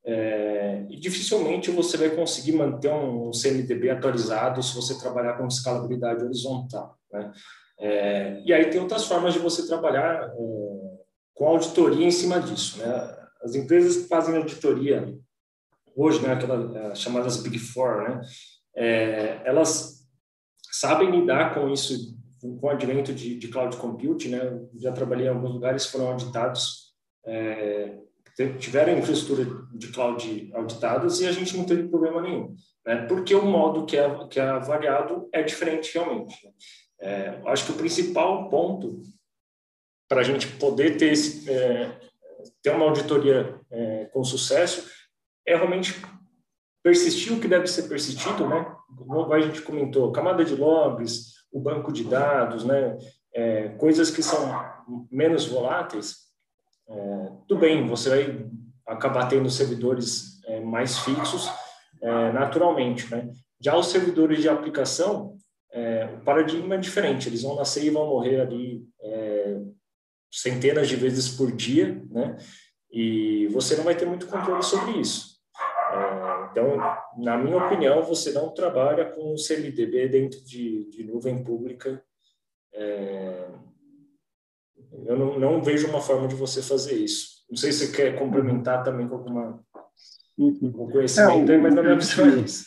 É, 0.05 0.87
e 0.89 0.99
dificilmente 0.99 1.71
você 1.71 1.97
vai 1.97 2.11
conseguir 2.11 2.53
manter 2.53 2.93
um 2.93 3.31
CMDB 3.31 3.91
atualizado 3.91 4.63
se 4.63 4.75
você 4.75 4.99
trabalhar 4.99 5.35
com 5.35 5.47
escalabilidade 5.47 6.25
horizontal, 6.25 6.99
né? 7.13 7.33
É, 7.79 8.43
e 8.45 8.53
aí 8.53 8.71
tem 8.71 8.81
outras 8.81 9.07
formas 9.07 9.35
de 9.35 9.39
você 9.39 9.67
trabalhar 9.67 10.25
é, 10.25 10.33
com 11.35 11.47
auditoria 11.47 12.07
em 12.07 12.11
cima 12.11 12.41
disso, 12.41 12.79
né? 12.79 13.18
As 13.43 13.55
empresas 13.55 14.03
que 14.03 14.09
fazem 14.09 14.37
auditoria 14.37 15.17
hoje, 15.95 16.21
né, 16.23 16.33
aquelas 16.33 16.75
é, 16.75 16.95
chamadas 16.95 17.43
Big 17.43 17.59
Four, 17.59 18.03
né, 18.03 18.21
é, 18.77 19.43
elas 19.45 19.99
sabem 20.71 21.11
lidar 21.11 21.55
com 21.55 21.69
isso, 21.69 22.17
com 22.41 22.59
o 22.63 22.69
advento 22.71 23.13
de, 23.13 23.37
de 23.37 23.49
cloud 23.49 23.77
computing, 23.77 24.29
né? 24.29 24.61
Já 24.77 24.93
trabalhei 24.93 25.27
em 25.27 25.31
alguns 25.31 25.53
lugares 25.53 25.87
foram 25.87 26.09
auditados, 26.09 26.95
é, 27.27 27.99
tiveram 28.59 28.97
infraestrutura 28.97 29.45
de 29.75 29.89
cloud 29.89 30.51
auditadas 30.55 31.21
e 31.21 31.27
a 31.27 31.33
gente 31.33 31.57
não 31.57 31.65
teve 31.65 31.89
problema 31.89 32.23
nenhum, 32.23 32.55
né? 32.87 33.07
Porque 33.07 33.35
o 33.35 33.45
modo 33.45 33.85
que 33.85 33.97
é, 33.97 34.29
que 34.29 34.39
é 34.39 34.49
avaliado 34.49 35.29
é 35.33 35.43
diferente 35.43 35.93
realmente. 35.93 36.37
Né? 36.45 36.53
É, 37.01 37.43
acho 37.47 37.67
que 37.67 37.73
o 37.73 37.77
principal 37.77 38.49
ponto 38.49 39.03
para 40.09 40.21
a 40.21 40.25
gente 40.25 40.47
poder 40.57 40.97
ter 40.97 41.13
esse, 41.13 41.51
é, 41.51 41.99
ter 42.63 42.71
uma 42.71 42.85
auditoria 42.85 43.61
é, 43.71 44.05
com 44.07 44.23
sucesso 44.25 44.89
é 45.47 45.57
realmente 45.57 46.01
persistir 46.83 47.33
o 47.33 47.41
que 47.41 47.49
deve 47.49 47.67
ser 47.67 47.89
persistido, 47.89 48.47
né? 48.49 48.75
Como 48.97 49.33
a 49.33 49.41
gente 49.41 49.63
comentou, 49.63 50.13
camada 50.13 50.45
de 50.45 50.55
logs, 50.55 51.39
o 51.53 51.61
banco 51.61 51.93
de 51.93 52.05
dados, 52.05 52.65
né? 52.65 52.97
É, 53.35 53.69
coisas 53.71 54.11
que 54.11 54.23
são 54.23 54.51
menos 55.11 55.47
voláteis, 55.47 56.29
é, 56.89 57.33
tudo 57.47 57.61
bem, 57.61 57.87
você 57.87 58.09
vai 58.09 58.47
acabar 58.87 59.29
tendo 59.29 59.51
servidores 59.51 60.43
é, 60.47 60.61
mais 60.61 60.99
fixos 60.99 61.51
é, 62.01 62.33
naturalmente, 62.33 63.11
né? 63.11 63.31
Já 63.61 63.77
os 63.77 63.89
servidores 63.89 64.41
de 64.41 64.49
aplicação, 64.49 65.37
é, 65.73 66.07
o 66.17 66.25
paradigma 66.25 66.77
é 66.77 66.79
diferente, 66.79 67.29
eles 67.29 67.43
vão 67.43 67.57
nascer 67.57 67.85
e 67.85 67.91
vão 67.91 68.07
morrer 68.07 68.41
ali 68.41 68.83
é, 69.01 69.61
centenas 70.31 70.89
de 70.89 70.97
vezes 70.97 71.29
por 71.29 71.53
dia, 71.53 72.03
né? 72.11 72.37
E 72.91 73.47
você 73.49 73.77
não 73.77 73.85
vai 73.85 73.97
ter 73.97 74.07
muito 74.07 74.27
controle 74.27 74.63
sobre 74.63 74.93
isso. 74.93 75.39
É, 75.93 76.49
então, 76.51 76.77
na 77.17 77.37
minha 77.37 77.57
opinião, 77.57 78.03
você 78.03 78.33
não 78.33 78.53
trabalha 78.53 79.07
com 79.07 79.33
o 79.33 79.37
CMDB 79.37 80.09
dentro 80.09 80.43
de, 80.45 80.89
de 80.91 81.05
nuvem 81.05 81.43
pública. 81.43 82.03
É, 82.73 83.49
eu 85.07 85.19
não, 85.19 85.39
não, 85.39 85.63
vejo 85.63 85.89
uma 85.89 86.01
forma 86.01 86.29
de 86.29 86.35
você 86.35 86.63
fazer 86.63 86.95
isso. 86.95 87.45
Não 87.51 87.57
sei 87.57 87.73
se 87.73 87.87
você 87.87 87.97
quer 87.97 88.19
complementar 88.19 88.83
também 88.83 89.09
com 89.09 89.17
alguma 89.17 89.65
com 90.37 90.91
conhecimento, 90.91 91.51
é, 91.51 91.59
o, 91.59 91.63
mas 91.63 91.75
na 91.75 91.83
minha 91.83 91.97
visão 91.97 92.27
é 92.27 92.37
isso. 92.37 92.65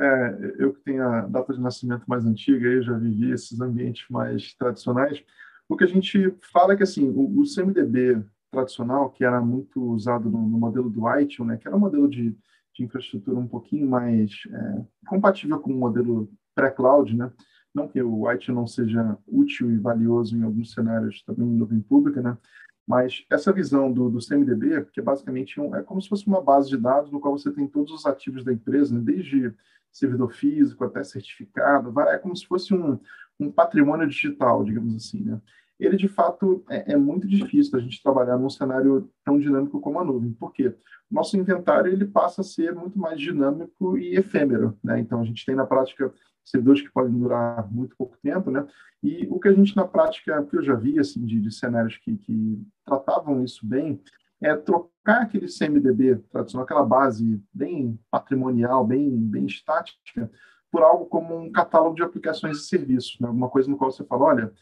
É, 0.00 0.38
eu 0.58 0.74
que 0.74 0.80
tenho 0.80 1.02
a 1.02 1.22
data 1.22 1.52
de 1.52 1.60
nascimento 1.60 2.04
mais 2.06 2.24
antiga, 2.24 2.66
eu 2.66 2.82
já 2.82 2.96
vivi 2.98 3.32
esses 3.32 3.60
ambientes 3.60 4.04
mais 4.10 4.54
tradicionais. 4.54 5.22
O 5.68 5.76
que 5.76 5.84
a 5.84 5.88
gente 5.88 6.34
fala 6.52 6.72
é 6.72 6.76
que 6.76 6.82
assim, 6.82 7.08
o, 7.08 7.40
o 7.40 7.44
CMDB 7.44 8.22
tradicional, 8.50 9.10
que 9.10 9.24
era 9.24 9.40
muito 9.40 9.82
usado 9.82 10.30
no, 10.30 10.38
no 10.38 10.58
modelo 10.58 10.88
do 10.88 11.08
ITIL, 11.18 11.44
né, 11.44 11.56
que 11.56 11.66
era 11.66 11.76
um 11.76 11.80
modelo 11.80 12.08
de, 12.08 12.36
de 12.74 12.84
infraestrutura 12.84 13.38
um 13.38 13.48
pouquinho 13.48 13.88
mais 13.88 14.30
é, 14.50 14.84
compatível 15.06 15.58
com 15.58 15.72
o 15.72 15.76
modelo 15.76 16.30
pré-cloud, 16.54 17.14
né? 17.16 17.30
Não 17.74 17.86
que 17.86 18.00
o 18.02 18.30
ITIL 18.32 18.54
não 18.54 18.66
seja 18.66 19.18
útil 19.26 19.70
e 19.70 19.76
valioso 19.76 20.36
em 20.36 20.42
alguns 20.42 20.72
cenários 20.72 21.22
também 21.22 21.46
em 21.46 21.56
nuvem 21.56 21.80
pública, 21.80 22.22
né? 22.22 22.38
Mas 22.86 23.26
essa 23.30 23.52
visão 23.52 23.92
do, 23.92 24.08
do 24.08 24.24
CMDB, 24.24 24.86
que 24.92 25.00
é 25.00 25.02
basicamente 25.02 25.60
um, 25.60 25.74
é 25.74 25.82
como 25.82 26.00
se 26.00 26.08
fosse 26.08 26.26
uma 26.26 26.40
base 26.40 26.70
de 26.70 26.76
dados 26.76 27.10
no 27.10 27.20
qual 27.20 27.36
você 27.36 27.50
tem 27.50 27.66
todos 27.66 27.92
os 27.92 28.06
ativos 28.06 28.44
da 28.44 28.52
empresa, 28.52 28.94
né? 28.94 29.00
desde 29.04 29.52
servidor 29.92 30.32
físico 30.32 30.84
até 30.84 31.02
certificado, 31.02 31.98
é 32.02 32.18
como 32.18 32.36
se 32.36 32.46
fosse 32.46 32.72
um, 32.72 32.98
um 33.38 33.50
patrimônio 33.50 34.06
digital, 34.08 34.64
digamos 34.64 34.94
assim, 34.94 35.22
né? 35.22 35.40
Ele, 35.78 35.96
de 35.96 36.08
fato, 36.08 36.64
é, 36.70 36.94
é, 36.94 36.96
muito 36.96 37.26
difícil 37.26 37.78
a 37.78 37.82
gente 37.82 38.02
trabalhar 38.02 38.38
num 38.38 38.48
cenário 38.48 39.10
tão 39.22 39.38
dinâmico 39.38 39.78
como 39.78 40.00
a 40.00 40.04
nuvem. 40.04 40.32
Por 40.32 40.52
quê? 40.52 40.74
Nosso 41.10 41.36
inventário 41.36 41.92
ele 41.92 42.06
passa 42.06 42.40
a 42.40 42.44
ser 42.44 42.74
muito 42.74 42.98
mais 42.98 43.20
dinâmico 43.20 43.98
e 43.98 44.16
efêmero, 44.16 44.78
né? 44.82 44.98
Então, 44.98 45.20
a 45.20 45.24
gente 45.24 45.44
tem 45.44 45.54
na 45.54 45.66
prática 45.66 46.12
servidores 46.42 46.80
que 46.80 46.90
podem 46.90 47.18
durar 47.18 47.70
muito 47.70 47.94
pouco 47.96 48.16
tempo, 48.22 48.50
né? 48.50 48.66
E 49.02 49.26
o 49.30 49.38
que 49.38 49.48
a 49.48 49.52
gente 49.52 49.76
na 49.76 49.86
prática, 49.86 50.42
que 50.44 50.56
eu 50.56 50.62
já 50.62 50.74
vi 50.74 50.98
assim 50.98 51.24
de, 51.26 51.40
de 51.40 51.52
cenários 51.52 51.98
que, 51.98 52.16
que 52.16 52.66
tratavam 52.84 53.44
isso 53.44 53.66
bem, 53.66 54.00
é 54.40 54.54
trocar 54.54 55.22
aquele 55.22 55.46
CMDB 55.46 56.16
tradicional, 56.30 56.64
aquela 56.64 56.84
base 56.84 57.42
bem 57.52 57.98
patrimonial, 58.10 58.86
bem 58.86 59.10
bem 59.10 59.46
estática, 59.46 60.30
por 60.76 60.82
algo 60.82 61.06
como 61.06 61.34
um 61.34 61.50
catálogo 61.50 61.96
de 61.96 62.02
aplicações 62.02 62.58
e 62.58 62.68
serviços, 62.68 63.18
né? 63.18 63.28
alguma 63.28 63.48
coisa 63.48 63.66
no 63.66 63.78
qual 63.78 63.90
você 63.90 64.04
fala, 64.04 64.24
olha, 64.24 64.52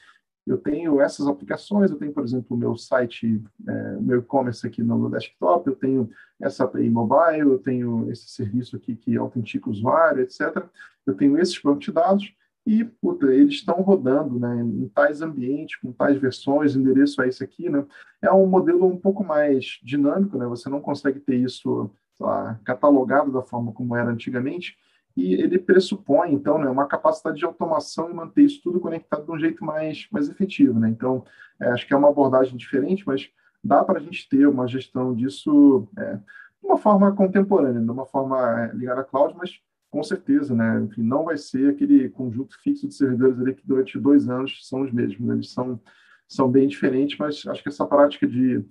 eu 0.47 0.57
tenho 0.57 1.01
essas 1.01 1.27
aplicações, 1.27 1.91
eu 1.91 1.97
tenho, 1.97 2.13
por 2.13 2.23
exemplo, 2.23 2.57
o 2.57 2.57
meu 2.57 2.77
site, 2.77 3.43
é, 3.67 3.97
meu 3.97 4.21
e-commerce 4.21 4.65
aqui 4.65 4.81
no, 4.81 5.11
desktop, 5.11 5.67
eu 5.67 5.75
tenho 5.75 6.09
essa 6.41 6.63
API 6.63 6.89
mobile, 6.89 7.51
eu 7.51 7.59
tenho 7.59 8.09
esse 8.13 8.29
serviço 8.29 8.77
aqui 8.77 8.95
que 8.95 9.17
autentica 9.17 9.69
o 9.69 9.73
usuário, 9.73 10.23
etc. 10.23 10.65
Eu 11.05 11.15
tenho 11.17 11.37
esses 11.37 11.61
bancos 11.61 11.85
de 11.85 11.91
dados 11.91 12.33
e, 12.65 12.85
puta, 12.85 13.27
eles 13.27 13.55
estão 13.55 13.83
rodando 13.83 14.39
né, 14.39 14.61
em 14.63 14.87
tais 14.95 15.21
ambientes, 15.21 15.81
com 15.81 15.91
tais 15.91 16.17
versões, 16.17 16.77
endereço 16.77 17.23
é 17.23 17.29
esse 17.29 17.43
aqui, 17.43 17.69
né? 17.69 17.85
É 18.23 18.33
um 18.33 18.47
modelo 18.47 18.87
um 18.87 19.01
pouco 19.01 19.25
mais 19.25 19.81
dinâmico, 19.83 20.39
né? 20.39 20.47
Você 20.47 20.69
não 20.69 20.81
consegue 20.81 21.19
ter 21.19 21.35
isso 21.35 21.91
lá, 22.21 22.57
catalogado 22.65 23.33
da 23.33 23.43
forma 23.43 23.73
como 23.73 23.97
era 23.97 24.09
antigamente, 24.09 24.79
e 25.17 25.35
ele 25.35 25.59
pressupõe, 25.59 26.33
então, 26.33 26.59
né, 26.59 26.69
uma 26.69 26.87
capacidade 26.87 27.39
de 27.39 27.45
automação 27.45 28.11
e 28.11 28.15
manter 28.15 28.43
isso 28.43 28.61
tudo 28.63 28.81
conectado 28.81 29.25
de 29.25 29.31
um 29.31 29.39
jeito 29.39 29.65
mais, 29.65 30.09
mais 30.11 30.29
efetivo. 30.29 30.79
Né? 30.79 30.89
Então, 30.89 31.25
é, 31.61 31.69
acho 31.69 31.87
que 31.87 31.95
é 31.95 31.97
uma 31.97 32.09
abordagem 32.09 32.57
diferente, 32.57 33.05
mas 33.07 33.31
dá 33.63 33.85
para 33.85 33.99
a 33.99 34.03
gente 34.03 34.29
ter 34.29 34.47
uma 34.49 34.67
gestão 34.67 35.15
disso 35.15 35.89
é, 35.97 36.17
de 36.17 36.67
uma 36.67 36.77
forma 36.77 37.13
contemporânea, 37.13 37.81
de 37.81 37.91
uma 37.91 38.07
forma 38.07 38.61
é, 38.61 38.73
ligada 38.75 39.03
à 39.03 39.05
cloud, 39.05 39.35
mas 39.39 39.61
com 39.89 40.03
certeza, 40.03 40.53
né? 40.57 40.81
Enfim, 40.81 41.03
não 41.03 41.25
vai 41.25 41.39
ser 41.39 41.71
aquele 41.71 42.09
conjunto 42.09 42.61
fixo 42.61 42.89
de 42.89 42.95
servidores 42.95 43.39
ali 43.39 43.55
que 43.55 43.65
durante 43.65 43.97
dois 43.97 44.29
anos 44.29 44.67
são 44.69 44.81
os 44.81 44.93
mesmos. 44.93 45.21
Né? 45.21 45.35
Eles 45.35 45.53
são, 45.53 45.81
são 46.27 46.51
bem 46.51 46.67
diferentes, 46.67 47.17
mas 47.17 47.47
acho 47.47 47.63
que 47.63 47.69
essa 47.69 47.87
prática 47.87 48.27
de 48.27 48.65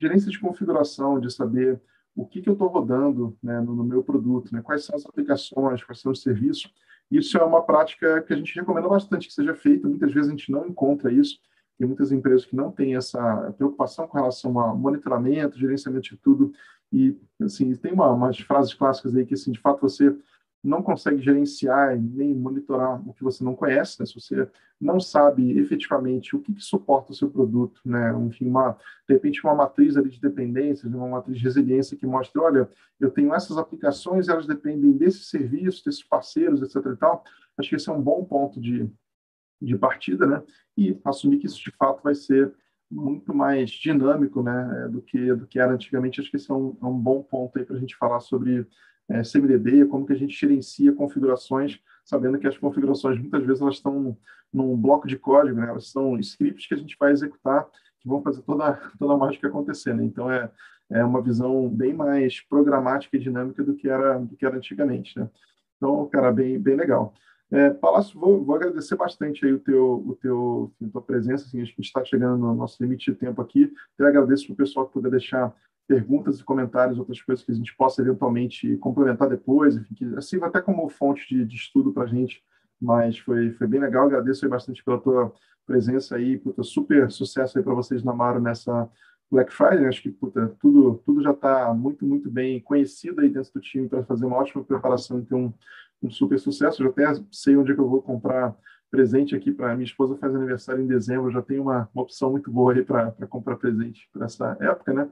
gerência 0.00 0.30
de 0.30 0.40
configuração, 0.40 1.20
de 1.20 1.30
saber 1.30 1.78
o 2.14 2.26
que, 2.26 2.42
que 2.42 2.48
eu 2.48 2.54
estou 2.54 2.68
rodando 2.68 3.36
né, 3.42 3.60
no, 3.60 3.74
no, 3.74 3.84
meu 3.84 4.02
produto, 4.02 4.52
né, 4.52 4.60
quais 4.62 4.84
são 4.84 4.96
as 4.96 5.06
aplicações, 5.06 5.82
quais 5.82 6.00
são 6.00 6.12
os 6.12 6.22
serviços. 6.22 6.72
Isso 7.10 7.36
é 7.38 7.44
uma 7.44 7.62
prática 7.62 8.22
que 8.22 8.32
a 8.32 8.36
gente 8.36 8.54
recomenda 8.54 8.88
bastante 8.88 9.28
que 9.28 9.34
seja 9.34 9.54
feita. 9.54 9.88
Muitas 9.88 10.12
vezes 10.12 10.28
a 10.28 10.32
gente 10.32 10.50
não 10.50 10.66
encontra 10.66 11.12
isso. 11.12 11.38
Tem 11.78 11.86
muitas 11.86 12.12
empresas 12.12 12.44
que 12.44 12.54
não 12.54 12.70
têm 12.70 12.94
essa 12.94 13.52
preocupação 13.56 14.06
com 14.06 14.18
relação 14.18 14.58
a 14.60 14.74
monitoramento, 14.74 15.58
gerenciamento 15.58 16.10
de 16.10 16.16
tudo. 16.18 16.52
E, 16.92 17.16
assim, 17.40 17.74
tem 17.74 17.92
uma, 17.92 18.12
umas 18.12 18.38
frases 18.38 18.74
clássicas 18.74 19.16
aí 19.16 19.24
que, 19.24 19.34
assim, 19.34 19.50
de 19.50 19.58
fato, 19.58 19.80
você 19.80 20.14
não 20.62 20.82
consegue 20.82 21.22
gerenciar 21.22 21.98
nem 21.98 22.34
monitorar 22.34 23.00
o 23.08 23.14
que 23.14 23.24
você 23.24 23.42
não 23.42 23.54
conhece, 23.54 23.98
né? 23.98 24.06
se 24.06 24.14
você 24.14 24.48
não 24.78 25.00
sabe 25.00 25.58
efetivamente 25.58 26.36
o 26.36 26.40
que, 26.40 26.52
que, 26.52 26.62
suporta 26.62 27.12
o 27.12 27.14
seu 27.14 27.30
produto, 27.30 27.80
né? 27.84 28.12
enfim, 28.26 28.46
uma, 28.46 28.76
de 29.08 29.14
repente 29.14 29.42
uma 29.42 29.54
matriz 29.54 29.96
ali 29.96 30.10
de 30.10 30.20
dependências, 30.20 30.92
uma 30.92 31.08
matriz 31.08 31.38
de 31.38 31.44
resiliência 31.44 31.96
que 31.96 32.06
mostre, 32.06 32.38
olha, 32.38 32.68
eu 32.98 33.10
tenho 33.10 33.34
essas 33.34 33.56
aplicações, 33.56 34.28
elas 34.28 34.46
dependem 34.46 34.92
desses 34.92 35.30
serviços, 35.30 35.82
desses 35.82 36.02
parceiros, 36.02 36.62
etc. 36.62 36.92
E 36.92 36.96
tal. 36.96 37.24
Acho 37.56 37.70
que 37.70 37.76
esse 37.76 37.88
é 37.88 37.92
um 37.92 38.02
bom 38.02 38.24
ponto 38.24 38.60
de, 38.60 38.88
de 39.60 39.78
partida, 39.78 40.26
né? 40.26 40.42
E 40.76 40.98
assumir 41.04 41.38
que 41.38 41.46
isso 41.46 41.62
de 41.62 41.70
fato 41.70 42.02
vai 42.02 42.14
ser 42.14 42.52
muito 42.90 43.32
mais 43.32 43.70
dinâmico, 43.70 44.42
né, 44.42 44.88
do 44.90 45.00
que 45.00 45.32
do 45.34 45.46
que 45.46 45.58
era 45.58 45.72
antigamente. 45.72 46.20
Acho 46.20 46.30
que 46.30 46.36
esse 46.36 46.50
é 46.50 46.54
um, 46.54 46.76
é 46.82 46.86
um 46.86 46.98
bom 46.98 47.22
ponto 47.22 47.52
para 47.64 47.76
a 47.76 47.78
gente 47.78 47.96
falar 47.96 48.20
sobre 48.20 48.66
é, 49.10 49.22
CMDB, 49.22 49.86
como 49.86 50.06
que 50.06 50.12
a 50.12 50.16
gente 50.16 50.38
gerencia 50.38 50.92
configurações, 50.92 51.80
sabendo 52.04 52.38
que 52.38 52.46
as 52.46 52.56
configurações 52.56 53.18
muitas 53.18 53.44
vezes 53.44 53.60
elas 53.60 53.74
estão 53.74 54.16
num 54.52 54.76
bloco 54.76 55.06
de 55.06 55.18
código, 55.18 55.60
né? 55.60 55.68
elas 55.68 55.90
são 55.90 56.18
scripts 56.18 56.66
que 56.66 56.74
a 56.74 56.76
gente 56.76 56.96
vai 56.98 57.12
executar 57.12 57.68
que 58.00 58.08
vão 58.08 58.22
fazer 58.22 58.42
toda, 58.42 58.72
toda 58.98 59.14
a 59.14 59.16
mágica 59.16 59.48
acontecer. 59.48 59.94
Né? 59.94 60.04
Então, 60.04 60.30
é, 60.30 60.50
é 60.90 61.04
uma 61.04 61.22
visão 61.22 61.68
bem 61.68 61.92
mais 61.92 62.40
programática 62.40 63.16
e 63.16 63.20
dinâmica 63.20 63.62
do 63.62 63.74
que 63.74 63.88
era, 63.88 64.18
do 64.18 64.36
que 64.36 64.44
era 64.44 64.56
antigamente. 64.56 65.18
Né? 65.18 65.28
Então, 65.76 66.06
cara, 66.08 66.32
bem, 66.32 66.58
bem 66.58 66.76
legal. 66.76 67.14
É, 67.52 67.68
Palácio, 67.70 68.18
vou, 68.18 68.44
vou, 68.44 68.54
agradecer 68.54 68.96
bastante 68.96 69.44
aí 69.44 69.52
o 69.52 69.58
teu, 69.58 70.04
o 70.06 70.14
teu, 70.14 70.72
a 70.82 70.88
tua 70.88 71.02
presença. 71.02 71.44
Assim, 71.44 71.60
a 71.60 71.64
gente 71.64 71.80
está 71.80 72.04
chegando 72.04 72.38
no 72.38 72.54
nosso 72.54 72.82
limite 72.82 73.10
de 73.10 73.16
tempo 73.16 73.42
aqui. 73.42 73.72
Eu 73.98 74.06
agradeço 74.06 74.46
para 74.46 74.54
o 74.54 74.56
pessoal 74.56 74.86
que 74.86 74.92
puder 74.92 75.10
deixar 75.10 75.54
perguntas 75.90 76.38
e 76.38 76.44
comentários, 76.44 77.00
outras 77.00 77.20
coisas 77.20 77.44
que 77.44 77.50
a 77.50 77.54
gente 77.54 77.74
possa 77.76 78.00
eventualmente 78.00 78.76
complementar 78.76 79.28
depois, 79.28 79.74
enfim, 79.74 79.92
que 79.92 80.22
sirva 80.22 80.46
até 80.46 80.60
como 80.60 80.88
fonte 80.88 81.26
de, 81.28 81.44
de 81.44 81.56
estudo 81.56 81.92
para 81.92 82.04
a 82.04 82.06
gente, 82.06 82.44
mas 82.80 83.18
foi, 83.18 83.50
foi 83.50 83.66
bem 83.66 83.80
legal, 83.80 84.06
agradeço 84.06 84.48
bastante 84.48 84.84
pela 84.84 85.00
tua 85.00 85.32
presença 85.66 86.14
aí, 86.14 86.38
puta, 86.38 86.62
super 86.62 87.10
sucesso 87.10 87.58
aí 87.58 87.64
para 87.64 87.74
vocês 87.74 88.04
na 88.04 88.38
nessa 88.38 88.88
Black 89.28 89.52
Friday, 89.52 89.86
acho 89.86 90.00
que 90.00 90.12
puta, 90.12 90.56
tudo, 90.60 91.02
tudo 91.04 91.24
já 91.24 91.32
está 91.32 91.74
muito, 91.74 92.06
muito 92.06 92.30
bem 92.30 92.60
conhecido 92.60 93.20
aí 93.20 93.28
dentro 93.28 93.52
do 93.52 93.60
time 93.60 93.88
para 93.88 94.04
fazer 94.04 94.26
uma 94.26 94.36
ótima 94.36 94.62
preparação 94.62 95.18
e 95.18 95.24
ter 95.24 95.34
um, 95.34 95.52
um 96.00 96.08
super 96.08 96.38
sucesso, 96.38 96.84
eu 96.84 96.86
já 96.86 96.90
até 96.92 97.20
sei 97.32 97.56
onde 97.56 97.72
é 97.72 97.74
que 97.74 97.80
eu 97.80 97.88
vou 97.88 98.00
comprar 98.00 98.54
presente 98.92 99.34
aqui 99.34 99.50
para 99.50 99.74
minha 99.74 99.84
esposa 99.84 100.16
faz 100.16 100.32
aniversário 100.36 100.84
em 100.84 100.86
dezembro, 100.86 101.32
já 101.32 101.42
tem 101.42 101.58
uma, 101.58 101.88
uma 101.92 102.02
opção 102.04 102.30
muito 102.30 102.48
boa 102.48 102.74
aí 102.74 102.84
para 102.84 103.10
comprar 103.28 103.56
presente 103.56 104.08
para 104.12 104.26
essa 104.26 104.56
época, 104.60 104.92
né? 104.92 105.10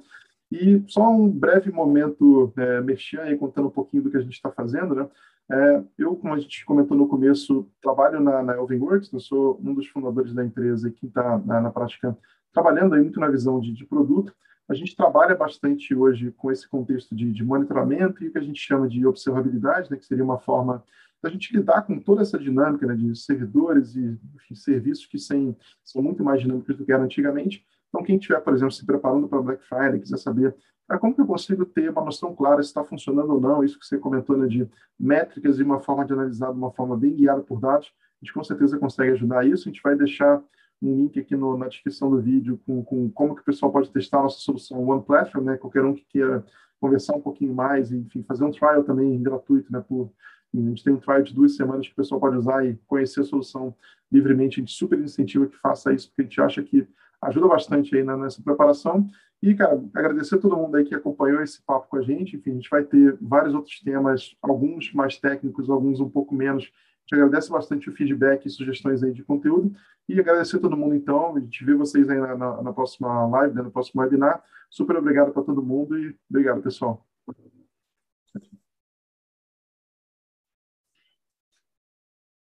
E 0.50 0.82
só 0.88 1.10
um 1.10 1.28
breve 1.28 1.70
momento, 1.70 2.52
é, 2.56 2.80
merchan 2.80 3.22
aí, 3.22 3.36
contando 3.36 3.68
um 3.68 3.70
pouquinho 3.70 4.02
do 4.02 4.10
que 4.10 4.16
a 4.16 4.20
gente 4.20 4.32
está 4.32 4.50
fazendo, 4.50 4.94
né? 4.94 5.08
É, 5.50 5.82
eu, 5.96 6.14
como 6.14 6.34
a 6.34 6.38
gente 6.38 6.64
comentou 6.66 6.96
no 6.96 7.08
começo, 7.08 7.66
trabalho 7.80 8.20
na, 8.20 8.42
na 8.42 8.54
Elvenworks, 8.54 9.10
eu 9.12 9.20
sou 9.20 9.58
um 9.64 9.72
dos 9.72 9.86
fundadores 9.86 10.34
da 10.34 10.44
empresa 10.44 10.88
e 10.88 10.92
que 10.92 11.06
está 11.06 11.38
na, 11.38 11.60
na, 11.60 11.70
prática 11.70 12.16
trabalhando 12.52 12.94
aí 12.94 13.00
muito 13.00 13.18
na 13.18 13.28
visão 13.28 13.58
de, 13.58 13.72
de, 13.72 13.86
produto. 13.86 14.34
A 14.68 14.74
gente 14.74 14.94
trabalha 14.94 15.34
bastante 15.34 15.94
hoje 15.94 16.30
com 16.32 16.52
esse 16.52 16.68
contexto 16.68 17.14
de, 17.14 17.32
de 17.32 17.42
monitoramento 17.42 18.22
e 18.22 18.28
o 18.28 18.32
que 18.32 18.36
a 18.36 18.42
gente 18.42 18.60
chama 18.60 18.86
de 18.86 19.06
observabilidade, 19.06 19.90
né, 19.90 19.96
que 19.96 20.04
seria 20.04 20.24
uma 20.24 20.38
forma 20.38 20.84
da 21.22 21.30
gente 21.30 21.56
lidar 21.56 21.82
com 21.82 21.98
toda 21.98 22.20
essa 22.20 22.38
dinâmica 22.38 22.86
né, 22.86 22.94
de 22.94 23.16
servidores 23.16 23.96
e 23.96 24.18
enfim, 24.36 24.54
serviços 24.54 25.06
que 25.06 25.18
sem, 25.18 25.56
são 25.82 26.02
muito 26.02 26.22
mais 26.22 26.42
dinâmicos 26.42 26.76
do 26.76 26.84
que 26.84 26.92
eram 26.92 27.04
antigamente, 27.04 27.64
então, 27.88 28.02
quem 28.02 28.16
estiver, 28.16 28.40
por 28.40 28.52
exemplo, 28.52 28.72
se 28.72 28.84
preparando 28.84 29.28
para 29.28 29.40
Black 29.40 29.64
Friday, 29.64 30.00
quiser 30.00 30.18
saber 30.18 30.54
ah, 30.88 30.98
como 30.98 31.14
que 31.14 31.20
eu 31.20 31.26
consigo 31.26 31.66
ter 31.66 31.90
uma 31.90 32.04
noção 32.04 32.34
clara 32.34 32.62
se 32.62 32.68
está 32.68 32.82
funcionando 32.82 33.30
ou 33.32 33.40
não, 33.40 33.62
isso 33.62 33.78
que 33.78 33.86
você 33.86 33.98
comentou 33.98 34.36
né, 34.36 34.46
de 34.46 34.68
métricas 34.98 35.58
e 35.58 35.62
uma 35.62 35.80
forma 35.80 36.04
de 36.04 36.12
analisar 36.12 36.50
de 36.50 36.58
uma 36.58 36.72
forma 36.72 36.96
bem 36.96 37.14
guiada 37.14 37.42
por 37.42 37.60
dados, 37.60 37.92
a 38.20 38.24
gente 38.24 38.32
com 38.32 38.42
certeza 38.42 38.78
consegue 38.78 39.12
ajudar 39.12 39.46
isso. 39.46 39.68
A 39.68 39.72
gente 39.72 39.82
vai 39.82 39.94
deixar 39.94 40.42
um 40.80 40.96
link 40.96 41.18
aqui 41.18 41.36
no, 41.36 41.56
na 41.58 41.68
descrição 41.68 42.10
do 42.10 42.20
vídeo 42.20 42.60
com, 42.64 42.82
com, 42.82 43.10
como 43.10 43.34
que 43.34 43.42
o 43.42 43.44
pessoal 43.44 43.70
pode 43.70 43.90
testar 43.90 44.20
a 44.20 44.22
nossa 44.22 44.38
solução 44.38 44.86
One 44.88 45.02
Platform, 45.02 45.44
né? 45.44 45.56
Qualquer 45.56 45.84
um 45.84 45.94
que 45.94 46.04
queira 46.04 46.44
conversar 46.80 47.16
um 47.16 47.20
pouquinho 47.20 47.54
mais, 47.54 47.92
enfim, 47.92 48.22
fazer 48.22 48.44
um 48.44 48.50
trial 48.50 48.82
também 48.84 49.20
gratuito, 49.22 49.70
né? 49.72 49.84
Por, 49.86 50.10
a 50.54 50.58
gente 50.58 50.82
tem 50.82 50.92
um 50.92 51.00
trial 51.00 51.22
de 51.22 51.34
duas 51.34 51.54
semanas 51.54 51.86
que 51.86 51.92
o 51.92 51.96
pessoal 51.96 52.20
pode 52.20 52.36
usar 52.36 52.64
e 52.64 52.78
conhecer 52.86 53.20
a 53.20 53.24
solução 53.24 53.74
livremente. 54.10 54.58
A 54.58 54.62
gente 54.62 54.72
super 54.72 54.98
incentiva 54.98 55.46
que 55.46 55.56
faça 55.56 55.92
isso, 55.92 56.08
porque 56.08 56.22
a 56.22 56.24
gente 56.24 56.40
acha 56.40 56.62
que 56.62 56.88
ajuda 57.22 57.48
bastante 57.48 57.94
aí 57.96 58.04
nessa 58.04 58.42
preparação. 58.42 59.08
E, 59.42 59.54
cara, 59.54 59.80
agradecer 59.94 60.34
a 60.34 60.38
todo 60.38 60.56
mundo 60.56 60.76
aí 60.76 60.84
que 60.84 60.94
acompanhou 60.94 61.42
esse 61.42 61.62
papo 61.62 61.88
com 61.88 61.96
a 61.96 62.02
gente. 62.02 62.36
Enfim, 62.36 62.50
a 62.50 62.54
gente 62.54 62.70
vai 62.70 62.82
ter 62.82 63.16
vários 63.20 63.54
outros 63.54 63.80
temas, 63.80 64.36
alguns 64.42 64.92
mais 64.92 65.18
técnicos, 65.18 65.70
alguns 65.70 66.00
um 66.00 66.08
pouco 66.08 66.34
menos. 66.34 66.64
A 66.64 67.14
gente 67.14 67.22
agradece 67.22 67.50
bastante 67.50 67.88
o 67.88 67.92
feedback 67.92 68.46
e 68.46 68.50
sugestões 68.50 69.02
aí 69.02 69.12
de 69.12 69.22
conteúdo. 69.22 69.72
E 70.08 70.18
agradecer 70.18 70.56
a 70.56 70.60
todo 70.60 70.76
mundo, 70.76 70.94
então. 70.94 71.36
A 71.36 71.40
gente 71.40 71.64
vê 71.64 71.74
vocês 71.74 72.08
aí 72.08 72.18
na, 72.18 72.36
na, 72.36 72.62
na 72.62 72.72
próxima 72.72 73.26
live, 73.28 73.54
né, 73.54 73.62
no 73.62 73.70
próximo 73.70 74.02
webinar. 74.02 74.42
Super 74.70 74.96
obrigado 74.96 75.32
para 75.32 75.42
todo 75.42 75.62
mundo 75.62 75.98
e 75.98 76.16
obrigado, 76.28 76.60
pessoal. 76.60 77.07